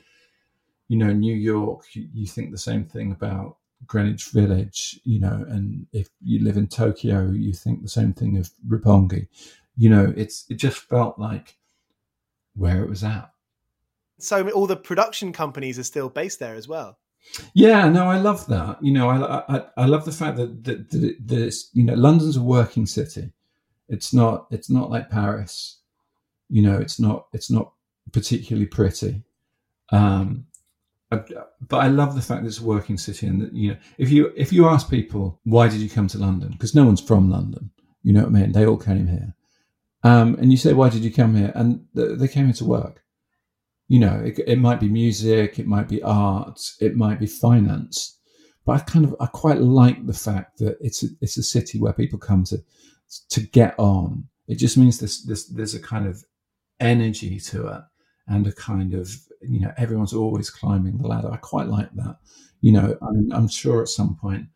you 0.88 0.96
know, 0.96 1.12
New 1.12 1.34
York, 1.34 1.84
you, 1.94 2.08
you 2.12 2.26
think 2.26 2.50
the 2.50 2.58
same 2.58 2.84
thing 2.84 3.10
about 3.10 3.56
Greenwich 3.86 4.30
Village, 4.30 5.00
you 5.04 5.18
know, 5.18 5.44
and 5.48 5.86
if 5.92 6.08
you 6.22 6.44
live 6.44 6.56
in 6.56 6.68
Tokyo, 6.68 7.30
you 7.30 7.52
think 7.52 7.82
the 7.82 7.88
same 7.88 8.12
thing 8.12 8.36
of 8.38 8.50
Roppongi. 8.68 9.26
You 9.76 9.90
know, 9.90 10.12
it's 10.16 10.44
it 10.48 10.54
just 10.54 10.78
felt 10.78 11.18
like 11.18 11.56
where 12.54 12.82
it 12.82 12.88
was 12.88 13.04
at. 13.04 13.30
So 14.18 14.48
all 14.50 14.66
the 14.66 14.76
production 14.76 15.32
companies 15.32 15.78
are 15.78 15.84
still 15.84 16.08
based 16.08 16.38
there 16.38 16.54
as 16.54 16.66
well. 16.66 16.98
Yeah, 17.54 17.88
no, 17.88 18.04
I 18.04 18.18
love 18.18 18.46
that. 18.46 18.82
You 18.82 18.92
know, 18.92 19.08
I 19.10 19.56
I, 19.56 19.64
I 19.76 19.86
love 19.86 20.04
the 20.04 20.12
fact 20.12 20.36
that 20.36 20.64
that, 20.64 20.90
that, 20.90 21.26
that 21.26 21.64
you 21.72 21.82
know 21.84 21.94
London's 21.94 22.36
a 22.36 22.42
working 22.42 22.86
city. 22.86 23.30
It's 23.88 24.12
not 24.12 24.46
it's 24.50 24.70
not 24.70 24.90
like 24.90 25.10
Paris. 25.10 25.78
You 26.48 26.62
know, 26.62 26.78
it's 26.78 27.00
not 27.00 27.26
it's 27.32 27.50
not 27.50 27.72
particularly 28.12 28.66
pretty. 28.66 29.22
Um, 29.90 30.46
but 31.10 31.78
I 31.78 31.88
love 31.88 32.14
the 32.14 32.22
fact 32.22 32.42
that 32.42 32.48
it's 32.48 32.60
a 32.60 32.64
working 32.64 32.98
city, 32.98 33.26
and 33.26 33.40
that 33.40 33.52
you 33.52 33.72
know, 33.72 33.76
if 33.98 34.10
you 34.10 34.32
if 34.36 34.52
you 34.52 34.68
ask 34.68 34.90
people 34.90 35.40
why 35.44 35.68
did 35.68 35.80
you 35.80 35.88
come 35.88 36.08
to 36.08 36.18
London, 36.18 36.50
because 36.52 36.74
no 36.74 36.84
one's 36.84 37.00
from 37.00 37.30
London, 37.30 37.70
you 38.02 38.12
know 38.12 38.22
what 38.22 38.28
I 38.28 38.40
mean? 38.40 38.52
They 38.52 38.66
all 38.66 38.76
came 38.76 39.06
here, 39.06 39.34
um, 40.02 40.34
and 40.40 40.50
you 40.50 40.56
say, 40.56 40.72
why 40.72 40.88
did 40.88 41.04
you 41.04 41.12
come 41.12 41.36
here? 41.36 41.52
And 41.54 41.86
they 41.94 42.28
came 42.28 42.46
here 42.46 42.54
to 42.54 42.64
work. 42.64 43.02
You 43.88 44.00
know, 44.00 44.20
it, 44.24 44.38
it 44.46 44.58
might 44.58 44.80
be 44.80 44.88
music, 44.88 45.58
it 45.58 45.66
might 45.66 45.88
be 45.88 46.02
art, 46.02 46.60
it 46.80 46.96
might 46.96 47.20
be 47.20 47.26
finance. 47.26 48.18
But 48.64 48.72
I 48.72 48.78
kind 48.80 49.04
of, 49.04 49.14
I 49.20 49.26
quite 49.26 49.60
like 49.60 50.06
the 50.06 50.12
fact 50.12 50.58
that 50.58 50.76
it's 50.80 51.04
a, 51.04 51.06
it's 51.20 51.36
a 51.36 51.42
city 51.42 51.78
where 51.78 51.92
people 51.92 52.18
come 52.18 52.42
to, 52.44 52.58
to 53.30 53.40
get 53.40 53.74
on. 53.78 54.24
It 54.48 54.56
just 54.56 54.76
means 54.76 54.98
there's, 54.98 55.22
there's, 55.24 55.46
there's 55.48 55.74
a 55.74 55.80
kind 55.80 56.06
of 56.08 56.24
energy 56.80 57.38
to 57.38 57.68
it 57.68 57.82
and 58.26 58.46
a 58.46 58.52
kind 58.52 58.94
of, 58.94 59.08
you 59.40 59.60
know, 59.60 59.72
everyone's 59.76 60.12
always 60.12 60.50
climbing 60.50 60.98
the 60.98 61.06
ladder. 61.06 61.30
I 61.30 61.36
quite 61.36 61.68
like 61.68 61.92
that. 61.94 62.16
You 62.60 62.72
know, 62.72 62.98
I'm, 63.00 63.30
I'm 63.32 63.48
sure 63.48 63.82
at 63.82 63.88
some 63.88 64.16
point 64.16 64.46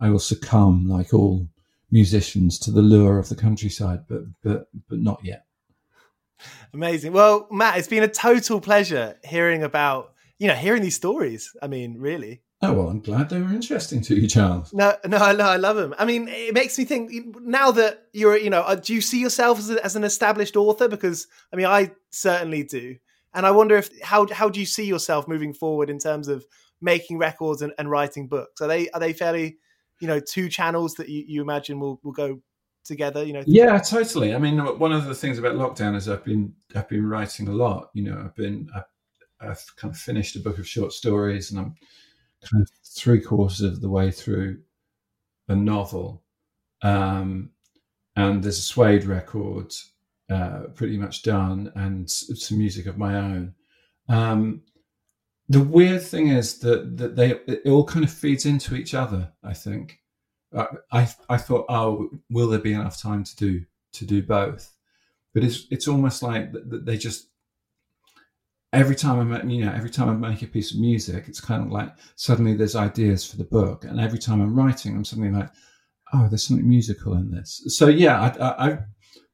I 0.00 0.08
will 0.08 0.18
succumb 0.18 0.88
like 0.88 1.12
all 1.12 1.46
musicians 1.90 2.58
to 2.60 2.70
the 2.70 2.82
lure 2.82 3.18
of 3.18 3.28
the 3.28 3.34
countryside, 3.34 4.00
but 4.08 4.22
but 4.42 4.68
but 4.88 4.98
not 4.98 5.20
yet. 5.22 5.44
Amazing. 6.72 7.12
Well, 7.12 7.48
Mat, 7.50 7.78
it's 7.78 7.88
been 7.88 8.02
a 8.02 8.08
total 8.08 8.60
pleasure 8.60 9.18
hearing 9.24 9.62
about 9.62 10.12
you 10.38 10.48
know 10.48 10.54
hearing 10.54 10.82
these 10.82 10.96
stories. 10.96 11.54
I 11.62 11.66
mean, 11.66 11.96
really. 11.98 12.42
Oh 12.62 12.74
well, 12.74 12.88
I'm 12.88 13.00
glad 13.00 13.30
they 13.30 13.40
were 13.40 13.52
interesting 13.52 14.02
to 14.02 14.14
you, 14.14 14.28
Charles. 14.28 14.72
No, 14.74 14.94
no, 15.06 15.32
no, 15.32 15.44
I 15.44 15.56
love 15.56 15.76
them. 15.76 15.94
I 15.98 16.04
mean, 16.04 16.28
it 16.28 16.52
makes 16.52 16.76
me 16.78 16.84
think. 16.84 17.10
Now 17.40 17.70
that 17.70 18.02
you're, 18.12 18.36
you 18.36 18.50
know, 18.50 18.60
uh, 18.60 18.74
do 18.74 18.94
you 18.94 19.00
see 19.00 19.18
yourself 19.18 19.58
as, 19.58 19.70
a, 19.70 19.82
as 19.84 19.96
an 19.96 20.04
established 20.04 20.56
author? 20.56 20.86
Because 20.86 21.26
I 21.52 21.56
mean, 21.56 21.66
I 21.66 21.92
certainly 22.10 22.62
do, 22.62 22.96
and 23.32 23.46
I 23.46 23.50
wonder 23.50 23.76
if 23.76 23.90
how 24.02 24.26
how 24.30 24.50
do 24.50 24.60
you 24.60 24.66
see 24.66 24.84
yourself 24.84 25.26
moving 25.26 25.54
forward 25.54 25.88
in 25.88 25.98
terms 25.98 26.28
of 26.28 26.44
making 26.82 27.16
records 27.16 27.62
and, 27.62 27.72
and 27.78 27.90
writing 27.90 28.28
books? 28.28 28.60
Are 28.60 28.68
they 28.68 28.90
are 28.90 29.00
they 29.00 29.14
fairly 29.14 29.56
you 29.98 30.08
know 30.08 30.20
two 30.20 30.50
channels 30.50 30.94
that 30.96 31.08
you, 31.08 31.24
you 31.26 31.42
imagine 31.42 31.80
will 31.80 31.98
will 32.02 32.12
go 32.12 32.42
together 32.84 33.24
you 33.24 33.32
know 33.32 33.42
yeah 33.46 33.78
totally 33.78 34.34
i 34.34 34.38
mean 34.38 34.58
one 34.78 34.92
of 34.92 35.06
the 35.06 35.14
things 35.14 35.38
about 35.38 35.54
lockdown 35.54 35.94
is 35.94 36.08
i've 36.08 36.24
been 36.24 36.52
i've 36.74 36.88
been 36.88 37.06
writing 37.06 37.48
a 37.48 37.52
lot 37.52 37.90
you 37.94 38.02
know 38.02 38.20
i've 38.24 38.34
been 38.34 38.68
i've, 38.74 38.84
I've 39.40 39.76
kind 39.76 39.92
of 39.92 40.00
finished 40.00 40.36
a 40.36 40.40
book 40.40 40.58
of 40.58 40.66
short 40.66 40.92
stories 40.92 41.50
and 41.50 41.60
i'm 41.60 41.74
kind 42.42 42.62
of 42.62 42.70
three 42.84 43.20
quarters 43.20 43.60
of 43.60 43.80
the 43.80 43.90
way 43.90 44.10
through 44.10 44.60
a 45.48 45.54
novel 45.54 46.22
um, 46.82 47.50
and 48.16 48.42
there's 48.42 48.58
a 48.58 48.62
suede 48.62 49.04
record 49.04 49.72
uh, 50.30 50.62
pretty 50.74 50.96
much 50.96 51.22
done 51.22 51.70
and 51.74 52.10
some 52.10 52.56
music 52.56 52.86
of 52.86 52.96
my 52.96 53.16
own 53.16 53.54
um, 54.08 54.62
the 55.50 55.60
weird 55.60 56.02
thing 56.02 56.28
is 56.28 56.58
that 56.60 56.96
that 56.96 57.16
they 57.16 57.32
it 57.46 57.66
all 57.66 57.84
kind 57.84 58.04
of 58.04 58.10
feeds 58.10 58.46
into 58.46 58.76
each 58.76 58.94
other. 58.94 59.32
I 59.42 59.52
think. 59.52 59.99
Uh, 60.54 60.66
I 60.92 61.08
I 61.28 61.36
thought, 61.36 61.66
oh, 61.68 62.10
will 62.30 62.48
there 62.48 62.58
be 62.58 62.72
enough 62.72 63.00
time 63.00 63.24
to 63.24 63.36
do 63.36 63.64
to 63.92 64.04
do 64.04 64.22
both? 64.22 64.72
But 65.34 65.44
it's 65.44 65.66
it's 65.70 65.88
almost 65.88 66.22
like 66.22 66.50
they 66.52 66.96
just 66.96 67.28
every 68.72 68.96
time 68.96 69.32
I 69.32 69.42
you 69.42 69.64
know 69.64 69.72
every 69.72 69.90
time 69.90 70.08
I 70.08 70.28
make 70.28 70.42
a 70.42 70.46
piece 70.46 70.72
of 70.74 70.80
music, 70.80 71.24
it's 71.28 71.40
kind 71.40 71.64
of 71.64 71.70
like 71.70 71.92
suddenly 72.16 72.54
there's 72.54 72.76
ideas 72.76 73.24
for 73.28 73.36
the 73.36 73.44
book, 73.44 73.84
and 73.84 74.00
every 74.00 74.18
time 74.18 74.40
I'm 74.40 74.54
writing, 74.54 74.96
I'm 74.96 75.04
suddenly 75.04 75.30
like, 75.30 75.50
oh, 76.12 76.28
there's 76.28 76.46
something 76.46 76.68
musical 76.68 77.14
in 77.14 77.30
this. 77.30 77.62
So 77.68 77.88
yeah, 77.88 78.20
I, 78.20 78.28
I, 78.38 78.70
I 78.70 78.78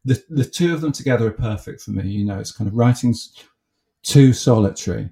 the 0.05 0.23
the 0.31 0.45
two 0.45 0.75
of 0.75 0.81
them 0.81 0.93
together 0.93 1.29
are 1.29 1.33
perfect 1.33 1.81
for 1.81 1.93
me. 1.93 2.09
You 2.09 2.25
know, 2.27 2.39
it's 2.39 2.53
kind 2.53 2.69
of 2.69 2.75
writing's 2.75 3.33
too 4.03 4.33
solitary 4.33 5.11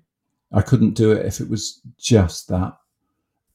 I 0.55 0.63
couldn't 0.63 0.95
do 0.95 1.13
it 1.13 1.27
if 1.27 1.41
it 1.41 1.51
was 1.51 1.81
just 1.99 2.49
that. 2.49 2.75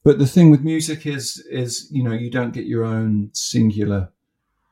But 0.02 0.18
the 0.18 0.26
thing 0.26 0.50
with 0.50 0.62
music 0.62 1.06
is, 1.06 1.44
is 1.50 1.88
you 1.90 2.02
know, 2.02 2.12
you 2.12 2.30
don't 2.30 2.52
get 2.52 2.64
your 2.64 2.84
own 2.84 3.30
singular 3.34 4.10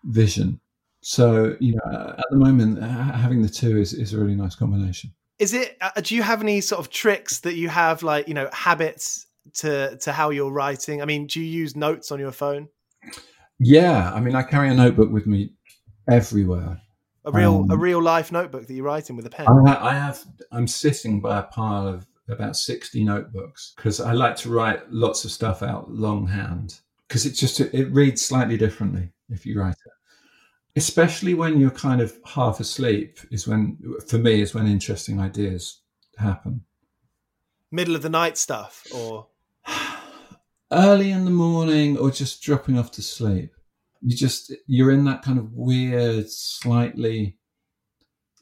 vision. 0.05 0.61
So 1.01 1.57
you 1.61 1.75
know, 1.75 2.15
at 2.19 2.25
the 2.31 2.37
moment, 2.37 2.83
having 2.83 3.43
the 3.43 3.49
two 3.49 3.79
is 3.79 3.93
is 3.93 4.13
a 4.13 4.19
really 4.19 4.35
nice 4.35 4.55
combination. 4.55 5.13
Is 5.39 5.55
it? 5.55 5.77
Uh, 5.81 5.91
do 6.01 6.17
you 6.17 6.23
have 6.23 6.43
any 6.43 6.61
sort 6.61 6.81
of 6.81 6.91
tricks 6.91 7.41
that 7.41 7.55
you 7.55 7.69
have, 7.69 8.03
like 8.03 8.27
you 8.27 8.35
know, 8.35 8.49
habits 8.53 9.27
to 9.55 9.97
to 9.99 10.13
how 10.13 10.31
you're 10.31 10.51
writing? 10.51 11.01
I 11.01 11.05
mean, 11.05 11.27
do 11.27 11.41
you 11.41 11.47
use 11.47 11.77
notes 11.77 12.11
on 12.11 12.19
your 12.19 12.33
phone? 12.33 12.69
Yeah, 13.61 14.13
I 14.13 14.21
mean, 14.21 14.35
I 14.35 14.43
carry 14.43 14.69
a 14.69 14.75
notebook 14.75 15.11
with 15.11 15.27
me 15.27 15.53
everywhere. 16.09 16.81
A 17.25 17.31
real 17.31 17.59
um, 17.59 17.71
a 17.71 17.77
real 17.77 18.03
life 18.03 18.33
notebook 18.33 18.67
that 18.67 18.75
you're 18.75 18.85
writing 18.85 19.15
with 19.15 19.27
a 19.27 19.31
pen. 19.31 19.47
I, 19.47 19.91
I 19.91 19.95
have. 19.95 20.25
I'm 20.51 20.67
sitting 20.67 21.21
by 21.21 21.39
a 21.39 21.43
pile 21.43 21.87
of 21.87 22.07
about 22.29 22.57
60 22.57 23.05
notebooks 23.05 23.73
because 23.77 24.01
I 24.01 24.13
like 24.13 24.37
to 24.37 24.51
write 24.51 24.91
lots 24.93 25.25
of 25.25 25.31
stuff 25.31 25.63
out 25.63 25.91
longhand 25.91 26.81
because 27.07 27.25
it 27.25 27.33
just 27.33 27.61
it 27.61 27.91
reads 27.91 28.25
slightly 28.25 28.57
differently 28.57 29.11
if 29.31 29.47
you 29.47 29.59
write 29.59 29.77
it. 29.87 29.93
Especially 30.77 31.35
when 31.35 31.59
you're 31.59 31.71
kind 31.71 32.01
of 32.01 32.17
half 32.25 32.61
asleep 32.61 33.19
is 33.31 33.49
when 33.49 33.79
for 34.07 34.19
me 34.19 34.41
is 34.41 34.55
when 34.55 34.67
interesting 34.67 35.21
ideas 35.21 35.81
happen. 36.19 36.63
Middle 37.71 37.97
of 37.97 38.03
the 38.03 38.11
night 38.11 38.37
stuff 38.37 38.87
or 38.95 39.29
early 40.71 41.11
in 41.11 41.25
the 41.25 41.31
morning 41.31 41.97
or 41.97 42.11
just 42.11 42.43
dropping 42.43 42.79
off 42.79 42.91
to 42.93 43.03
sleep. 43.03 43.53
You 44.01 44.17
just 44.17 44.53
you're 44.67 44.93
in 44.93 45.05
that 45.07 45.23
kind 45.23 45.39
of 45.39 45.53
weird, 45.55 46.31
slightly 46.31 47.39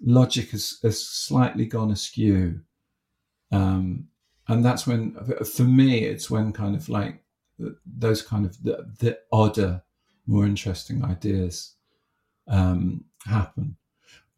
logic 0.02 0.50
has, 0.50 0.78
has 0.82 1.02
slightly 1.02 1.64
gone 1.64 1.90
askew 1.90 2.60
um, 3.52 4.08
and 4.48 4.64
that's 4.64 4.86
when, 4.86 5.16
for 5.44 5.64
me, 5.64 6.04
it's 6.04 6.30
when 6.30 6.52
kind 6.52 6.76
of 6.76 6.88
like 6.88 7.22
those 7.84 8.22
kind 8.22 8.46
of 8.46 8.62
the, 8.62 8.86
the 8.98 9.18
odder, 9.32 9.82
more 10.26 10.44
interesting 10.44 11.04
ideas 11.04 11.74
um, 12.48 13.04
happen. 13.26 13.76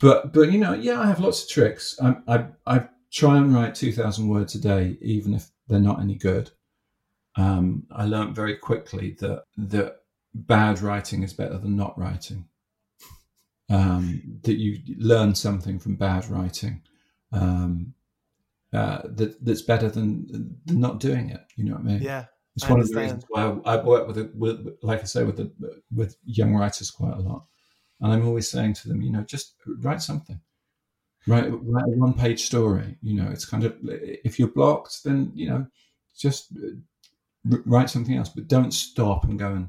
But 0.00 0.32
but 0.32 0.52
you 0.52 0.58
know, 0.58 0.74
yeah, 0.74 1.00
I 1.00 1.06
have 1.06 1.20
lots 1.20 1.42
of 1.42 1.48
tricks. 1.48 1.98
I 2.00 2.16
I, 2.28 2.46
I 2.66 2.88
try 3.10 3.36
and 3.36 3.54
write 3.54 3.74
two 3.74 3.92
thousand 3.92 4.28
words 4.28 4.54
a 4.54 4.60
day, 4.60 4.96
even 5.00 5.34
if 5.34 5.50
they're 5.66 5.80
not 5.80 6.00
any 6.00 6.14
good. 6.14 6.50
Um, 7.36 7.84
I 7.90 8.06
learned 8.06 8.34
very 8.34 8.56
quickly 8.56 9.16
that 9.20 9.44
that 9.56 9.96
bad 10.34 10.80
writing 10.80 11.22
is 11.22 11.32
better 11.32 11.58
than 11.58 11.76
not 11.76 11.98
writing. 11.98 12.46
Um, 13.70 14.22
that 14.42 14.56
you 14.56 14.78
learn 14.96 15.34
something 15.34 15.78
from 15.78 15.96
bad 15.96 16.28
writing. 16.30 16.82
Um, 17.32 17.94
uh, 18.72 19.02
that 19.04 19.44
that's 19.44 19.62
better 19.62 19.88
than, 19.88 20.26
than 20.66 20.80
not 20.80 21.00
doing 21.00 21.30
it. 21.30 21.40
You 21.56 21.64
know 21.64 21.72
what 21.72 21.80
I 21.80 21.84
mean? 21.84 22.02
Yeah. 22.02 22.24
It's 22.56 22.64
I 22.64 22.70
one 22.70 22.80
understand. 22.80 23.04
of 23.04 23.10
the 23.10 23.14
reasons 23.14 23.62
why 23.62 23.72
I, 23.72 23.76
I 23.76 23.84
work 23.84 24.08
with, 24.08 24.18
a, 24.18 24.30
with, 24.34 24.78
like 24.82 25.00
I 25.00 25.04
say, 25.04 25.22
with 25.22 25.36
the, 25.36 25.52
with 25.94 26.16
young 26.24 26.54
writers 26.54 26.90
quite 26.90 27.14
a 27.14 27.20
lot, 27.20 27.44
and 28.00 28.12
I'm 28.12 28.26
always 28.26 28.48
saying 28.48 28.74
to 28.74 28.88
them, 28.88 29.00
you 29.00 29.12
know, 29.12 29.22
just 29.22 29.54
write 29.80 30.02
something. 30.02 30.40
Write, 31.26 31.50
write 31.50 31.84
a 31.84 31.90
one 31.90 32.14
page 32.14 32.46
story. 32.46 32.96
You 33.02 33.14
know, 33.20 33.30
it's 33.30 33.44
kind 33.44 33.64
of, 33.64 33.76
if 33.82 34.38
you're 34.38 34.48
blocked, 34.48 35.04
then, 35.04 35.30
you 35.34 35.48
know, 35.48 35.66
just 36.16 36.52
uh, 36.56 37.58
write 37.64 37.90
something 37.90 38.16
else, 38.16 38.30
but 38.30 38.48
don't 38.48 38.72
stop 38.72 39.24
and 39.24 39.38
go 39.38 39.52
and 39.52 39.68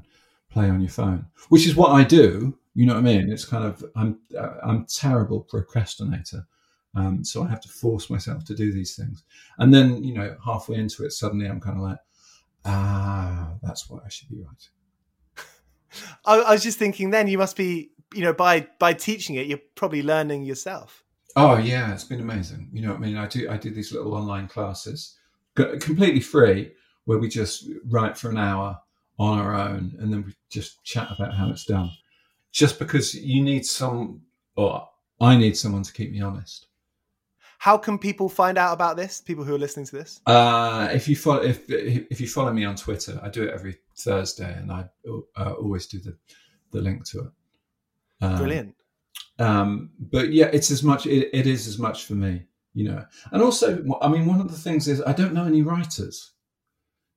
play 0.50 0.68
on 0.68 0.80
your 0.80 0.90
phone, 0.90 1.26
which 1.48 1.66
is 1.66 1.76
what 1.76 1.90
I 1.90 2.02
do. 2.02 2.56
You 2.74 2.86
know 2.86 2.94
what 2.94 3.00
I 3.00 3.02
mean? 3.02 3.30
It's 3.30 3.44
kind 3.44 3.64
of, 3.64 3.84
I'm, 3.94 4.18
uh, 4.36 4.54
I'm 4.64 4.86
terrible 4.86 5.40
procrastinator. 5.40 6.46
Um, 6.94 7.24
so 7.24 7.42
I 7.42 7.48
have 7.48 7.60
to 7.60 7.68
force 7.68 8.10
myself 8.10 8.44
to 8.46 8.54
do 8.54 8.72
these 8.72 8.96
things. 8.96 9.22
And 9.58 9.72
then, 9.72 10.02
you 10.02 10.14
know, 10.14 10.36
halfway 10.44 10.76
into 10.76 11.04
it, 11.04 11.12
suddenly 11.12 11.46
I'm 11.46 11.60
kind 11.60 11.76
of 11.76 11.82
like, 11.82 11.98
ah, 12.64 13.54
that's 13.62 13.88
what 13.88 14.02
I 14.04 14.08
should 14.08 14.28
be 14.28 14.38
writing. 14.38 15.46
I, 16.24 16.38
I 16.40 16.52
was 16.52 16.62
just 16.62 16.78
thinking 16.78 17.10
then 17.10 17.28
you 17.28 17.38
must 17.38 17.56
be, 17.56 17.90
you 18.12 18.22
know, 18.22 18.32
by 18.32 18.66
by 18.78 18.92
teaching 18.92 19.36
it, 19.36 19.46
you're 19.46 19.60
probably 19.76 20.02
learning 20.02 20.44
yourself. 20.44 21.04
Oh 21.36 21.58
yeah, 21.58 21.92
it's 21.92 22.04
been 22.04 22.20
amazing. 22.20 22.68
You 22.72 22.82
know, 22.82 22.88
what 22.88 22.98
I 22.98 23.00
mean, 23.00 23.16
I 23.16 23.26
do 23.26 23.48
I 23.48 23.56
do 23.56 23.70
these 23.70 23.92
little 23.92 24.14
online 24.14 24.48
classes, 24.48 25.16
completely 25.54 26.20
free, 26.20 26.72
where 27.04 27.18
we 27.18 27.28
just 27.28 27.68
write 27.86 28.18
for 28.18 28.30
an 28.30 28.38
hour 28.38 28.78
on 29.18 29.38
our 29.38 29.54
own, 29.54 29.94
and 30.00 30.12
then 30.12 30.24
we 30.24 30.34
just 30.48 30.82
chat 30.82 31.08
about 31.16 31.34
how 31.34 31.50
it's 31.50 31.64
done. 31.64 31.90
Just 32.52 32.80
because 32.80 33.14
you 33.14 33.42
need 33.42 33.64
some, 33.64 34.22
or 34.56 34.88
I 35.20 35.36
need 35.36 35.56
someone 35.56 35.84
to 35.84 35.92
keep 35.92 36.10
me 36.10 36.20
honest. 36.20 36.66
How 37.60 37.76
can 37.76 37.98
people 37.98 38.30
find 38.30 38.56
out 38.56 38.72
about 38.72 38.96
this? 38.96 39.20
People 39.20 39.44
who 39.44 39.54
are 39.54 39.58
listening 39.58 39.84
to 39.84 39.96
this. 39.96 40.22
Uh, 40.24 40.88
if 40.92 41.06
you 41.06 41.14
follow 41.14 41.42
if 41.42 41.68
if 41.68 42.18
you 42.18 42.26
follow 42.26 42.54
me 42.54 42.64
on 42.64 42.74
Twitter, 42.74 43.20
I 43.22 43.28
do 43.28 43.42
it 43.42 43.52
every 43.52 43.76
Thursday, 43.98 44.50
and 44.50 44.72
I 44.72 44.86
uh, 45.36 45.52
always 45.52 45.86
do 45.86 45.98
the 45.98 46.16
the 46.70 46.80
link 46.80 47.04
to 47.10 47.18
it. 47.18 47.32
Um, 48.22 48.38
Brilliant. 48.38 48.74
Um, 49.38 49.90
but 49.98 50.32
yeah, 50.32 50.46
it's 50.46 50.70
as 50.70 50.82
much. 50.82 51.04
It, 51.04 51.28
it 51.34 51.46
is 51.46 51.68
as 51.68 51.78
much 51.78 52.06
for 52.06 52.14
me, 52.14 52.44
you 52.72 52.88
know. 52.88 53.04
And 53.30 53.42
also, 53.42 53.84
I 54.00 54.08
mean, 54.08 54.24
one 54.24 54.40
of 54.40 54.50
the 54.50 54.56
things 54.56 54.88
is 54.88 55.02
I 55.02 55.12
don't 55.12 55.34
know 55.34 55.44
any 55.44 55.60
writers. 55.60 56.32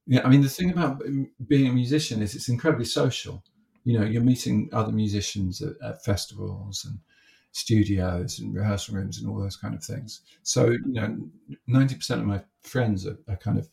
Yeah, 0.08 0.26
I 0.26 0.30
mean, 0.30 0.42
the 0.42 0.50
thing 0.50 0.72
about 0.72 1.02
being 1.48 1.68
a 1.68 1.74
musician 1.74 2.22
is 2.22 2.36
it's 2.36 2.50
incredibly 2.50 2.84
social. 2.84 3.46
You 3.86 3.98
know, 3.98 4.06
you're 4.06 4.22
meeting 4.22 4.70
other 4.74 4.92
musicians 4.92 5.62
at, 5.62 5.76
at 5.82 6.04
festivals 6.04 6.84
and 6.84 7.00
studios 7.54 8.40
and 8.40 8.54
rehearsal 8.54 8.96
rooms 8.96 9.20
and 9.20 9.30
all 9.30 9.40
those 9.40 9.56
kind 9.56 9.74
of 9.74 9.84
things. 9.84 10.22
So, 10.42 10.72
you 10.72 10.82
know, 10.86 11.18
90% 11.70 12.12
of 12.12 12.26
my 12.26 12.42
friends 12.62 13.08
are, 13.08 13.18
are 13.30 13.38
kind 13.38 13.58
of 13.58 13.70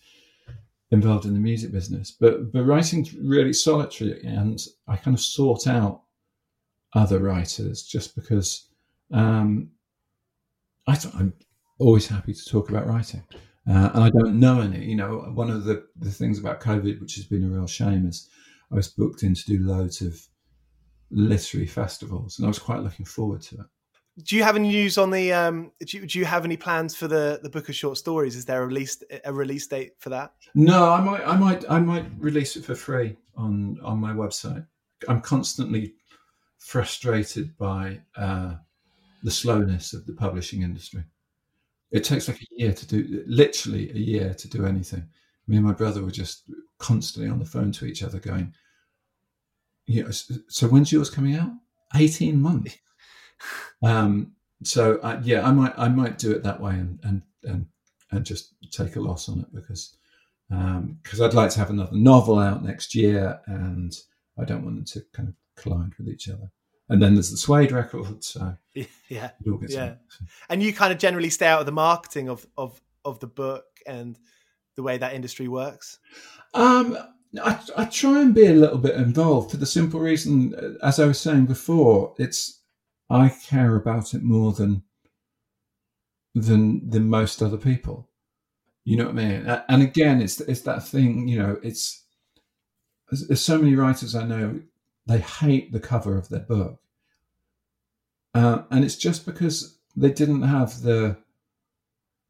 involved 0.92 1.24
in 1.24 1.34
the 1.34 1.40
music 1.40 1.72
business, 1.72 2.10
but, 2.10 2.52
but 2.52 2.64
writing's 2.64 3.14
really 3.14 3.52
solitary 3.52 4.22
and 4.24 4.60
I 4.86 4.96
kind 4.96 5.16
of 5.16 5.20
sought 5.20 5.66
out 5.66 6.02
other 6.94 7.20
writers 7.20 7.82
just 7.82 8.14
because 8.14 8.68
um, 9.12 9.70
I 10.86 10.98
am 11.14 11.32
always 11.78 12.06
happy 12.06 12.34
to 12.34 12.44
talk 12.44 12.68
about 12.68 12.86
writing. 12.86 13.22
Uh, 13.68 13.90
and 13.94 14.04
I 14.04 14.10
don't 14.10 14.40
know 14.40 14.60
any. 14.60 14.84
You 14.84 14.96
know, 14.96 15.30
one 15.34 15.50
of 15.50 15.64
the, 15.64 15.86
the 15.96 16.10
things 16.10 16.38
about 16.38 16.60
COVID, 16.60 17.00
which 17.00 17.14
has 17.14 17.24
been 17.24 17.44
a 17.44 17.48
real 17.48 17.66
shame, 17.66 18.06
is 18.06 18.28
I 18.72 18.74
was 18.74 18.88
booked 18.88 19.22
in 19.22 19.34
to 19.34 19.44
do 19.44 19.60
loads 19.60 20.00
of 20.00 20.20
literary 21.10 21.66
festivals, 21.66 22.38
and 22.38 22.46
I 22.46 22.48
was 22.48 22.58
quite 22.58 22.80
looking 22.80 23.06
forward 23.06 23.42
to 23.42 23.56
it. 23.56 23.66
Do 24.24 24.36
you 24.36 24.42
have 24.42 24.56
any 24.56 24.68
news 24.68 24.98
on 24.98 25.10
the? 25.10 25.32
Um, 25.32 25.72
do, 25.80 25.98
you, 25.98 26.06
do 26.06 26.18
you 26.18 26.24
have 26.24 26.44
any 26.44 26.56
plans 26.56 26.94
for 26.94 27.08
the 27.08 27.40
the 27.42 27.48
book 27.48 27.68
of 27.68 27.74
short 27.74 27.96
stories? 27.96 28.36
Is 28.36 28.44
there 28.44 28.62
a 28.62 28.66
release 28.66 29.02
a 29.24 29.32
release 29.32 29.66
date 29.66 29.92
for 29.98 30.10
that? 30.10 30.32
No, 30.54 30.90
I 30.92 31.00
might 31.00 31.26
I 31.26 31.36
might 31.36 31.64
I 31.70 31.78
might 31.78 32.06
release 32.18 32.56
it 32.56 32.64
for 32.64 32.74
free 32.74 33.16
on 33.36 33.78
on 33.82 33.98
my 33.98 34.12
website. 34.12 34.66
I'm 35.08 35.20
constantly 35.20 35.94
frustrated 36.58 37.56
by 37.56 38.00
uh, 38.16 38.54
the 39.22 39.30
slowness 39.30 39.92
of 39.94 40.06
the 40.06 40.12
publishing 40.12 40.62
industry. 40.62 41.04
It 41.90 42.04
takes 42.04 42.28
like 42.28 42.40
a 42.40 42.46
year 42.50 42.72
to 42.72 42.86
do, 42.86 43.24
literally 43.26 43.90
a 43.90 43.98
year 43.98 44.34
to 44.34 44.48
do 44.48 44.66
anything. 44.66 45.08
Me 45.48 45.56
and 45.56 45.66
my 45.66 45.72
brother 45.72 46.04
were 46.04 46.10
just 46.10 46.44
constantly 46.78 47.30
on 47.30 47.38
the 47.38 47.44
phone 47.44 47.72
to 47.72 47.86
each 47.86 48.02
other, 48.02 48.20
going, 48.20 48.54
yeah. 49.90 50.10
So 50.48 50.68
when's 50.68 50.92
yours 50.92 51.10
coming 51.10 51.34
out? 51.34 51.50
Eighteen 51.96 52.40
months. 52.40 52.76
um, 53.82 54.32
so 54.62 54.98
uh, 54.98 55.20
yeah, 55.24 55.46
I 55.46 55.50
might 55.50 55.74
I 55.76 55.88
might 55.88 56.18
do 56.18 56.30
it 56.30 56.42
that 56.44 56.60
way 56.60 56.74
and 56.74 57.00
and 57.02 57.22
and 57.42 57.66
and 58.12 58.24
just 58.24 58.54
take 58.70 58.96
a 58.96 59.00
loss 59.00 59.28
on 59.28 59.40
it 59.40 59.52
because 59.52 59.96
um, 60.52 60.98
because 61.02 61.20
um, 61.20 61.26
I'd 61.26 61.34
like 61.34 61.50
to 61.50 61.58
have 61.58 61.70
another 61.70 61.96
novel 61.96 62.38
out 62.38 62.64
next 62.64 62.94
year 62.94 63.40
and 63.46 63.96
I 64.38 64.44
don't 64.44 64.64
want 64.64 64.76
them 64.76 64.84
to 64.84 65.00
kind 65.12 65.28
of 65.28 65.34
collide 65.60 65.92
with 65.98 66.08
each 66.08 66.28
other. 66.28 66.50
And 66.88 67.00
then 67.00 67.14
there's 67.14 67.30
the 67.30 67.36
Suede 67.36 67.72
record, 67.72 68.22
so 68.22 68.56
yeah, 68.74 69.30
yeah. 69.68 69.94
And 70.48 70.62
you 70.62 70.72
kind 70.72 70.92
of 70.92 70.98
generally 70.98 71.30
stay 71.30 71.46
out 71.46 71.60
of 71.60 71.66
the 71.66 71.72
marketing 71.72 72.28
of 72.28 72.46
of 72.56 72.80
of 73.04 73.18
the 73.18 73.26
book 73.26 73.64
and 73.86 74.16
the 74.76 74.82
way 74.82 74.98
that 74.98 75.14
industry 75.14 75.48
works. 75.48 75.98
Um, 76.54 76.96
I, 77.38 77.60
I 77.76 77.84
try 77.84 78.20
and 78.20 78.34
be 78.34 78.46
a 78.46 78.52
little 78.54 78.78
bit 78.78 78.96
involved 78.96 79.52
for 79.52 79.56
the 79.56 79.66
simple 79.66 80.00
reason, 80.00 80.54
uh, 80.54 80.84
as 80.84 80.98
I 80.98 81.06
was 81.06 81.20
saying 81.20 81.46
before, 81.46 82.14
it's 82.18 82.60
I 83.08 83.28
care 83.28 83.76
about 83.76 84.14
it 84.14 84.22
more 84.22 84.52
than 84.52 84.82
than 86.34 86.88
than 86.88 87.08
most 87.08 87.42
other 87.42 87.56
people. 87.56 88.08
You 88.84 88.96
know 88.96 89.06
what 89.06 89.18
I 89.18 89.28
mean? 89.28 89.62
And 89.68 89.82
again, 89.82 90.20
it's 90.20 90.40
it's 90.40 90.62
that 90.62 90.86
thing. 90.86 91.28
You 91.28 91.38
know, 91.38 91.60
it's 91.62 92.04
there's, 93.10 93.40
so 93.40 93.58
many 93.58 93.74
writers 93.76 94.14
I 94.14 94.24
know 94.24 94.60
they 95.06 95.18
hate 95.18 95.72
the 95.72 95.80
cover 95.80 96.16
of 96.16 96.28
their 96.28 96.40
book, 96.40 96.80
uh, 98.34 98.62
and 98.70 98.84
it's 98.84 98.96
just 98.96 99.26
because 99.26 99.78
they 99.96 100.10
didn't 100.10 100.42
have 100.42 100.82
the 100.82 101.16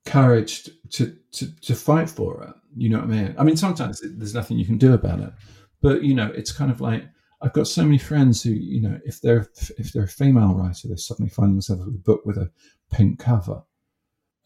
courage 0.07 0.69
to, 0.91 1.17
to, 1.33 1.61
to, 1.61 1.75
fight 1.75 2.09
for 2.09 2.43
it. 2.45 2.55
You 2.77 2.91
know 2.91 2.99
what 2.99 3.11
I 3.11 3.13
mean? 3.13 3.35
I 3.39 3.45
mean, 3.45 3.57
sometimes 3.57 4.01
there's 4.03 4.35
nothing 4.35 4.59
you 4.59 4.65
can 4.65 4.79
do 4.79 4.95
about 4.95 5.21
it, 5.21 5.33
but 5.83 6.03
you 6.03 6.15
know, 6.15 6.31
it's 6.35 6.53
kind 6.53 6.71
of 6.71 6.81
like 6.81 7.05
I've 7.43 7.53
got 7.53 7.69
so 7.69 7.83
many 7.83 7.99
friends 7.99 8.43
who, 8.43 8.51
you 8.51 8.83
know, 8.83 8.99
if 9.05 9.21
they're 9.21 9.49
if 9.79 9.93
they're 9.93 10.05
a 10.05 10.09
female 10.09 10.55
writer, 10.55 10.89
they 10.89 10.97
suddenly 10.97 11.31
find 11.31 11.53
themselves 11.53 11.85
with 11.85 11.95
a 11.95 11.99
book 11.99 12.25
with 12.25 12.37
a 12.37 12.51
pink 12.91 13.19
cover, 13.19 13.63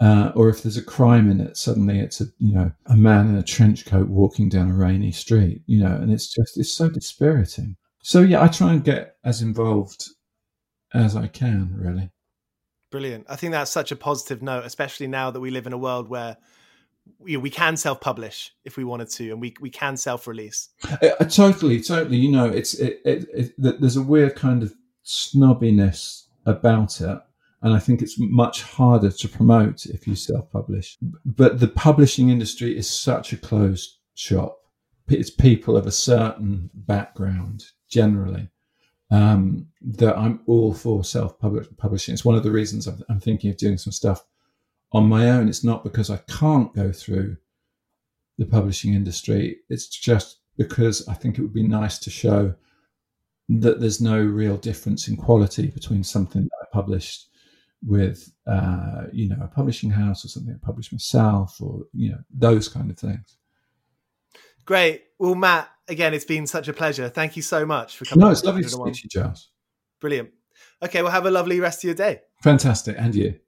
uh, 0.00 0.32
or 0.34 0.48
if 0.48 0.62
there's 0.62 0.76
a 0.76 0.82
crime 0.82 1.30
in 1.30 1.40
it, 1.40 1.56
suddenly 1.56 1.98
it's 1.98 2.20
a 2.20 2.26
you 2.38 2.54
know 2.54 2.70
a 2.86 2.96
man 2.96 3.28
in 3.28 3.36
a 3.36 3.42
trench 3.42 3.84
coat 3.84 4.08
walking 4.08 4.48
down 4.48 4.70
a 4.70 4.74
rainy 4.74 5.12
street, 5.12 5.62
you 5.66 5.82
know, 5.82 5.94
and 5.94 6.12
it's 6.12 6.32
just 6.32 6.58
it's 6.58 6.72
so 6.72 6.88
dispiriting. 6.88 7.76
So 8.02 8.20
yeah, 8.20 8.42
I 8.42 8.48
try 8.48 8.72
and 8.72 8.84
get 8.84 9.16
as 9.24 9.42
involved 9.42 10.04
as 10.92 11.16
I 11.16 11.26
can, 11.26 11.74
really. 11.76 12.10
Brilliant. 12.94 13.26
I 13.28 13.34
think 13.34 13.50
that's 13.50 13.72
such 13.72 13.90
a 13.90 13.96
positive 13.96 14.40
note, 14.40 14.64
especially 14.64 15.08
now 15.08 15.28
that 15.32 15.40
we 15.40 15.50
live 15.50 15.66
in 15.66 15.72
a 15.72 15.76
world 15.76 16.08
where 16.08 16.36
know, 17.26 17.40
we 17.40 17.50
can 17.50 17.76
self-publish 17.76 18.54
if 18.64 18.76
we 18.76 18.84
wanted 18.84 19.08
to, 19.08 19.32
and 19.32 19.40
we 19.40 19.52
we 19.60 19.68
can 19.68 19.96
self-release. 19.96 20.68
Uh, 20.88 21.08
uh 21.18 21.24
totally, 21.24 21.82
totally. 21.82 22.18
You 22.18 22.30
know, 22.30 22.46
it's 22.46 22.74
it, 22.74 23.00
it, 23.04 23.26
it, 23.34 23.80
there's 23.80 23.96
a 23.96 24.02
weird 24.02 24.36
kind 24.36 24.62
of 24.62 24.72
snobbiness 25.04 26.26
about 26.46 27.00
it, 27.00 27.18
and 27.62 27.74
I 27.74 27.80
think 27.80 28.00
it's 28.00 28.14
much 28.16 28.62
harder 28.62 29.10
to 29.10 29.28
promote 29.28 29.86
if 29.86 30.06
you 30.06 30.14
self-publish. 30.14 30.96
But 31.24 31.58
the 31.58 31.66
publishing 31.66 32.28
industry 32.28 32.78
is 32.78 32.88
such 32.88 33.32
a 33.32 33.36
closed 33.36 33.98
shop. 34.14 34.56
It's 35.08 35.30
people 35.30 35.76
of 35.76 35.88
a 35.88 35.90
certain 35.90 36.70
background 36.72 37.64
generally 37.88 38.50
um, 39.14 39.68
that 39.80 40.18
I'm 40.18 40.40
all 40.46 40.74
for 40.74 41.04
self 41.04 41.38
publishing. 41.38 42.12
It's 42.12 42.24
one 42.24 42.34
of 42.34 42.42
the 42.42 42.50
reasons 42.50 42.88
I'm, 42.88 43.20
thinking 43.20 43.50
of 43.50 43.56
doing 43.56 43.78
some 43.78 43.92
stuff 43.92 44.24
on 44.92 45.08
my 45.08 45.30
own. 45.30 45.48
It's 45.48 45.62
not 45.62 45.84
because 45.84 46.10
I 46.10 46.16
can't 46.28 46.74
go 46.74 46.90
through 46.90 47.36
the 48.38 48.46
publishing 48.46 48.94
industry, 48.94 49.58
it's 49.68 49.86
just 49.86 50.38
because 50.56 51.06
I 51.06 51.14
think 51.14 51.38
it 51.38 51.42
would 51.42 51.54
be 51.54 51.62
nice 51.62 51.98
to 52.00 52.10
show 52.10 52.54
that 53.48 53.78
there's 53.78 54.00
no 54.00 54.18
real 54.20 54.56
difference 54.56 55.06
in 55.06 55.16
quality 55.16 55.68
between 55.68 56.02
something 56.02 56.42
that 56.42 56.58
I 56.62 56.66
published 56.72 57.28
with 57.86 58.32
uh, 58.46 59.04
you 59.12 59.28
know 59.28 59.38
a 59.40 59.46
publishing 59.46 59.90
house 59.90 60.24
or 60.24 60.28
something 60.28 60.54
I 60.54 60.66
published 60.66 60.92
myself 60.92 61.60
or 61.60 61.82
you 61.92 62.10
know 62.10 62.18
those 62.30 62.68
kind 62.68 62.90
of 62.90 62.98
things. 62.98 63.36
Great. 64.64 65.04
Well, 65.18 65.34
Mat, 65.34 65.70
again, 65.88 66.14
it's 66.14 66.24
been 66.24 66.46
such 66.46 66.68
a 66.68 66.72
pleasure. 66.72 67.08
Thank 67.08 67.36
you 67.36 67.42
so 67.42 67.66
much 67.66 67.96
for 67.96 68.04
coming. 68.04 68.24
No, 68.24 68.30
it's 68.30 68.44
lovely 68.44 68.62
to 68.62 68.68
speak 68.68 68.94
to 68.94 69.00
you, 69.04 69.08
Charles. 69.10 69.50
Brilliant. 70.00 70.30
Okay, 70.82 71.02
well, 71.02 71.12
have 71.12 71.26
a 71.26 71.30
lovely 71.30 71.60
rest 71.60 71.80
of 71.80 71.84
your 71.84 71.94
day. 71.94 72.20
Fantastic. 72.42 72.96
And 72.98 73.14
you. 73.14 73.38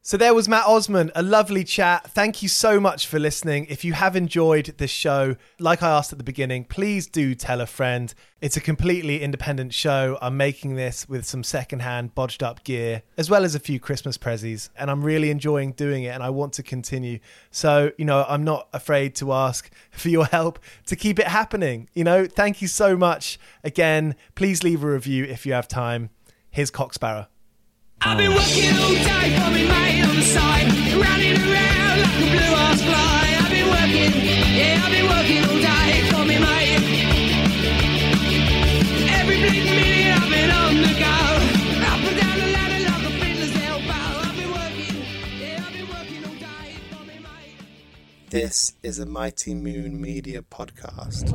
So 0.00 0.16
there 0.16 0.32
was 0.32 0.48
Mat 0.48 0.64
Osman, 0.64 1.10
a 1.14 1.22
lovely 1.22 1.64
chat. 1.64 2.10
Thank 2.12 2.42
you 2.42 2.48
so 2.48 2.80
much 2.80 3.06
for 3.06 3.18
listening. 3.18 3.66
If 3.68 3.84
you 3.84 3.92
have 3.92 4.16
enjoyed 4.16 4.74
this 4.78 4.90
show, 4.90 5.36
like 5.58 5.82
I 5.82 5.90
asked 5.90 6.12
at 6.12 6.18
the 6.18 6.24
beginning, 6.24 6.64
please 6.64 7.06
do 7.06 7.34
tell 7.34 7.60
a 7.60 7.66
friend. 7.66 8.14
It's 8.40 8.56
a 8.56 8.60
completely 8.60 9.20
independent 9.20 9.74
show. 9.74 10.16
I'm 10.22 10.36
making 10.36 10.76
this 10.76 11.06
with 11.08 11.26
some 11.26 11.42
secondhand 11.42 12.14
bodged 12.14 12.42
up 12.42 12.64
gear, 12.64 13.02
as 13.18 13.28
well 13.28 13.44
as 13.44 13.54
a 13.54 13.60
few 13.60 13.78
Christmas 13.78 14.16
prezzies, 14.16 14.70
and 14.76 14.90
I'm 14.90 15.04
really 15.04 15.30
enjoying 15.30 15.72
doing 15.72 16.04
it 16.04 16.14
and 16.14 16.22
I 16.22 16.30
want 16.30 16.54
to 16.54 16.62
continue. 16.62 17.18
So, 17.50 17.90
you 17.98 18.06
know, 18.06 18.24
I'm 18.26 18.44
not 18.44 18.68
afraid 18.72 19.14
to 19.16 19.32
ask 19.32 19.70
for 19.90 20.08
your 20.08 20.26
help 20.26 20.58
to 20.86 20.96
keep 20.96 21.18
it 21.18 21.26
happening. 21.26 21.90
You 21.92 22.04
know, 22.04 22.26
thank 22.26 22.62
you 22.62 22.68
so 22.68 22.96
much. 22.96 23.38
Again, 23.62 24.14
please 24.36 24.62
leave 24.62 24.82
a 24.82 24.86
review 24.86 25.24
if 25.24 25.44
you 25.44 25.52
have 25.52 25.68
time. 25.68 26.10
Here's 26.50 26.70
I've 28.00 28.16
been 28.16 28.32
working 28.32 28.76
all 28.78 28.94
day 28.94 29.36
for 29.36 29.50
me 29.50 29.66
mate 29.66 30.02
on 30.06 30.16
the 30.16 30.22
side, 30.22 30.66
running 30.94 31.36
around 31.36 32.00
like 32.00 32.14
a 32.14 32.30
blue 32.30 32.54
ass 32.64 32.80
fly. 32.80 33.36
I've 33.42 33.50
been 33.50 33.68
working, 33.68 34.12
yeah, 34.56 34.82
I've 34.84 34.92
been 34.92 35.08
working 35.08 35.42
all 35.44 35.58
day 35.58 36.02
for 36.10 36.24
me 36.24 36.38
mate. 36.38 36.78
Every 39.18 39.36
bleeding 39.36 39.64
minute 39.64 40.16
I've 40.16 40.30
been 40.30 40.50
on 40.50 40.76
the 40.76 40.94
go, 40.94 41.16
up 41.86 42.00
and 42.06 42.16
down 42.20 42.38
the 42.38 42.46
ladder 42.54 42.80
like 42.86 43.02
a. 43.02 43.12
I've 43.90 44.36
been 44.36 44.50
working, 44.52 44.96
yeah, 45.40 45.64
I've 45.66 45.72
been 45.72 45.88
working 45.88 46.24
all 46.24 46.38
day 46.38 46.70
for 46.90 47.02
me 47.04 47.18
mate. 47.18 47.58
This 48.30 48.74
is 48.82 48.98
a 49.00 49.06
Mighty 49.06 49.54
Moon 49.54 50.00
Media 50.00 50.42
podcast. 50.42 51.34